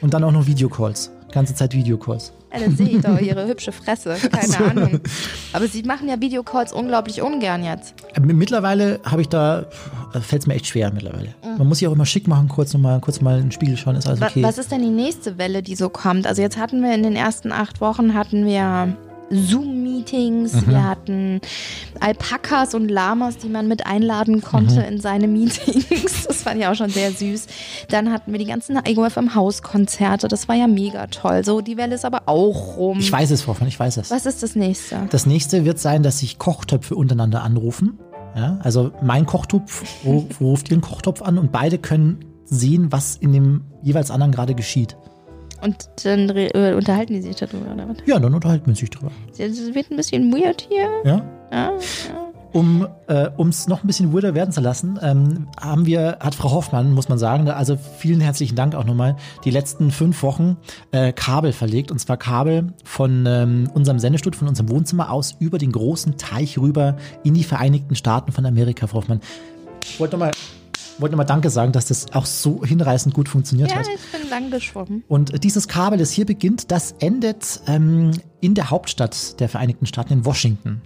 Und 0.00 0.14
dann 0.14 0.22
auch 0.22 0.32
noch 0.32 0.46
Videocalls. 0.46 1.10
Ganze 1.32 1.54
Zeit 1.54 1.74
Videocalls. 1.74 2.32
Ja, 2.52 2.60
dann 2.60 2.76
sehe 2.76 2.88
ich 2.88 3.00
doch 3.02 3.20
ihre 3.20 3.46
hübsche 3.46 3.72
Fresse. 3.72 4.14
Keine 4.32 4.70
Ahnung. 4.70 5.00
Aber 5.52 5.68
sie 5.68 5.82
machen 5.82 6.08
ja 6.08 6.20
Videocalls 6.20 6.72
unglaublich 6.72 7.20
ungern 7.20 7.64
jetzt. 7.64 7.94
Äh, 8.14 8.20
Mittlerweile 8.20 9.00
habe 9.04 9.20
ich 9.20 9.28
da, 9.28 9.66
fällt 10.12 10.42
es 10.42 10.46
mir 10.46 10.54
echt 10.54 10.66
schwer 10.66 10.92
mittlerweile. 10.92 11.34
Man 11.58 11.66
muss 11.68 11.78
sich 11.78 11.88
auch 11.88 11.92
immer 11.92 12.06
schick 12.06 12.26
machen, 12.28 12.48
kurz 12.48 12.72
nochmal, 12.72 13.00
kurz 13.00 13.20
mal 13.20 13.36
in 13.38 13.46
den 13.46 13.52
Spiegel 13.52 13.76
schauen, 13.76 13.96
ist 13.96 14.06
alles 14.08 14.22
okay. 14.22 14.42
Was 14.42 14.58
ist 14.58 14.70
denn 14.72 14.82
die 14.82 14.88
nächste 14.90 15.38
Welle, 15.38 15.62
die 15.62 15.74
so 15.76 15.88
kommt? 15.88 16.26
Also 16.26 16.42
jetzt 16.42 16.56
hatten 16.58 16.82
wir 16.82 16.94
in 16.94 17.02
den 17.02 17.16
ersten 17.16 17.52
acht 17.52 17.80
Wochen 17.80 18.14
hatten 18.14 18.44
wir 18.46 18.96
Zoom-Meetings, 19.30 20.54
Mhm. 20.54 20.66
wir 20.68 20.84
hatten 20.84 21.40
Alpakas 22.00 22.74
und 22.74 22.88
Lamas, 22.88 23.36
die 23.36 23.48
man 23.48 23.68
mit 23.68 23.86
einladen 23.86 24.40
konnte 24.40 24.76
Mhm. 24.76 24.88
in 24.94 25.00
seine 25.00 25.28
Meetings. 25.28 25.86
Das 26.28 26.42
fand 26.44 26.60
ich 26.60 26.66
auch 26.66 26.74
schon 26.74 26.88
sehr 26.90 27.10
süß. 27.12 27.46
Dann 27.90 28.12
hatten 28.12 28.30
wir 28.32 28.38
die 28.38 28.44
ganzen 28.46 28.78
IGOF 28.86 29.16
im 29.16 29.34
Haus-Konzerte. 29.34 30.28
Das 30.28 30.46
war 30.48 30.54
ja 30.54 30.66
mega 30.66 31.06
toll. 31.08 31.44
So, 31.44 31.60
die 31.60 31.76
Welle 31.76 31.94
ist 31.96 32.04
aber 32.04 32.22
auch 32.26 32.76
rum. 32.76 33.00
Ich 33.00 33.10
weiß 33.10 33.30
es, 33.32 33.42
Frau 33.42 33.52
Hoffmann, 33.52 33.68
ich 33.68 33.78
weiß 33.78 33.96
es. 33.96 34.10
Was 34.10 34.24
ist 34.24 34.42
das 34.42 34.54
nächste? 34.54 35.06
Das 35.10 35.26
nächste 35.26 35.64
wird 35.64 35.78
sein, 35.78 36.02
dass 36.02 36.20
sich 36.20 36.38
Kochtöpfe 36.38 36.94
untereinander 36.94 37.42
anrufen. 37.42 37.98
Ja, 38.38 38.58
also 38.62 38.92
mein 39.02 39.26
Kochtopf 39.26 39.84
ru- 40.04 40.26
ruft 40.40 40.70
ihren 40.70 40.80
Kochtopf 40.80 41.22
an 41.22 41.38
und 41.38 41.50
beide 41.50 41.76
können 41.78 42.20
sehen, 42.44 42.92
was 42.92 43.16
in 43.16 43.32
dem 43.32 43.62
jeweils 43.82 44.12
anderen 44.12 44.30
gerade 44.30 44.54
geschieht. 44.54 44.96
Und 45.60 45.88
dann 46.04 46.28
äh, 46.36 46.72
unterhalten 46.76 47.14
die 47.14 47.20
sich 47.20 47.34
darüber, 47.34 47.72
oder 47.74 47.88
was? 47.88 47.96
Ja, 48.06 48.20
dann 48.20 48.32
unterhalten 48.32 48.66
wir 48.68 48.76
sich 48.76 48.90
drüber. 48.90 49.10
Es 49.36 49.38
wird 49.74 49.90
ein 49.90 49.96
bisschen 49.96 50.32
weird 50.32 50.60
hier. 50.70 50.88
Ja? 51.04 51.22
Ja, 51.50 51.72
Um 52.52 52.86
äh, 53.08 53.28
es 53.48 53.68
noch 53.68 53.82
ein 53.82 53.86
bisschen 53.86 54.12
weirder 54.14 54.34
werden 54.34 54.52
zu 54.52 54.60
lassen, 54.60 54.98
ähm, 55.02 55.48
haben 55.60 55.84
wir, 55.84 56.18
hat 56.20 56.34
Frau 56.34 56.50
Hoffmann, 56.50 56.92
muss 56.92 57.08
man 57.08 57.18
sagen, 57.18 57.48
also 57.50 57.76
vielen 57.76 58.20
herzlichen 58.20 58.56
Dank 58.56 58.74
auch 58.74 58.84
nochmal, 58.84 59.16
die 59.44 59.50
letzten 59.50 59.90
fünf 59.90 60.22
Wochen 60.22 60.56
äh, 60.90 61.12
Kabel 61.12 61.52
verlegt. 61.52 61.90
Und 61.90 61.98
zwar 61.98 62.16
Kabel 62.16 62.72
von 62.84 63.26
ähm, 63.26 63.70
unserem 63.74 63.98
Sendestudio, 63.98 64.38
von 64.38 64.48
unserem 64.48 64.70
Wohnzimmer 64.70 65.10
aus 65.10 65.36
über 65.40 65.58
den 65.58 65.72
großen 65.72 66.16
Teich 66.16 66.58
rüber 66.58 66.96
in 67.22 67.34
die 67.34 67.44
Vereinigten 67.44 67.94
Staaten 67.94 68.32
von 68.32 68.46
Amerika, 68.46 68.86
Frau 68.86 68.98
Hoffmann. 68.98 69.20
Ich 69.84 70.00
wollte 70.00 70.16
nochmal 70.16 70.32
wollte 71.00 71.12
noch 71.12 71.18
mal 71.18 71.24
Danke 71.24 71.50
sagen, 71.50 71.70
dass 71.72 71.86
das 71.86 72.12
auch 72.12 72.26
so 72.26 72.64
hinreißend 72.64 73.14
gut 73.14 73.28
funktioniert 73.28 73.70
ja 73.70 73.76
hat. 73.76 73.86
ich 73.86 74.20
bin 74.20 74.28
lang 74.30 74.50
geschwommen. 74.50 75.04
Und 75.06 75.44
dieses 75.44 75.68
Kabel, 75.68 75.98
das 75.98 76.10
hier 76.10 76.26
beginnt, 76.26 76.72
das 76.72 76.92
endet 76.98 77.60
ähm, 77.68 78.10
in 78.40 78.54
der 78.54 78.70
Hauptstadt 78.70 79.38
der 79.38 79.48
Vereinigten 79.48 79.86
Staaten, 79.86 80.12
in 80.12 80.24
Washington. 80.24 80.82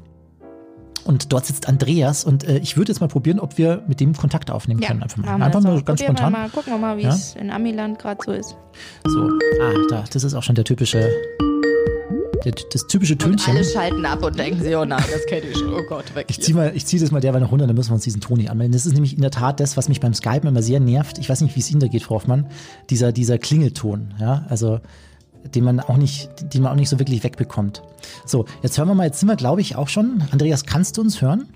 Und 1.05 1.33
dort 1.33 1.47
sitzt 1.47 1.69
Andreas 1.69 2.25
und 2.25 2.45
äh, 2.45 2.59
ich 2.59 2.77
würde 2.77 2.93
jetzt 2.93 3.01
mal 3.01 3.09
probieren, 3.09 3.41
ob 3.41 3.59
wir 3.59 3.83
mit 3.89 3.99
dem 4.01 4.15
Kontakt 4.17 4.51
aufnehmen 4.51 4.81
können. 4.81 5.03
Einfach 5.03 5.17
mal, 5.17 5.43
einfach 5.43 5.61
mal 5.61 5.77
auch. 5.79 5.85
ganz 5.85 6.01
Probieren 6.01 6.17
spontan. 6.17 6.33
Wir 6.33 6.39
mal, 6.39 6.49
gucken 6.51 6.73
wir 6.73 6.79
mal, 6.79 6.97
wie 6.97 7.03
Ja? 7.03 7.11
es 7.15 7.35
in 7.35 7.51
Amiland 7.51 7.99
gerade 7.99 8.21
so 8.25 8.33
ist. 8.33 8.57
So, 9.07 9.21
ah, 9.61 9.73
da, 9.91 10.05
das 10.13 10.23
ist 10.25 10.35
auch 10.35 10.43
schon 10.43 10.55
der 10.55 10.65
typische, 10.65 11.11
der, 12.45 12.53
das 12.73 12.87
typische 12.87 13.17
Tönchen. 13.19 13.55
Alle 13.55 13.65
schalten 13.65 14.05
ab 14.07 14.23
und 14.23 14.39
denken 14.39 14.63
sich, 14.63 14.75
oh 14.77 14.85
nein, 14.85 15.03
das 15.13 15.27
kenne 15.27 15.47
ich. 15.47 15.63
Oh 15.65 15.83
Gott, 15.89 16.15
weg 16.15 16.27
Ich 16.29 16.41
ziehe 16.41 16.57
mal, 16.57 16.73
ich 16.75 16.87
zieh 16.87 16.99
das 16.99 17.11
mal 17.11 17.21
derweil 17.21 17.41
noch 17.41 17.51
runter, 17.51 17.67
dann 17.67 17.75
müssen 17.77 17.91
wir 17.91 17.95
uns 17.95 18.05
diesen 18.05 18.21
Toni 18.21 18.49
anmelden. 18.49 18.73
Das 18.73 18.87
ist 18.87 18.93
nämlich 18.93 19.15
in 19.15 19.23
der 19.23 19.31
Tat 19.31 19.61
das, 19.61 19.77
was 19.77 19.89
mich 19.89 20.01
beim 20.01 20.15
Skypen 20.15 20.49
immer 20.49 20.63
sehr 20.63 20.81
nervt. 20.81 21.19
Ich 21.19 21.29
weiß 21.29 21.41
nicht, 21.41 21.57
wie 21.57 21.61
es 21.61 21.71
Ihnen 21.71 21.81
da 21.81 21.89
geht, 21.89 22.05
Frau 22.05 22.17
Hoffmann. 22.17 22.47
Dieser, 22.91 23.13
dieser 23.13 23.39
Klingelton, 23.39 24.15
ja, 24.21 24.45
also 24.49 24.81
den 25.45 25.65
man 25.65 25.81
auch 25.81 25.97
nicht, 25.97 26.31
den 26.55 26.63
man 26.63 26.73
auch 26.73 26.77
nicht 26.77 26.89
so 26.89 26.99
wirklich 26.99 27.25
wegbekommt. 27.25 27.83
So, 28.27 28.47
jetzt 28.63 28.79
hören 28.79 28.89
wir 28.89 28.95
mal, 28.95 29.07
jetzt 29.07 29.21
sind 29.21 29.29
wir, 29.29 29.37
glaube 29.37 29.61
ich, 29.61 29.77
auch 29.77 29.89
schon. 29.89 30.25
Andreas, 30.31 30.65
kannst 30.65 30.97
du 30.97 31.01
uns 31.01 31.21
hören? 31.21 31.49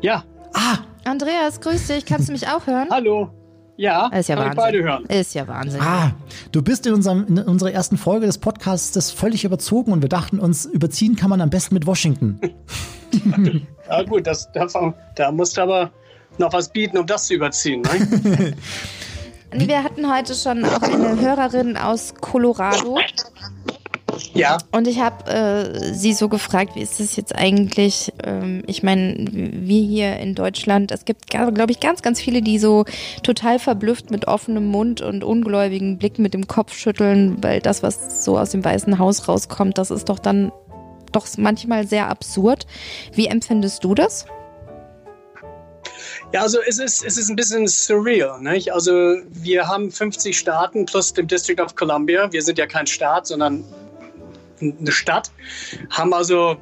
Ja, 0.00 0.24
Ah, 0.54 0.78
Andreas, 1.04 1.60
grüß 1.60 1.86
dich. 1.88 2.04
Kannst 2.06 2.28
du 2.28 2.32
mich 2.32 2.46
auch 2.48 2.66
hören? 2.66 2.88
hallo. 2.90 3.30
Ja, 3.78 4.08
ist 4.08 4.28
ja 4.28 4.36
kann 4.36 4.44
Wahnsinn. 4.44 4.52
ich 4.52 4.64
beide 4.64 4.82
hören. 4.82 5.04
Ist 5.06 5.34
ja 5.34 5.48
Wahnsinn. 5.48 5.80
ah, 5.80 6.12
du 6.52 6.62
bist 6.62 6.86
in, 6.86 6.92
unserem, 6.92 7.26
in 7.26 7.38
unserer 7.38 7.72
ersten 7.72 7.96
Folge 7.96 8.26
des 8.26 8.36
Podcasts 8.36 8.92
das 8.92 9.10
völlig 9.10 9.44
überzogen 9.44 9.92
und 9.92 10.02
wir 10.02 10.10
dachten 10.10 10.38
uns, 10.38 10.66
überziehen 10.66 11.16
kann 11.16 11.30
man 11.30 11.40
am 11.40 11.48
besten 11.50 11.74
mit 11.74 11.86
Washington. 11.86 12.38
Ja 13.90 14.02
gut, 14.04 14.26
das, 14.26 14.50
da, 14.52 14.66
da 15.16 15.32
musst 15.32 15.58
du 15.58 15.60
aber 15.60 15.90
noch 16.38 16.50
was 16.54 16.70
bieten, 16.70 16.96
um 16.96 17.06
das 17.06 17.26
zu 17.26 17.34
überziehen. 17.34 17.82
Ne? 17.82 18.54
Nee, 19.54 19.68
Wir 19.68 19.84
hatten 19.84 20.12
heute 20.12 20.34
schon 20.34 20.64
auch 20.64 20.82
eine 20.82 21.20
Hörerin 21.20 21.76
aus 21.76 22.14
Colorado 22.20 22.98
ja, 24.34 24.58
und 24.72 24.86
ich 24.88 25.00
habe 25.00 25.30
äh, 25.30 25.94
sie 25.94 26.12
so 26.12 26.28
gefragt, 26.28 26.74
wie 26.74 26.80
ist 26.80 27.00
das 27.00 27.16
jetzt 27.16 27.34
eigentlich? 27.34 28.12
Ähm, 28.24 28.62
ich 28.66 28.82
meine, 28.82 29.14
wir 29.30 29.82
hier 29.82 30.16
in 30.18 30.34
Deutschland, 30.34 30.90
es 30.90 31.04
gibt, 31.04 31.28
glaube 31.28 31.70
ich, 31.70 31.80
ganz, 31.80 32.02
ganz 32.02 32.20
viele, 32.20 32.42
die 32.42 32.58
so 32.58 32.84
total 33.22 33.58
verblüfft 33.58 34.10
mit 34.10 34.28
offenem 34.28 34.66
Mund 34.66 35.00
und 35.00 35.24
ungläubigen 35.24 35.98
Blick 35.98 36.18
mit 36.18 36.34
dem 36.34 36.46
Kopf 36.46 36.74
schütteln, 36.74 37.42
weil 37.42 37.60
das, 37.60 37.82
was 37.82 38.24
so 38.24 38.38
aus 38.38 38.50
dem 38.50 38.64
Weißen 38.64 38.98
Haus 38.98 39.28
rauskommt, 39.28 39.78
das 39.78 39.90
ist 39.90 40.08
doch 40.08 40.18
dann 40.18 40.52
doch 41.12 41.26
manchmal 41.36 41.86
sehr 41.86 42.08
absurd. 42.08 42.66
Wie 43.12 43.26
empfindest 43.26 43.84
du 43.84 43.94
das? 43.94 44.26
Ja, 46.32 46.40
also 46.40 46.58
es 46.66 46.78
ist, 46.78 47.04
es 47.04 47.18
ist 47.18 47.28
ein 47.28 47.36
bisschen 47.36 47.66
surreal. 47.68 48.40
Nicht? 48.40 48.72
Also 48.72 49.16
wir 49.30 49.68
haben 49.68 49.90
50 49.90 50.38
Staaten 50.38 50.86
plus 50.86 51.12
dem 51.12 51.26
District 51.26 51.60
of 51.60 51.74
Columbia. 51.74 52.32
Wir 52.32 52.42
sind 52.42 52.58
ja 52.58 52.66
kein 52.66 52.86
Staat, 52.86 53.26
sondern 53.26 53.64
eine 54.60 54.92
Stadt. 54.92 55.30
Haben 55.90 56.14
also 56.14 56.56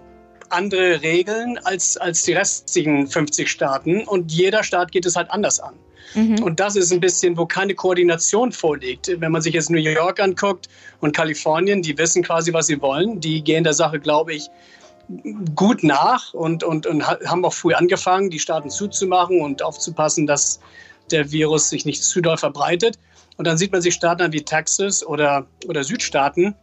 andere 0.49 1.03
Regeln 1.03 1.59
als, 1.65 1.97
als 1.97 2.25
die 2.25 2.33
restlichen 2.33 3.07
50 3.07 3.49
Staaten. 3.49 4.03
Und 4.05 4.33
jeder 4.33 4.65
Staat 4.65 4.91
geht 4.91 5.07
es 5.07 5.15
halt 5.15 5.31
anders 5.31 5.61
an. 5.61 5.75
Mhm. 6.15 6.43
Und 6.43 6.59
das 6.59 6.75
ist 6.75 6.93
ein 6.93 6.99
bisschen, 6.99 7.37
wo 7.37 7.47
keine 7.47 7.75
Koordination 7.75 8.51
vorliegt. 8.51 9.11
Wenn 9.21 9.31
man 9.31 9.43
sich 9.43 9.55
jetzt 9.55 9.71
New 9.71 9.79
York 9.79 10.19
anguckt 10.19 10.69
und 11.01 11.15
Kalifornien, 11.15 11.83
die 11.83 11.97
wissen 11.97 12.25
quasi, 12.25 12.53
was 12.53 12.67
sie 12.67 12.81
wollen. 12.83 13.21
Die 13.21 13.43
gehen 13.43 13.63
der 13.63 13.75
Sache, 13.75 14.01
glaube 14.01 14.35
ich, 14.35 14.49
gut 15.55 15.83
nach 15.83 16.35
und, 16.35 16.63
und, 16.63 16.87
und 16.87 17.07
haben 17.07 17.45
auch 17.45 17.53
früh 17.53 17.75
angefangen, 17.75 18.31
die 18.31 18.39
Staaten 18.39 18.71
zuzumachen 18.71 19.41
und 19.41 19.63
aufzupassen, 19.63 20.27
dass 20.27 20.61
der 21.11 21.31
Virus 21.33 21.71
sich 21.71 21.85
nicht 21.85 22.03
zu 22.03 22.21
doll 22.21 22.37
verbreitet. 22.37 22.99
Und 23.37 23.47
dann 23.47 23.59
sieht 23.59 23.73
man 23.73 23.83
sich 23.83 23.95
Staaten 23.95 24.23
an 24.23 24.33
wie 24.33 24.43
Texas 24.43 25.05
oder, 25.05 25.47
oder 25.67 25.83
Südstaaten, 25.83 26.55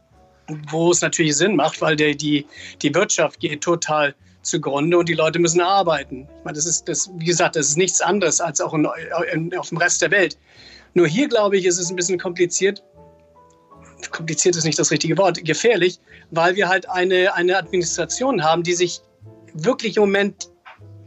wo 0.70 0.92
es 0.92 1.02
natürlich 1.02 1.36
Sinn 1.36 1.56
macht, 1.56 1.82
weil 1.82 1.96
der, 1.96 2.14
die, 2.14 2.46
die 2.82 2.94
Wirtschaft 2.94 3.40
geht 3.40 3.62
total 3.62 4.16
zugrunde 4.44 4.98
und 4.98 5.10
die 5.10 5.14
Leute 5.14 5.40
müssen 5.40 5.60
arbeiten. 5.60 6.28
Ich 6.40 6.46
meine, 6.46 6.56
das 6.56 6.66
ist, 6.66 6.88
das, 6.88 7.10
wie 7.18 7.26
gesagt, 7.26 7.56
das 7.56 7.68
ist 7.70 7.78
nichts 7.78 8.00
anderes 8.00 8.40
als 8.40 8.62
auch 8.62 8.74
in, 8.74 8.88
in, 9.34 9.58
auf 9.58 9.70
dem 9.70 9.78
Rest 9.78 10.02
der 10.02 10.12
Welt. 10.12 10.38
Nur 10.94 11.08
hier, 11.08 11.28
glaube 11.28 11.58
ich, 11.58 11.66
ist 11.66 11.78
es 11.78 11.90
ein 11.90 11.96
bisschen 11.96 12.18
kompliziert, 12.18 12.82
kompliziert 14.12 14.56
ist 14.56 14.64
nicht 14.64 14.80
das 14.80 14.92
richtige 14.92 15.18
Wort, 15.18 15.44
gefährlich, 15.44 16.00
weil 16.32 16.56
wir 16.56 16.68
halt 16.68 16.90
eine, 16.90 17.34
eine 17.34 17.58
Administration 17.58 18.44
haben, 18.44 18.64
die 18.64 18.74
sich 18.74 19.02
wirklich 19.54 19.98
im 19.98 20.04
Moment, 20.04 20.50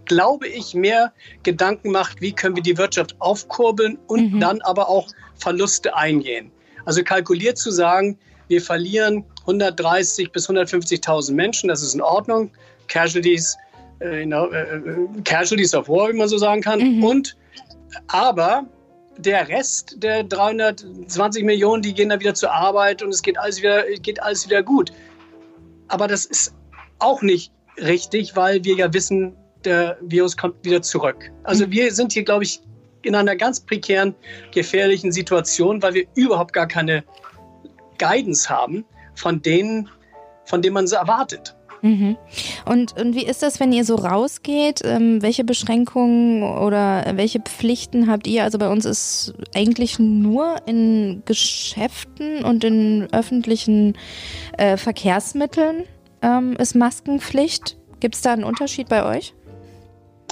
glaube 0.07 0.48
ich, 0.48 0.74
mehr 0.74 1.12
Gedanken 1.42 1.90
macht, 1.90 2.20
wie 2.20 2.33
können 2.33 2.57
wir 2.57 2.62
die 2.62 2.76
Wirtschaft 2.76 3.14
aufkurbeln 3.20 3.98
und 4.07 4.35
mhm. 4.35 4.40
dann 4.40 4.61
aber 4.62 4.88
auch 4.88 5.09
Verluste 5.37 5.94
eingehen. 5.96 6.50
Also 6.85 7.03
kalkuliert 7.03 7.59
zu 7.59 7.70
sagen, 7.70 8.18
wir 8.48 8.61
verlieren 8.61 9.24
130 9.42 10.33
bis 10.33 10.48
150.000 10.48 11.33
Menschen, 11.33 11.68
das 11.68 11.83
ist 11.83 11.94
in 11.94 12.03
Ordnung. 12.03 12.50
Casualties, 12.88 13.57
äh, 14.00 14.22
you 14.22 14.26
know, 14.26 14.50
äh, 14.50 14.76
äh, 14.76 15.22
Casualties 15.24 15.74
of 15.74 15.88
War, 15.88 16.09
wie 16.09 16.14
man 16.14 16.29
so 16.29 16.38
sagen 16.38 16.61
kann. 16.61 16.81
Mhm. 16.81 17.05
Und 17.05 17.37
aber 18.09 18.66
der 19.20 19.48
Rest 19.48 19.96
der 20.02 20.24
320 20.24 21.44
Millionen, 21.44 21.83
die 21.83 21.94
gehen 21.94 22.09
dann 22.09 22.20
wieder 22.20 22.35
zur 22.35 22.52
Arbeit 22.52 23.02
und 23.02 23.11
es 23.11 23.22
geht 23.22 23.38
alles 23.38 23.59
wieder, 23.59 23.85
geht 24.02 24.22
alles 24.22 24.46
wieder 24.46 24.62
gut. 24.62 24.92
Aber 25.88 26.06
das 26.06 26.24
ist 26.24 26.54
auch 26.98 27.22
nicht 27.22 27.52
richtig, 27.78 28.37
weil 28.37 28.64
wir 28.64 28.76
ja 28.76 28.92
wissen, 28.92 29.37
der 29.64 29.98
Virus 30.00 30.37
kommt 30.37 30.64
wieder 30.64 30.83
zurück. 30.83 31.30
Also 31.44 31.66
mhm. 31.66 31.72
wir 31.72 31.92
sind 31.92 32.12
hier, 32.12 32.24
glaube 32.24 32.44
ich, 32.44 32.61
in 33.02 33.14
einer 33.14 33.37
ganz 33.37 33.61
prekären, 33.61 34.14
gefährlichen 34.52 35.12
Situation, 35.12 35.83
weil 35.83 35.94
wir 35.94 36.06
überhaupt 36.14 36.52
gar 36.52 36.66
keine 36.66 37.02
Guidance 37.98 38.48
haben 38.48 38.85
von 39.14 39.40
denen, 39.42 39.88
von 40.44 40.62
denen 40.62 40.74
man 40.74 40.85
es 40.85 40.92
erwartet. 40.92 41.56
Mhm. 41.82 42.16
Und, 42.66 43.00
und 43.00 43.14
wie 43.14 43.24
ist 43.24 43.42
das, 43.42 43.60
wenn 43.60 43.72
ihr 43.72 43.84
so 43.84 43.94
rausgeht? 43.94 44.80
Ähm, 44.84 45.22
welche 45.22 45.44
Beschränkungen 45.44 46.42
oder 46.42 47.12
welche 47.14 47.40
Pflichten 47.40 48.10
habt 48.10 48.26
ihr? 48.26 48.44
Also 48.44 48.58
bei 48.58 48.68
uns 48.68 48.84
ist 48.84 49.34
eigentlich 49.54 49.98
nur 49.98 50.56
in 50.66 51.22
Geschäften 51.24 52.44
und 52.44 52.64
in 52.64 53.08
öffentlichen 53.12 53.96
äh, 54.58 54.76
Verkehrsmitteln 54.76 55.84
ähm, 56.22 56.56
ist 56.56 56.74
Maskenpflicht. 56.74 57.76
Gibt 58.00 58.14
es 58.14 58.22
da 58.22 58.32
einen 58.32 58.44
Unterschied 58.44 58.88
bei 58.88 59.04
euch? 59.04 59.34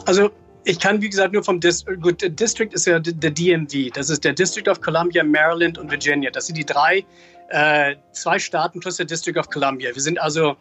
Also 0.06 0.30
ich 0.64 0.78
kann, 0.78 1.00
wie 1.00 1.08
gesagt, 1.08 1.32
nur 1.32 1.42
vom 1.42 1.60
District, 1.60 1.98
gut, 2.00 2.22
District 2.38 2.68
ist 2.72 2.86
ja 2.86 2.98
der 2.98 3.30
DMV, 3.30 3.90
das 3.94 4.10
ist 4.10 4.24
der 4.24 4.34
District 4.34 4.68
of 4.68 4.80
Columbia, 4.80 5.24
Maryland 5.24 5.78
und 5.78 5.90
Virginia. 5.90 6.30
Das 6.30 6.46
sind 6.46 6.58
die 6.58 6.66
drei, 6.66 7.04
äh, 7.48 7.96
zwei 8.12 8.38
Staaten 8.38 8.80
plus 8.80 8.96
der 8.96 9.06
District 9.06 9.38
of 9.38 9.48
Columbia. 9.48 9.94
Wir 9.94 10.02
sind 10.02 10.20
also 10.20 10.56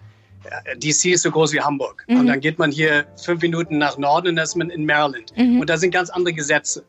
DC 0.77 1.05
ist 1.05 1.23
so 1.23 1.31
groß 1.31 1.53
wie 1.53 1.61
Hamburg. 1.61 2.03
Mhm. 2.07 2.19
Und 2.21 2.27
dann 2.27 2.39
geht 2.39 2.59
man 2.59 2.71
hier 2.71 3.05
fünf 3.21 3.41
Minuten 3.41 3.77
nach 3.77 3.97
Norden 3.97 4.29
und 4.29 4.35
dann 4.35 4.43
ist 4.43 4.55
man 4.55 4.69
in 4.69 4.85
Maryland. 4.85 5.31
Mhm. 5.35 5.61
Und 5.61 5.69
da 5.69 5.77
sind 5.77 5.91
ganz 5.91 6.09
andere 6.09 6.33
Gesetze. 6.33 6.83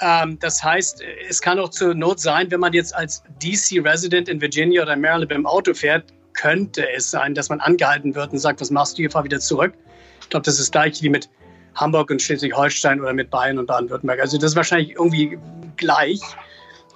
Ähm, 0.00 0.38
das 0.40 0.62
heißt, 0.62 1.02
es 1.28 1.40
kann 1.40 1.58
auch 1.58 1.70
zur 1.70 1.94
Not 1.94 2.20
sein, 2.20 2.50
wenn 2.50 2.60
man 2.60 2.72
jetzt 2.72 2.94
als 2.94 3.22
DC-Resident 3.42 4.28
in 4.28 4.40
Virginia 4.40 4.82
oder 4.82 4.96
Maryland 4.96 5.30
beim 5.30 5.46
Auto 5.46 5.72
fährt, 5.74 6.12
könnte 6.32 6.88
es 6.90 7.10
sein, 7.10 7.34
dass 7.34 7.48
man 7.48 7.60
angehalten 7.60 8.14
wird 8.14 8.32
und 8.32 8.38
sagt, 8.38 8.60
was 8.60 8.70
machst 8.70 8.98
du 8.98 9.02
hier, 9.02 9.10
fahr 9.10 9.24
wieder 9.24 9.38
zurück. 9.38 9.72
Ich 10.20 10.28
glaube, 10.30 10.44
das 10.44 10.58
ist 10.58 10.72
gleich 10.72 11.00
wie 11.02 11.08
mit 11.08 11.28
Hamburg 11.74 12.10
und 12.10 12.20
Schleswig-Holstein 12.20 13.00
oder 13.00 13.12
mit 13.12 13.30
Bayern 13.30 13.58
und 13.58 13.66
Baden-Württemberg. 13.66 14.20
Also 14.20 14.36
das 14.36 14.52
ist 14.52 14.56
wahrscheinlich 14.56 14.92
irgendwie 14.92 15.38
gleich. 15.76 16.20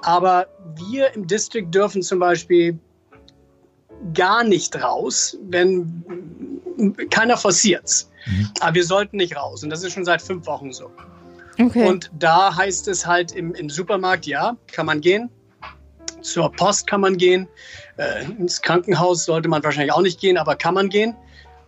Aber 0.03 0.47
wir 0.77 1.15
im 1.15 1.27
District 1.27 1.67
dürfen 1.71 2.03
zum 2.03 2.19
Beispiel 2.19 2.79
gar 4.15 4.45
nicht 4.45 4.81
raus, 4.83 5.37
wenn 5.49 6.03
keiner 7.11 7.37
forciert 7.37 8.07
mhm. 8.27 8.51
Aber 8.61 8.75
wir 8.75 8.85
sollten 8.85 9.17
nicht 9.17 9.37
raus. 9.37 9.63
Und 9.63 9.71
das 9.71 9.83
ist 9.83 9.93
schon 9.93 10.05
seit 10.05 10.23
fünf 10.23 10.47
Wochen 10.47 10.73
so. 10.73 10.91
Okay. 11.61 11.87
Und 11.87 12.11
da 12.19 12.55
heißt 12.55 12.87
es 12.89 13.07
halt 13.07 13.33
im, 13.33 13.55
im 13.55 13.69
Supermarkt, 13.69 14.27
ja, 14.27 14.57
kann 14.71 14.87
man 14.87 15.01
gehen. 15.01 15.29
Zur 16.23 16.53
Post 16.53 16.87
kann 16.87 17.01
man 17.01 17.17
gehen. 17.17 17.49
Äh, 17.97 18.25
ins 18.39 18.63
Krankenhaus 18.63 19.25
sollte 19.25 19.49
man 19.49 19.63
wahrscheinlich 19.65 19.93
auch 19.93 20.03
nicht 20.03 20.21
gehen, 20.21 20.39
aber 20.39 20.55
kann 20.55 20.75
man 20.75 20.89
gehen. 20.89 21.17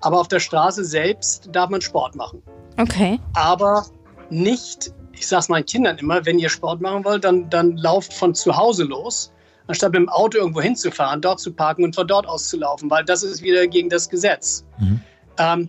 Aber 0.01 0.21
auf 0.21 0.29
der 0.29 0.41
Straße 0.41 0.85
selbst 0.85 1.49
darf 1.53 1.71
man 1.71 1.81
Sport 1.81 2.15
machen. 2.15 2.43
Okay. 2.79 3.19
Aber 3.35 3.85
nicht, 4.31 4.93
ich 5.13 5.27
sage 5.27 5.41
es 5.41 5.49
meinen 5.49 5.67
Kindern 5.67 5.99
immer, 5.99 6.25
wenn 6.25 6.39
ihr 6.39 6.49
Sport 6.49 6.81
machen 6.81 7.05
wollt, 7.05 7.25
dann, 7.25 7.51
dann 7.51 7.77
lauft 7.77 8.13
von 8.13 8.35
zu 8.35 8.57
Hause 8.57 8.85
los 8.85 9.33
anstatt 9.71 9.93
mit 9.93 10.01
dem 10.01 10.09
Auto 10.09 10.39
irgendwo 10.39 10.61
hinzufahren, 10.61 11.21
dort 11.21 11.39
zu 11.39 11.53
parken 11.53 11.85
und 11.85 11.95
von 11.95 12.07
dort 12.07 12.27
aus 12.27 12.49
zu 12.49 12.57
laufen, 12.59 12.91
weil 12.91 13.05
das 13.05 13.23
ist 13.23 13.41
wieder 13.41 13.67
gegen 13.69 13.89
das 13.89 14.09
Gesetz. 14.09 14.65
Mhm. 14.79 15.01
Ähm, 15.39 15.69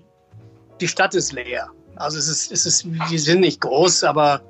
die 0.82 0.88
Stadt 0.88 1.14
ist 1.14 1.32
leer. 1.32 1.70
Also 1.96 2.18
es 2.18 2.28
ist, 2.28 2.52
es 2.52 2.66
ist, 2.66 2.86
wir 2.92 3.20
sind 3.20 3.42
nicht 3.42 3.62
groß, 3.62 4.04
aber 4.04 4.42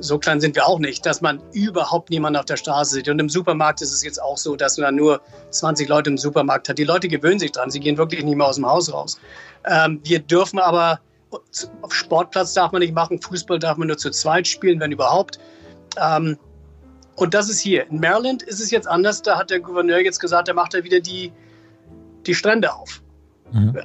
so 0.00 0.18
klein 0.18 0.40
sind 0.40 0.56
wir 0.56 0.66
auch 0.66 0.80
nicht, 0.80 1.06
dass 1.06 1.20
man 1.20 1.40
überhaupt 1.52 2.10
niemanden 2.10 2.38
auf 2.38 2.44
der 2.46 2.56
Straße 2.56 2.96
sieht. 2.96 3.08
Und 3.08 3.20
im 3.20 3.28
Supermarkt 3.28 3.82
ist 3.82 3.92
es 3.92 4.02
jetzt 4.02 4.20
auch 4.20 4.36
so, 4.36 4.56
dass 4.56 4.78
man 4.78 4.96
nur 4.96 5.20
20 5.50 5.88
Leute 5.88 6.10
im 6.10 6.18
Supermarkt 6.18 6.68
hat. 6.68 6.78
Die 6.78 6.84
Leute 6.84 7.06
gewöhnen 7.06 7.38
sich 7.38 7.52
dran, 7.52 7.70
sie 7.70 7.78
gehen 7.78 7.96
wirklich 7.96 8.24
nicht 8.24 8.36
mehr 8.36 8.48
aus 8.48 8.56
dem 8.56 8.66
Haus 8.66 8.92
raus. 8.92 9.20
Ähm, 9.64 10.00
wir 10.02 10.18
dürfen 10.18 10.58
aber, 10.58 10.98
auf 11.82 11.94
Sportplatz 11.94 12.52
darf 12.54 12.72
man 12.72 12.80
nicht 12.80 12.94
machen, 12.94 13.20
Fußball 13.20 13.60
darf 13.60 13.76
man 13.76 13.86
nur 13.86 13.96
zu 13.96 14.10
zweit 14.10 14.48
spielen, 14.48 14.80
wenn 14.80 14.90
überhaupt. 14.90 15.38
Ähm, 16.00 16.36
und 17.22 17.34
das 17.34 17.48
ist 17.48 17.60
hier. 17.60 17.88
In 17.88 18.00
Maryland 18.00 18.42
ist 18.42 18.60
es 18.60 18.72
jetzt 18.72 18.88
anders. 18.88 19.22
Da 19.22 19.38
hat 19.38 19.50
der 19.50 19.60
Gouverneur 19.60 20.00
jetzt 20.00 20.18
gesagt, 20.18 20.48
er 20.48 20.54
macht 20.54 20.74
da 20.74 20.82
wieder 20.82 20.98
die, 20.98 21.32
die 22.26 22.34
Strände 22.34 22.74
auf. 22.74 23.00
Mhm. 23.52 23.76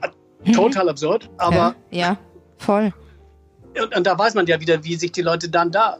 Äh, 0.43 0.51
total 0.53 0.89
absurd, 0.89 1.29
aber. 1.37 1.75
Ja, 1.91 1.99
ja 1.99 2.17
voll. 2.57 2.91
Und, 3.79 3.95
und, 3.95 4.07
da 4.07 4.17
weiß 4.17 4.33
man 4.33 4.47
ja 4.47 4.59
wieder, 4.59 4.83
wie 4.83 4.95
sich 4.95 5.11
die 5.11 5.21
Leute 5.21 5.49
dann 5.49 5.71
da 5.71 5.97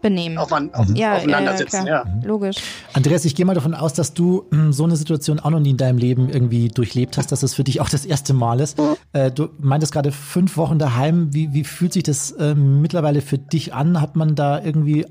benehmen. 0.00 0.38
Auf, 0.38 0.50
auf, 0.50 0.88
ja, 0.94 1.14
aufeinander 1.14 1.56
sitzen. 1.56 1.86
Ja, 1.86 2.04
ja. 2.04 2.20
Logisch. 2.24 2.56
Andreas, 2.94 3.24
ich 3.24 3.36
gehe 3.36 3.46
mal 3.46 3.54
davon 3.54 3.74
aus, 3.74 3.92
dass 3.92 4.12
du 4.12 4.46
hm, 4.50 4.72
so 4.72 4.82
eine 4.82 4.96
Situation 4.96 5.38
auch 5.38 5.50
noch 5.50 5.60
nie 5.60 5.70
in 5.70 5.76
deinem 5.76 5.98
Leben 5.98 6.30
irgendwie 6.30 6.66
durchlebt 6.66 7.16
hast, 7.16 7.30
dass 7.30 7.44
es 7.44 7.54
für 7.54 7.62
dich 7.62 7.80
auch 7.80 7.88
das 7.88 8.04
erste 8.04 8.34
Mal 8.34 8.58
ist. 8.58 8.76
Äh, 9.12 9.30
du 9.30 9.50
meintest 9.60 9.92
gerade 9.92 10.10
fünf 10.10 10.56
Wochen 10.56 10.80
daheim. 10.80 11.32
Wie, 11.32 11.52
wie 11.52 11.62
fühlt 11.62 11.92
sich 11.92 12.02
das 12.02 12.32
äh, 12.32 12.56
mittlerweile 12.56 13.20
für 13.20 13.38
dich 13.38 13.72
an? 13.72 14.00
Hat 14.00 14.16
man 14.16 14.34
da 14.34 14.60
irgendwie 14.60 15.06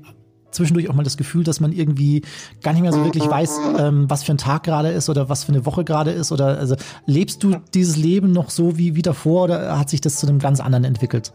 zwischendurch 0.52 0.88
auch 0.88 0.94
mal 0.94 1.02
das 1.02 1.16
Gefühl, 1.16 1.44
dass 1.44 1.60
man 1.60 1.72
irgendwie 1.72 2.22
gar 2.62 2.72
nicht 2.72 2.82
mehr 2.82 2.92
so 2.92 3.04
wirklich 3.04 3.28
weiß, 3.28 3.60
ähm, 3.78 4.08
was 4.08 4.22
für 4.22 4.32
ein 4.32 4.38
Tag 4.38 4.62
gerade 4.62 4.90
ist 4.90 5.08
oder 5.08 5.28
was 5.28 5.44
für 5.44 5.52
eine 5.52 5.66
Woche 5.66 5.84
gerade 5.84 6.12
ist? 6.12 6.30
Oder 6.32 6.58
also 6.58 6.76
lebst 7.06 7.42
du 7.42 7.56
dieses 7.74 7.96
Leben 7.96 8.32
noch 8.32 8.50
so 8.50 8.78
wie, 8.78 8.94
wie 8.94 9.02
davor 9.02 9.44
oder 9.44 9.78
hat 9.78 9.90
sich 9.90 10.00
das 10.00 10.16
zu 10.16 10.26
einem 10.26 10.38
ganz 10.38 10.60
anderen 10.60 10.84
entwickelt? 10.84 11.32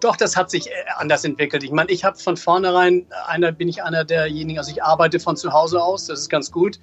Doch, 0.00 0.16
das 0.16 0.36
hat 0.36 0.50
sich 0.50 0.68
äh, 0.68 0.72
anders 0.96 1.24
entwickelt. 1.24 1.64
Ich 1.64 1.72
meine, 1.72 1.90
ich 1.90 2.04
habe 2.04 2.16
von 2.18 2.36
vornherein, 2.36 3.06
einer 3.26 3.50
bin 3.52 3.68
ich 3.68 3.82
einer 3.82 4.04
derjenigen, 4.04 4.58
also 4.58 4.70
ich 4.70 4.82
arbeite 4.82 5.18
von 5.18 5.36
zu 5.36 5.52
Hause 5.52 5.82
aus, 5.82 6.06
das 6.06 6.20
ist 6.20 6.28
ganz 6.28 6.52
gut. 6.52 6.78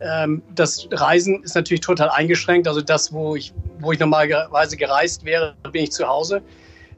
Ähm, 0.00 0.42
das 0.54 0.88
Reisen 0.92 1.42
ist 1.42 1.54
natürlich 1.54 1.80
total 1.80 2.10
eingeschränkt. 2.10 2.68
Also 2.68 2.80
das, 2.80 3.12
wo 3.12 3.36
ich, 3.36 3.52
wo 3.80 3.92
ich 3.92 3.98
normalerweise 3.98 4.76
gereist 4.76 5.24
wäre, 5.24 5.56
bin 5.72 5.84
ich 5.84 5.92
zu 5.92 6.06
Hause. 6.06 6.42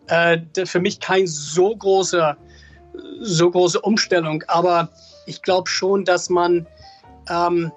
Äh, 0.09 0.39
für 0.65 0.81
mich 0.81 1.01
kein 1.01 1.27
so 1.27 1.75
großer 1.75 2.37
so 3.21 3.51
große 3.51 3.81
Umstellung. 3.81 4.45
Aber 4.49 4.89
ich 5.27 5.43
glaube 5.43 5.69
schon, 5.69 6.05
dass 6.05 6.29
man, 6.29 6.67
ähm, 7.29 7.73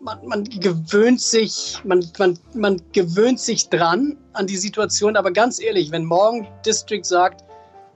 man, 0.00 0.26
man, 0.26 0.44
gewöhnt 0.44 1.20
sich, 1.20 1.80
man, 1.84 2.04
man, 2.18 2.38
man 2.54 2.82
gewöhnt 2.92 3.40
sich 3.40 3.68
dran 3.68 4.16
an 4.32 4.46
die 4.46 4.56
Situation. 4.56 5.16
Aber 5.16 5.30
ganz 5.30 5.60
ehrlich, 5.60 5.90
wenn 5.90 6.04
morgen 6.04 6.46
District 6.64 7.04
sagt, 7.04 7.44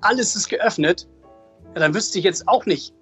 alles 0.00 0.34
ist 0.34 0.48
geöffnet, 0.48 1.06
ja, 1.74 1.80
dann 1.80 1.94
wüsste 1.94 2.18
ich 2.18 2.24
jetzt 2.24 2.48
auch 2.48 2.66
nicht, 2.66 2.92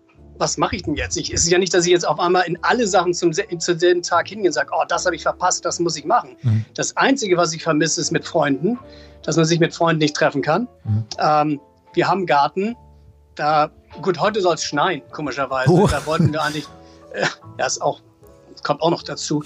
was 0.40 0.56
mache 0.56 0.76
ich 0.76 0.82
denn 0.82 0.94
jetzt? 0.94 1.16
Ich, 1.16 1.32
es 1.32 1.44
ist 1.44 1.50
ja 1.50 1.58
nicht, 1.58 1.74
dass 1.74 1.84
ich 1.84 1.92
jetzt 1.92 2.06
auf 2.06 2.18
einmal 2.18 2.44
in 2.46 2.58
alle 2.62 2.86
Sachen 2.86 3.12
zum, 3.12 3.32
zu 3.32 3.76
dem 3.76 4.02
Tag 4.02 4.28
hingehe 4.28 4.48
und 4.48 4.52
sage, 4.54 4.70
oh, 4.72 4.84
das 4.88 5.04
habe 5.04 5.14
ich 5.14 5.22
verpasst, 5.22 5.64
das 5.64 5.78
muss 5.80 5.96
ich 5.96 6.04
machen. 6.04 6.36
Mhm. 6.42 6.64
Das 6.74 6.96
Einzige, 6.96 7.36
was 7.36 7.52
ich 7.52 7.62
vermisse, 7.62 8.00
ist 8.00 8.10
mit 8.10 8.24
Freunden, 8.24 8.78
dass 9.22 9.36
man 9.36 9.44
sich 9.44 9.60
mit 9.60 9.74
Freunden 9.74 9.98
nicht 9.98 10.16
treffen 10.16 10.40
kann. 10.40 10.66
Mhm. 10.84 11.04
Ähm, 11.18 11.60
wir 11.92 12.08
haben 12.08 12.24
Garten, 12.24 12.74
da, 13.40 13.70
gut, 14.02 14.20
heute 14.20 14.42
soll 14.42 14.54
es 14.54 14.64
schneien, 14.64 15.00
komischerweise. 15.12 15.70
Oh. 15.72 15.86
Da 15.86 16.04
wollten 16.04 16.30
wir 16.30 16.42
eigentlich, 16.42 16.66
äh, 17.14 17.24
ja, 17.58 17.66
ist 17.66 17.80
auch, 17.80 18.00
kommt 18.62 18.82
auch 18.82 18.90
noch 18.90 19.02
dazu, 19.02 19.42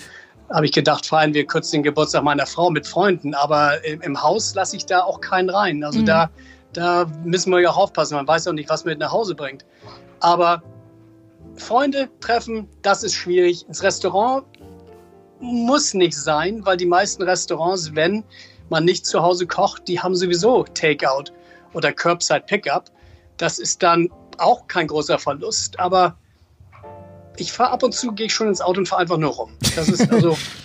habe 0.51 0.67
ich 0.67 0.73
gedacht, 0.73 1.07
feiern 1.07 1.33
wir 1.33 1.47
kurz 1.47 1.71
den 1.71 1.85
Geburtstag 1.85 2.25
meiner 2.25 2.45
Frau 2.45 2.71
mit 2.71 2.89
Freunden, 2.89 3.35
aber 3.35 3.85
im, 3.85 4.01
im 4.03 4.21
Haus 4.21 4.55
lasse 4.57 4.77
ich 4.77 4.85
da 4.85 5.03
auch 5.03 5.21
keinen 5.21 5.49
rein. 5.49 5.85
Also 5.85 6.01
mhm. 6.01 6.07
da, 6.07 6.31
da 6.73 7.07
müssen 7.23 7.53
wir 7.53 7.61
ja 7.61 7.71
auch 7.71 7.77
aufpassen, 7.77 8.17
man 8.17 8.27
weiß 8.27 8.49
auch 8.49 8.53
nicht, 8.53 8.69
was 8.69 8.85
man 8.85 8.93
mit 8.93 8.99
nach 8.99 9.13
Hause 9.13 9.37
bringt. 9.37 9.65
Aber 10.19 10.61
Freunde 11.57 12.09
treffen, 12.19 12.69
das 12.83 13.05
ist 13.05 13.15
schwierig. 13.15 13.67
Ins 13.69 13.83
Restaurant 13.85 14.45
muss 15.39 15.95
nicht 15.95 16.17
sein, 16.17 16.67
weil 16.67 16.77
die 16.77 16.87
meisten 16.87 17.23
Restaurants, 17.23 17.95
wenn 17.95 18.25
man 18.71 18.85
nicht 18.85 19.07
zu 19.07 19.23
Hause 19.23 19.47
kocht, 19.47 19.87
die 19.87 20.01
haben 20.01 20.17
sowieso 20.17 20.65
Takeout 20.65 21.31
oder 21.75 21.93
Curbside 21.93 22.43
Pickup. 22.47 22.91
Das 23.37 23.59
ist 23.59 23.83
dann 23.83 24.09
auch 24.39 24.67
kein 24.67 24.87
großer 24.87 25.19
Verlust, 25.19 25.79
aber 25.79 26.17
ich 27.37 27.53
fahre 27.53 27.71
ab 27.71 27.83
und 27.83 27.95
zu, 27.95 28.13
gehe 28.13 28.27
ich 28.27 28.35
schon 28.35 28.49
ins 28.49 28.61
Auto 28.61 28.79
und 28.79 28.89
fahre 28.89 29.03
einfach 29.03 29.19
nur 29.19 29.31
rum. 29.31 29.51
Das 29.77 29.89
ist 29.89 30.11
also 30.13 30.37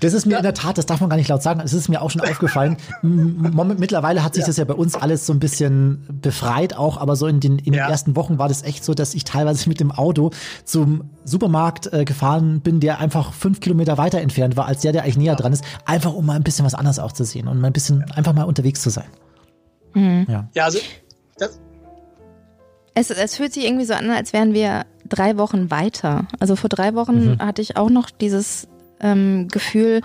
Das 0.00 0.14
ist 0.14 0.26
mir 0.26 0.32
ja. 0.32 0.38
in 0.38 0.42
der 0.42 0.54
Tat, 0.54 0.78
das 0.78 0.86
darf 0.86 1.00
man 1.00 1.10
gar 1.10 1.16
nicht 1.16 1.28
laut 1.28 1.42
sagen, 1.42 1.60
es 1.60 1.72
ist 1.72 1.88
mir 1.88 2.02
auch 2.02 2.10
schon 2.10 2.22
aufgefallen. 2.22 2.76
Mittlerweile 3.02 4.22
hat 4.24 4.34
sich 4.34 4.42
ja. 4.42 4.46
das 4.48 4.56
ja 4.56 4.64
bei 4.64 4.74
uns 4.74 4.94
alles 4.94 5.26
so 5.26 5.32
ein 5.32 5.38
bisschen 5.38 6.06
befreit 6.20 6.76
auch, 6.76 6.96
aber 6.96 7.16
so 7.16 7.26
in 7.26 7.40
den, 7.40 7.58
in 7.58 7.74
ja. 7.74 7.84
den 7.84 7.90
ersten 7.90 8.16
Wochen 8.16 8.38
war 8.38 8.48
das 8.48 8.62
echt 8.62 8.84
so, 8.84 8.94
dass 8.94 9.14
ich 9.14 9.24
teilweise 9.24 9.68
mit 9.68 9.80
dem 9.80 9.92
Auto 9.92 10.30
zum 10.64 11.10
Supermarkt 11.24 11.92
äh, 11.92 12.04
gefahren 12.04 12.60
bin, 12.60 12.80
der 12.80 12.98
einfach 12.98 13.32
fünf 13.32 13.60
Kilometer 13.60 13.98
weiter 13.98 14.20
entfernt 14.20 14.56
war, 14.56 14.66
als 14.66 14.80
der, 14.80 14.92
der 14.92 15.02
eigentlich 15.02 15.18
näher 15.18 15.36
dran 15.36 15.52
ist, 15.52 15.64
einfach 15.84 16.12
um 16.12 16.26
mal 16.26 16.36
ein 16.36 16.42
bisschen 16.42 16.64
was 16.64 16.74
anderes 16.74 16.98
auch 16.98 17.12
zu 17.12 17.24
sehen 17.24 17.48
und 17.48 17.60
mal 17.60 17.68
ein 17.68 17.72
bisschen 17.72 18.04
einfach 18.12 18.32
mal 18.32 18.44
unterwegs 18.44 18.82
zu 18.82 18.90
sein. 18.90 19.08
Mhm. 19.94 20.26
Ja. 20.28 20.48
ja, 20.54 20.64
also 20.64 20.78
das 21.38 21.60
es, 22.94 23.10
es 23.10 23.36
fühlt 23.36 23.52
sich 23.52 23.64
irgendwie 23.64 23.84
so 23.84 23.94
an, 23.94 24.10
als 24.10 24.32
wären 24.32 24.54
wir 24.54 24.84
drei 25.08 25.36
Wochen 25.36 25.70
weiter. 25.70 26.26
Also 26.38 26.56
vor 26.56 26.68
drei 26.68 26.94
Wochen 26.94 27.32
mhm. 27.32 27.38
hatte 27.38 27.62
ich 27.62 27.76
auch 27.76 27.90
noch 27.90 28.10
dieses 28.10 28.68
ähm, 29.00 29.48
Gefühl, 29.48 30.02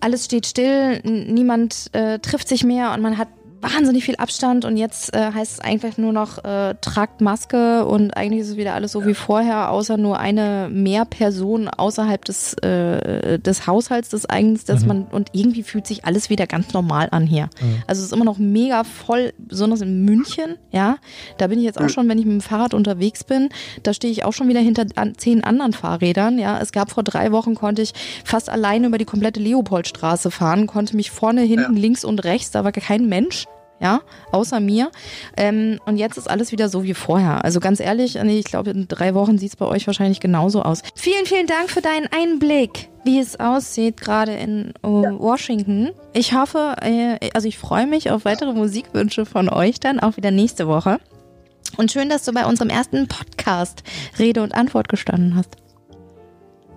alles 0.00 0.24
steht 0.24 0.46
still, 0.46 1.00
niemand 1.02 1.90
äh, 1.92 2.18
trifft 2.20 2.48
sich 2.48 2.64
mehr 2.64 2.92
und 2.92 3.02
man 3.02 3.18
hat 3.18 3.28
wahnsinnig 3.62 4.04
viel 4.04 4.16
Abstand 4.16 4.64
und 4.64 4.76
jetzt 4.76 5.14
äh, 5.14 5.32
heißt 5.32 5.52
es 5.52 5.60
einfach 5.60 5.98
nur 5.98 6.12
noch, 6.12 6.42
äh, 6.44 6.74
tragt 6.80 7.20
Maske 7.20 7.84
und 7.84 8.16
eigentlich 8.16 8.40
ist 8.40 8.50
es 8.50 8.56
wieder 8.56 8.74
alles 8.74 8.92
so 8.92 9.06
wie 9.06 9.14
vorher, 9.14 9.70
außer 9.70 9.96
nur 9.96 10.18
eine 10.18 10.68
mehr 10.70 11.04
Person 11.04 11.68
außerhalb 11.68 12.24
des, 12.24 12.54
äh, 12.54 13.38
des 13.38 13.66
Haushalts 13.66 14.08
des 14.08 14.28
eigens, 14.28 14.64
dass 14.64 14.82
mhm. 14.82 14.88
man 14.88 15.04
und 15.04 15.30
irgendwie 15.32 15.62
fühlt 15.62 15.86
sich 15.86 16.04
alles 16.04 16.30
wieder 16.30 16.46
ganz 16.46 16.72
normal 16.72 17.08
an 17.10 17.26
hier. 17.26 17.50
Mhm. 17.60 17.82
Also 17.86 18.00
es 18.00 18.06
ist 18.06 18.12
immer 18.12 18.24
noch 18.24 18.38
mega 18.38 18.84
voll, 18.84 19.32
besonders 19.38 19.82
in 19.82 20.04
München, 20.04 20.56
ja. 20.70 20.96
Da 21.36 21.48
bin 21.48 21.58
ich 21.58 21.64
jetzt 21.64 21.80
auch 21.80 21.88
schon, 21.88 22.08
wenn 22.08 22.18
ich 22.18 22.24
mit 22.24 22.34
dem 22.34 22.40
Fahrrad 22.40 22.72
unterwegs 22.72 23.24
bin, 23.24 23.50
da 23.82 23.92
stehe 23.92 24.12
ich 24.12 24.24
auch 24.24 24.32
schon 24.32 24.48
wieder 24.48 24.60
hinter 24.60 24.86
an, 24.96 25.14
zehn 25.18 25.44
anderen 25.44 25.72
Fahrrädern, 25.72 26.38
ja. 26.38 26.58
Es 26.60 26.72
gab 26.72 26.90
vor 26.90 27.02
drei 27.02 27.30
Wochen, 27.32 27.54
konnte 27.54 27.82
ich 27.82 27.92
fast 28.24 28.48
alleine 28.48 28.86
über 28.86 28.98
die 28.98 29.04
komplette 29.04 29.40
Leopoldstraße 29.40 30.30
fahren, 30.30 30.66
konnte 30.66 30.96
mich 30.96 31.10
vorne, 31.10 31.42
hinten, 31.42 31.74
ja. 31.76 31.80
links 31.80 32.04
und 32.04 32.24
rechts, 32.24 32.50
da 32.52 32.64
war 32.64 32.72
kein 32.72 33.08
Mensch 33.08 33.46
ja, 33.80 34.00
außer 34.30 34.60
mir. 34.60 34.90
Ähm, 35.36 35.80
und 35.86 35.96
jetzt 35.96 36.18
ist 36.18 36.28
alles 36.28 36.52
wieder 36.52 36.68
so 36.68 36.84
wie 36.84 36.94
vorher. 36.94 37.44
Also 37.44 37.60
ganz 37.60 37.80
ehrlich, 37.80 38.16
ich 38.16 38.44
glaube, 38.44 38.70
in 38.70 38.86
drei 38.88 39.14
Wochen 39.14 39.38
sieht 39.38 39.50
es 39.50 39.56
bei 39.56 39.66
euch 39.66 39.86
wahrscheinlich 39.86 40.20
genauso 40.20 40.62
aus. 40.62 40.82
Vielen, 40.94 41.26
vielen 41.26 41.46
Dank 41.46 41.70
für 41.70 41.80
deinen 41.80 42.06
Einblick, 42.12 42.90
wie 43.04 43.18
es 43.18 43.40
aussieht, 43.40 44.00
gerade 44.00 44.34
in 44.34 44.74
uh, 44.84 45.18
Washington. 45.18 45.90
Ich 46.12 46.34
hoffe, 46.34 46.76
äh, 46.82 47.30
also 47.32 47.48
ich 47.48 47.58
freue 47.58 47.86
mich 47.86 48.10
auf 48.10 48.24
weitere 48.24 48.52
Musikwünsche 48.52 49.24
von 49.24 49.48
euch 49.48 49.80
dann 49.80 49.98
auch 49.98 50.16
wieder 50.16 50.30
nächste 50.30 50.68
Woche. 50.68 50.98
Und 51.76 51.90
schön, 51.90 52.10
dass 52.10 52.24
du 52.24 52.32
bei 52.32 52.44
unserem 52.44 52.68
ersten 52.68 53.08
Podcast 53.08 53.82
Rede 54.18 54.42
und 54.42 54.54
Antwort 54.54 54.88
gestanden 54.88 55.36
hast. 55.36 55.56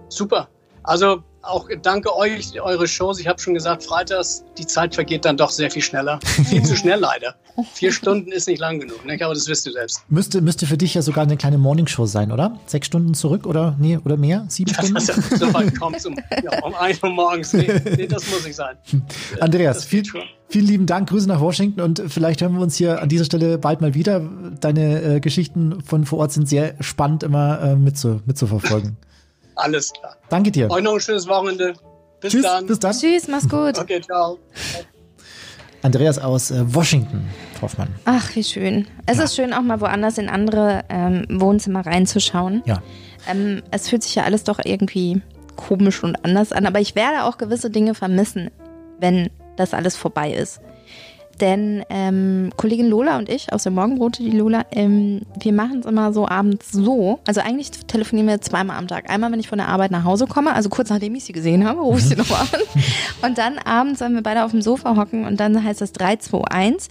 Super. 0.08 0.48
Also 0.84 1.24
auch 1.44 1.70
danke 1.82 2.16
euch, 2.16 2.60
eure 2.62 2.88
Shows. 2.88 3.20
Ich 3.20 3.28
habe 3.28 3.40
schon 3.40 3.54
gesagt, 3.54 3.84
freitags, 3.84 4.44
die 4.58 4.66
Zeit 4.66 4.96
vergeht 4.96 5.26
dann 5.26 5.38
doch 5.38 5.50
sehr 5.50 5.70
viel 5.70 5.82
schneller. 5.82 6.20
viel 6.50 6.64
zu 6.64 6.76
schnell 6.76 7.00
leider. 7.00 7.36
Vier 7.74 7.92
Stunden 7.94 8.32
ist 8.32 8.48
nicht 8.48 8.60
lang 8.60 8.80
genug, 8.80 9.06
ne? 9.06 9.18
aber 9.22 9.34
das 9.34 9.48
wisst 9.48 9.66
ihr 9.68 9.74
selbst. 9.74 10.02
Müsste, 10.10 10.42
müsste 10.42 10.66
für 10.66 10.78
dich 10.78 10.94
ja 10.94 11.02
sogar 11.02 11.24
eine 11.24 11.38
kleine 11.38 11.58
Morningshow 11.58 12.06
sein, 12.06 12.32
oder? 12.32 12.60
Sechs 12.66 12.88
Stunden 12.88 13.14
zurück 13.14 13.46
oder 13.46 13.76
nee, 13.80 13.98
oder 13.98 14.18
mehr? 14.18 14.46
Sieben 14.48 14.74
Stunden? 14.74 14.94
Das 14.96 15.10
ist 15.10 15.38
so 15.38 15.54
weit 15.54 15.78
kommt 15.80 16.04
um, 16.06 16.16
ja, 16.44 16.64
um 16.64 16.74
1 16.74 17.04
Uhr 17.04 17.10
morgens. 17.10 17.54
Nee, 17.54 17.68
nee, 17.98 18.08
das 18.08 18.30
muss 18.32 18.46
nicht 18.46 18.56
sein. 18.56 18.78
Andreas, 19.40 19.84
viel, 19.84 20.04
vielen 20.48 20.66
lieben 20.66 20.86
Dank. 20.86 21.10
Grüße 21.10 21.28
nach 21.28 21.42
Washington 21.42 21.82
und 21.82 22.02
vielleicht 22.08 22.42
hören 22.42 22.54
wir 22.54 22.62
uns 22.62 22.76
hier 22.76 23.02
an 23.02 23.10
dieser 23.10 23.26
Stelle 23.26 23.58
bald 23.58 23.82
mal 23.82 23.94
wieder. 23.94 24.22
Deine 24.62 25.02
äh, 25.02 25.20
Geschichten 25.20 25.82
von 25.82 26.06
vor 26.06 26.20
Ort 26.20 26.32
sind 26.32 26.48
sehr 26.48 26.76
spannend 26.80 27.24
immer 27.24 27.62
äh, 27.62 27.76
mitzu, 27.76 28.22
mitzuverfolgen. 28.26 28.98
Alles 29.56 29.92
klar. 29.94 30.16
Danke 30.30 30.52
dir. 30.52 30.70
Euch 30.70 30.84
noch 30.84 30.94
ein 30.94 31.00
schönes 31.00 31.28
Wochenende. 31.28 31.74
Bis 32.20 32.32
Tschüss, 32.32 32.44
dann. 32.44 32.66
Bis 32.66 32.80
dann. 32.80 32.98
Tschüss, 32.98 33.28
mach's 33.28 33.50
gut. 33.50 33.78
Okay, 33.78 34.02
ciao. 34.02 34.40
Andreas 35.82 36.18
aus 36.18 36.50
äh, 36.52 36.64
Washington, 36.74 37.30
Hoffmann. 37.62 37.90
Ach, 38.06 38.34
wie 38.36 38.44
schön. 38.44 38.88
Es 39.06 39.18
ja. 39.18 39.26
ist 39.26 39.36
schön, 39.36 39.54
auch 39.54 39.62
mal 39.62 39.82
woanders 39.82 40.18
in 40.18 40.30
andere 40.30 40.86
ähm, 40.88 41.26
Wohnzimmer 41.30 41.86
reinzuschauen. 41.86 42.64
Ja. 42.66 42.82
Ähm, 43.30 43.62
es 43.72 43.90
fühlt 43.90 44.04
sich 44.04 44.16
ja 44.16 44.24
alles 44.24 44.46
doch 44.46 44.60
irgendwie 44.64 45.22
komisch 45.58 46.04
und 46.04 46.24
anders 46.24 46.54
an, 46.54 46.66
aber 46.66 46.80
ich 46.80 46.96
werde 46.96 47.26
auch 47.26 47.38
gewisse 47.38 47.70
Dinge 47.70 47.96
vermissen, 47.96 48.50
wenn 49.00 49.30
das 49.58 49.74
alles 49.74 49.96
vorbei 49.96 50.32
ist. 50.32 50.62
Denn 51.42 51.84
ähm, 51.90 52.52
Kollegin 52.58 52.88
Lola 52.88 53.18
und 53.18 53.30
ich 53.30 53.52
aus 53.52 53.64
der 53.64 53.72
Morgenbrote, 53.72 54.22
die 54.24 54.32
Lola, 54.32 54.66
ähm, 54.72 55.22
wir 55.40 55.54
machen 55.54 55.80
es 55.80 55.86
immer 55.86 56.14
so 56.14 56.28
abends 56.28 56.72
so. 56.72 57.20
Also 57.28 57.42
eigentlich 57.42 57.72
telefonieren 57.72 58.28
wir 58.28 58.42
zweimal 58.42 58.78
am 58.78 58.88
Tag. 58.88 59.10
Einmal, 59.10 59.32
wenn 59.32 59.40
ich 59.40 59.48
von 59.48 59.58
der 59.58 59.68
Arbeit 59.68 59.92
nach 59.92 60.04
Hause 60.04 60.28
komme, 60.28 60.54
also 60.54 60.70
kurz 60.70 60.90
nachdem 60.90 61.16
ich 61.16 61.24
sie 61.24 61.34
gesehen 61.34 61.68
habe, 61.68 61.82
rufe 61.82 62.00
ich 62.00 62.06
sie 62.06 62.16
nochmal 62.16 62.42
an. 62.42 62.62
Und 63.30 63.38
dann 63.38 63.58
abends, 63.58 64.00
wenn 64.02 64.14
wir 64.14 64.22
beide 64.22 64.44
auf 64.44 64.52
dem 64.52 64.62
Sofa 64.62 64.96
hocken 64.96 65.26
und 65.26 65.40
dann 65.40 65.64
heißt 65.64 65.82
das 65.82 65.92
3, 65.94 66.18
2, 66.18 66.42
1 66.46 66.88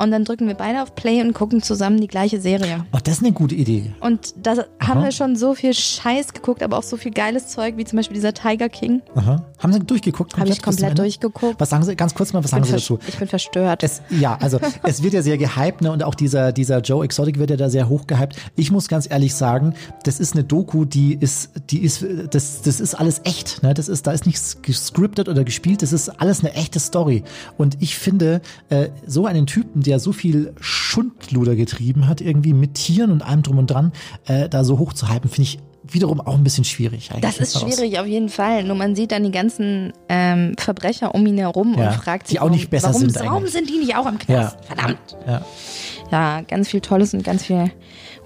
und 0.00 0.10
dann 0.10 0.24
drücken 0.24 0.46
wir 0.46 0.54
beide 0.54 0.82
auf 0.82 0.94
Play 0.94 1.20
und 1.20 1.34
gucken 1.34 1.62
zusammen 1.62 2.00
die 2.00 2.06
gleiche 2.06 2.40
Serie. 2.40 2.86
Oh, 2.92 2.98
das 3.04 3.18
ist 3.18 3.22
eine 3.22 3.32
gute 3.32 3.54
Idee. 3.54 3.92
Und 4.00 4.34
da 4.42 4.64
haben 4.80 5.02
wir 5.02 5.12
schon 5.12 5.36
so 5.36 5.54
viel 5.54 5.74
Scheiß 5.74 6.32
geguckt, 6.32 6.62
aber 6.62 6.78
auch 6.78 6.82
so 6.82 6.96
viel 6.96 7.12
geiles 7.12 7.48
Zeug, 7.48 7.76
wie 7.76 7.84
zum 7.84 7.98
Beispiel 7.98 8.14
dieser 8.14 8.32
Tiger 8.32 8.70
King. 8.70 9.02
Aha. 9.14 9.44
Haben 9.58 9.72
Sie 9.74 9.80
durchgeguckt? 9.80 10.38
Habe 10.38 10.48
ich 10.48 10.62
komplett 10.62 10.98
durchgeguckt. 10.98 11.60
Was 11.60 11.68
sagen 11.68 11.84
Sie, 11.84 11.94
ganz 11.96 12.14
kurz 12.14 12.32
mal, 12.32 12.42
was 12.42 12.50
sagen 12.50 12.64
Sie 12.64 12.72
dazu? 12.72 12.98
Ich 13.06 13.18
bin 13.18 13.28
verstört. 13.28 13.82
Es, 13.82 14.00
ja, 14.08 14.38
also 14.40 14.58
es 14.84 15.02
wird 15.02 15.12
ja 15.12 15.20
sehr 15.20 15.36
gehypt 15.36 15.82
ne, 15.82 15.92
und 15.92 16.02
auch 16.02 16.14
dieser, 16.14 16.52
dieser 16.52 16.80
Joe 16.80 17.04
Exotic 17.04 17.38
wird 17.38 17.50
ja 17.50 17.56
da 17.56 17.68
sehr 17.68 17.90
hoch 17.90 18.06
gehypt. 18.06 18.36
Ich 18.56 18.70
muss 18.70 18.88
ganz 18.88 19.10
ehrlich 19.10 19.34
sagen, 19.34 19.74
das 20.04 20.18
ist 20.18 20.34
eine 20.34 20.44
Doku, 20.44 20.86
die 20.86 21.14
ist, 21.14 21.50
die 21.68 21.80
ist, 21.80 22.06
das, 22.30 22.62
das 22.62 22.80
ist 22.80 22.94
alles 22.94 23.20
echt. 23.24 23.62
Ne? 23.62 23.74
Das 23.74 23.88
ist, 23.88 24.06
da 24.06 24.12
ist 24.12 24.24
nichts 24.24 24.62
gescriptet 24.62 25.28
oder 25.28 25.44
gespielt, 25.44 25.82
das 25.82 25.92
ist 25.92 26.08
alles 26.20 26.40
eine 26.40 26.54
echte 26.54 26.80
Story. 26.80 27.22
Und 27.58 27.76
ich 27.80 27.98
finde, 27.98 28.40
äh, 28.70 28.88
so 29.06 29.26
einen 29.26 29.46
Typen, 29.46 29.82
der 29.82 29.89
so 29.98 30.12
viel 30.12 30.54
Schundluder 30.60 31.56
getrieben 31.56 32.08
hat, 32.08 32.20
irgendwie 32.20 32.54
mit 32.54 32.74
Tieren 32.74 33.10
und 33.10 33.22
allem 33.22 33.42
drum 33.42 33.58
und 33.58 33.70
dran, 33.70 33.92
äh, 34.26 34.48
da 34.48 34.64
so 34.64 34.78
hoch 34.78 34.92
zu 34.92 35.08
halten, 35.08 35.28
finde 35.28 35.42
ich 35.42 35.58
wiederum 35.82 36.20
auch 36.20 36.34
ein 36.34 36.44
bisschen 36.44 36.64
schwierig. 36.64 37.10
Das 37.20 37.38
ist 37.38 37.58
schwierig 37.58 37.98
auf 37.98 38.06
jeden 38.06 38.28
Fall. 38.28 38.64
Nur 38.64 38.76
man 38.76 38.94
sieht 38.94 39.12
dann 39.12 39.24
die 39.24 39.30
ganzen 39.30 39.92
ähm, 40.08 40.54
Verbrecher 40.58 41.14
um 41.14 41.26
ihn 41.26 41.38
herum 41.38 41.74
ja, 41.76 41.88
und 41.88 41.94
fragt 41.94 42.28
sich, 42.28 42.36
die 42.36 42.40
auch 42.40 42.50
nicht 42.50 42.70
besser 42.70 42.88
warum, 42.88 43.00
sind 43.00 43.24
warum 43.24 43.46
sind 43.46 43.68
die 43.68 43.78
nicht 43.78 43.96
auch 43.96 44.06
im 44.06 44.18
Knast? 44.18 44.56
Ja. 44.60 44.66
Verdammt. 44.66 45.16
Ja. 45.26 45.44
ja, 46.12 46.40
ganz 46.42 46.68
viel 46.68 46.80
Tolles 46.80 47.14
und 47.14 47.24
ganz 47.24 47.44
viel 47.44 47.70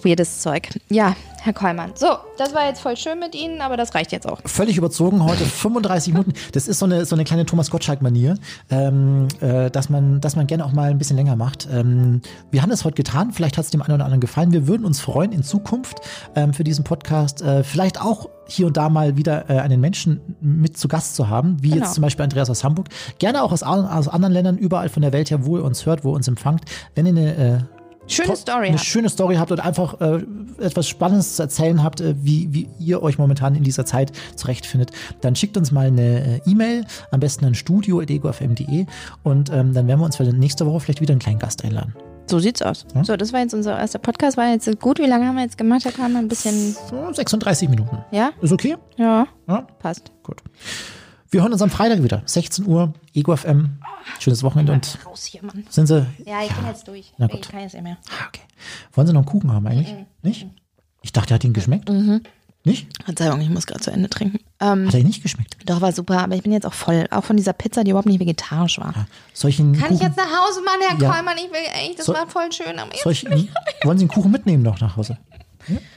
weirdes 0.05 0.40
Zeug. 0.40 0.69
Ja, 0.88 1.17
Herr 1.45 1.53
Kollmann. 1.53 1.93
So, 1.95 2.07
das 2.38 2.55
war 2.55 2.67
jetzt 2.67 2.81
voll 2.81 2.97
schön 2.97 3.19
mit 3.19 3.35
Ihnen, 3.35 3.61
aber 3.61 3.77
das 3.77 3.95
reicht 3.95 4.12
jetzt 4.12 4.27
auch. 4.27 4.40
Völlig 4.47 4.79
überzogen 4.79 5.23
heute, 5.25 5.45
35 5.45 6.14
Minuten. 6.14 6.33
Das 6.53 6.69
ist 6.69 6.79
so 6.79 6.87
eine, 6.87 7.05
so 7.05 7.14
eine 7.14 7.25
kleine 7.25 7.45
Thomas 7.45 7.71
Gottschalk-Manier, 7.71 8.38
ähm, 8.71 9.29
äh, 9.40 9.71
dass, 9.71 9.90
man, 9.90 10.21
dass 10.23 10.37
man 10.37 10.47
gerne 10.47 10.64
auch 10.64 10.73
mal 10.73 10.90
ein 10.90 10.97
bisschen 10.97 11.17
länger 11.17 11.37
macht. 11.37 11.69
Ähm, 11.71 12.23
wir 12.51 12.62
haben 12.62 12.71
das 12.71 12.85
heute 12.85 12.95
getan, 12.95 13.33
vielleicht 13.33 13.59
hat 13.59 13.64
es 13.67 13.71
dem 13.71 13.83
einen 13.83 13.95
oder 13.95 14.05
anderen 14.05 14.21
gefallen. 14.21 14.53
Wir 14.53 14.67
würden 14.67 14.87
uns 14.87 15.01
freuen 15.01 15.33
in 15.33 15.43
Zukunft 15.43 15.99
ähm, 16.35 16.55
für 16.55 16.64
diesen 16.64 16.85
Podcast 16.85 17.43
äh, 17.43 17.62
vielleicht 17.62 18.01
auch 18.01 18.31
hier 18.47 18.67
und 18.67 18.77
da 18.77 18.88
mal 18.88 19.17
wieder 19.17 19.49
äh, 19.49 19.59
einen 19.59 19.81
Menschen 19.81 20.21
mit 20.40 20.77
zu 20.77 20.88
Gast 20.88 21.17
zu 21.17 21.29
haben, 21.29 21.62
wie 21.62 21.71
genau. 21.71 21.85
jetzt 21.85 21.95
zum 21.95 22.03
Beispiel 22.03 22.23
Andreas 22.25 22.51
aus 22.51 22.64
Hamburg. 22.64 22.88
Gerne 23.19 23.43
auch 23.43 23.53
aus, 23.53 23.62
aus 23.62 24.09
anderen 24.09 24.33
Ländern, 24.33 24.59
überall 24.59 24.88
von 24.88 25.03
der 25.03 25.12
Welt 25.12 25.31
her, 25.31 25.45
wo 25.45 25.59
ihr 25.59 25.64
uns 25.64 25.87
hört, 25.87 26.05
wo 26.05 26.12
ihr 26.12 26.17
uns 26.17 26.29
empfangt. 26.29 26.64
Wenn 26.95 27.07
ihr 27.07 27.12
eine 27.12 27.37
äh, 27.37 27.59
Schöne 28.07 28.37
Story 28.37 28.67
eine 28.69 28.77
habt. 28.77 28.85
schöne 28.87 29.09
Story 29.09 29.37
habt 29.37 29.51
und 29.53 29.61
einfach 29.61 30.01
äh, 30.01 30.21
etwas 30.61 30.88
Spannendes 30.88 31.37
zu 31.37 31.43
erzählen 31.43 31.83
habt, 31.83 32.01
äh, 32.01 32.14
wie, 32.19 32.53
wie 32.53 32.69
ihr 32.79 33.03
euch 33.03 33.19
momentan 33.19 33.55
in 33.55 33.62
dieser 33.64 33.87
Zeit 33.87 34.12
zurechtfindet, 34.37 34.90
dann 35.23 35.35
schickt 35.37 35.57
uns 35.57 35.73
mal 35.73 35.87
eine 35.87 36.40
äh, 36.45 36.51
E-Mail, 36.51 36.85
am 37.11 37.21
besten 37.21 37.45
an 37.47 37.55
studio.egofm.de 37.55 38.87
und 39.23 39.50
ähm, 39.50 39.73
dann 39.73 39.87
werden 39.88 40.00
wir 40.00 40.05
uns 40.05 40.17
für 40.17 40.25
nächste 40.25 40.67
Woche 40.67 40.81
vielleicht 40.81 41.00
wieder 41.00 41.13
einen 41.13 41.21
kleinen 41.21 41.38
Gast 41.38 41.65
einladen. 41.65 41.94
So 42.27 42.38
sieht's 42.38 42.63
aus. 42.63 42.87
Ja. 42.94 43.05
So, 43.05 43.17
das 43.17 43.33
war 43.35 43.40
jetzt 43.40 43.52
unser 43.52 43.79
erster 43.79 43.98
Podcast. 43.98 44.38
War 44.38 44.48
jetzt 44.50 44.81
gut. 44.81 44.98
Wie 44.98 45.05
lange 45.07 45.27
haben 45.27 45.35
wir 45.37 45.42
jetzt 45.42 45.59
gemacht? 45.59 45.85
Da 45.85 45.90
kam 45.90 46.17
ein 46.17 46.27
bisschen. 46.27 46.75
So, 46.88 47.13
36 47.13 47.69
Minuten. 47.69 47.98
Ja? 48.13 48.31
Ist 48.40 48.50
okay? 48.52 48.77
Ja, 48.96 49.27
Ja, 49.46 49.67
passt. 49.79 50.11
gut. 50.23 50.38
Wir 51.35 51.42
hören 51.42 51.52
uns 51.52 51.62
am 51.62 51.70
Freitag 51.70 52.00
wieder. 52.04 52.22
16 52.26 52.64
Uhr, 52.64 52.94
Ego 53.12 53.35
FM. 53.35 53.80
Schönes 54.20 54.44
Wochenende 54.44 54.70
und 54.72 54.98
Raus 55.04 55.24
hier, 55.24 55.42
Mann. 55.42 55.66
sind 55.68 55.88
Sie. 55.88 56.06
Ja, 56.24 56.44
ich 56.44 56.52
bin 56.52 56.64
jetzt 56.64 56.87
durch. 56.87 57.12
Na 57.18 57.26
gut. 57.26 57.40
Ich 57.40 57.48
kann 57.48 57.58
jetzt 57.58 57.72
nicht 57.74 57.82
mehr. 57.82 57.96
Ah, 58.08 58.26
okay. 58.28 58.42
Wollen 58.92 59.08
Sie 59.08 59.12
noch 59.12 59.22
einen 59.22 59.26
Kuchen 59.26 59.52
haben 59.52 59.66
eigentlich? 59.66 59.92
Mhm. 59.92 60.06
Nicht? 60.22 60.46
Ich 61.02 61.10
dachte, 61.10 61.35
hat 61.35 61.42
Ihnen 61.42 61.52
geschmeckt. 61.52 61.90
Nicht? 62.62 62.87
Verzeihung, 63.04 63.40
ich 63.40 63.50
muss 63.50 63.66
gerade 63.66 63.80
zu 63.80 63.90
Ende 63.90 64.08
trinken. 64.08 64.38
Ähm, 64.60 64.87
Hat 64.87 64.94
er 64.94 65.02
nicht 65.02 65.24
geschmeckt? 65.24 65.56
doch, 65.66 65.80
war 65.80 65.90
super, 65.90 66.20
aber 66.22 66.37
ich 66.37 66.44
bin 66.44 66.52
jetzt 66.52 66.66
auch 66.66 66.72
voll. 66.72 67.04
Auch 67.10 67.24
von 67.24 67.37
dieser 67.37 67.52
Pizza, 67.52 67.82
die 67.82 67.90
überhaupt 67.90 68.06
nicht 68.06 68.20
vegetarisch 68.20 68.78
war. 68.78 68.94
Einen 68.94 69.72
Kann 69.72 69.82
Kuchen, 69.88 69.94
ich 69.96 70.00
jetzt 70.02 70.16
nach 70.16 70.26
Hause, 70.30 70.60
Mann, 70.64 70.76
Herr 70.88 71.00
Ja. 71.02 71.10
Kollmann? 71.14 71.37
Ich 71.37 71.50
will 71.50 71.88
echt, 71.88 71.98
das 71.98 72.06
Soll- 72.06 72.14
war 72.14 72.28
voll 72.28 72.52
schön. 72.52 72.78
Aber 72.78 72.92
soll 72.96 73.10
ich, 73.12 73.24
wollen 73.82 73.98
Sie 73.98 74.04
einen 74.04 74.08
Kuchen 74.08 74.30
mitnehmen 74.30 74.62
noch 74.62 74.80
nach 74.80 74.96
Hause? 74.96 75.18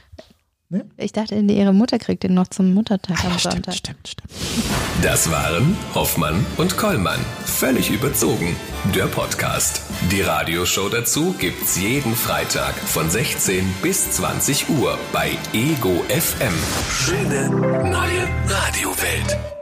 ich 0.98 1.12
dachte, 1.14 1.36
ihre 1.36 1.74
Mutter 1.74 1.98
kriegt 1.98 2.24
den 2.24 2.34
noch 2.34 2.48
zum 2.48 2.74
Muttertag 2.74 3.24
am 3.24 3.32
Ja, 3.32 3.40
stimmt, 3.40 3.54
Sonntag. 3.54 3.74
stimmt, 3.76 4.08
stimmt. 4.08 4.32
Das 5.02 5.32
waren 5.32 5.78
Hoffmann 5.96 6.46
und 6.58 6.76
Kollmann. 6.78 7.20
Völlig 7.46 7.90
überzogen. 7.90 8.56
Der 8.96 9.06
Podcast. 9.06 9.82
Die 10.12 10.22
Radioshow 10.22 10.90
dazu 10.90 11.34
gibt's 11.40 11.80
jeden 11.80 12.16
Freitag 12.16 12.76
von 12.76 13.10
16 13.10 13.66
bis 13.82 14.12
20 14.12 14.70
Uhr 14.70 14.98
bei 15.14 15.32
Ego 15.54 16.04
FM. 16.10 16.54
Schöne 16.90 17.50
neue 17.90 18.28
Radiowelt. 18.48 19.57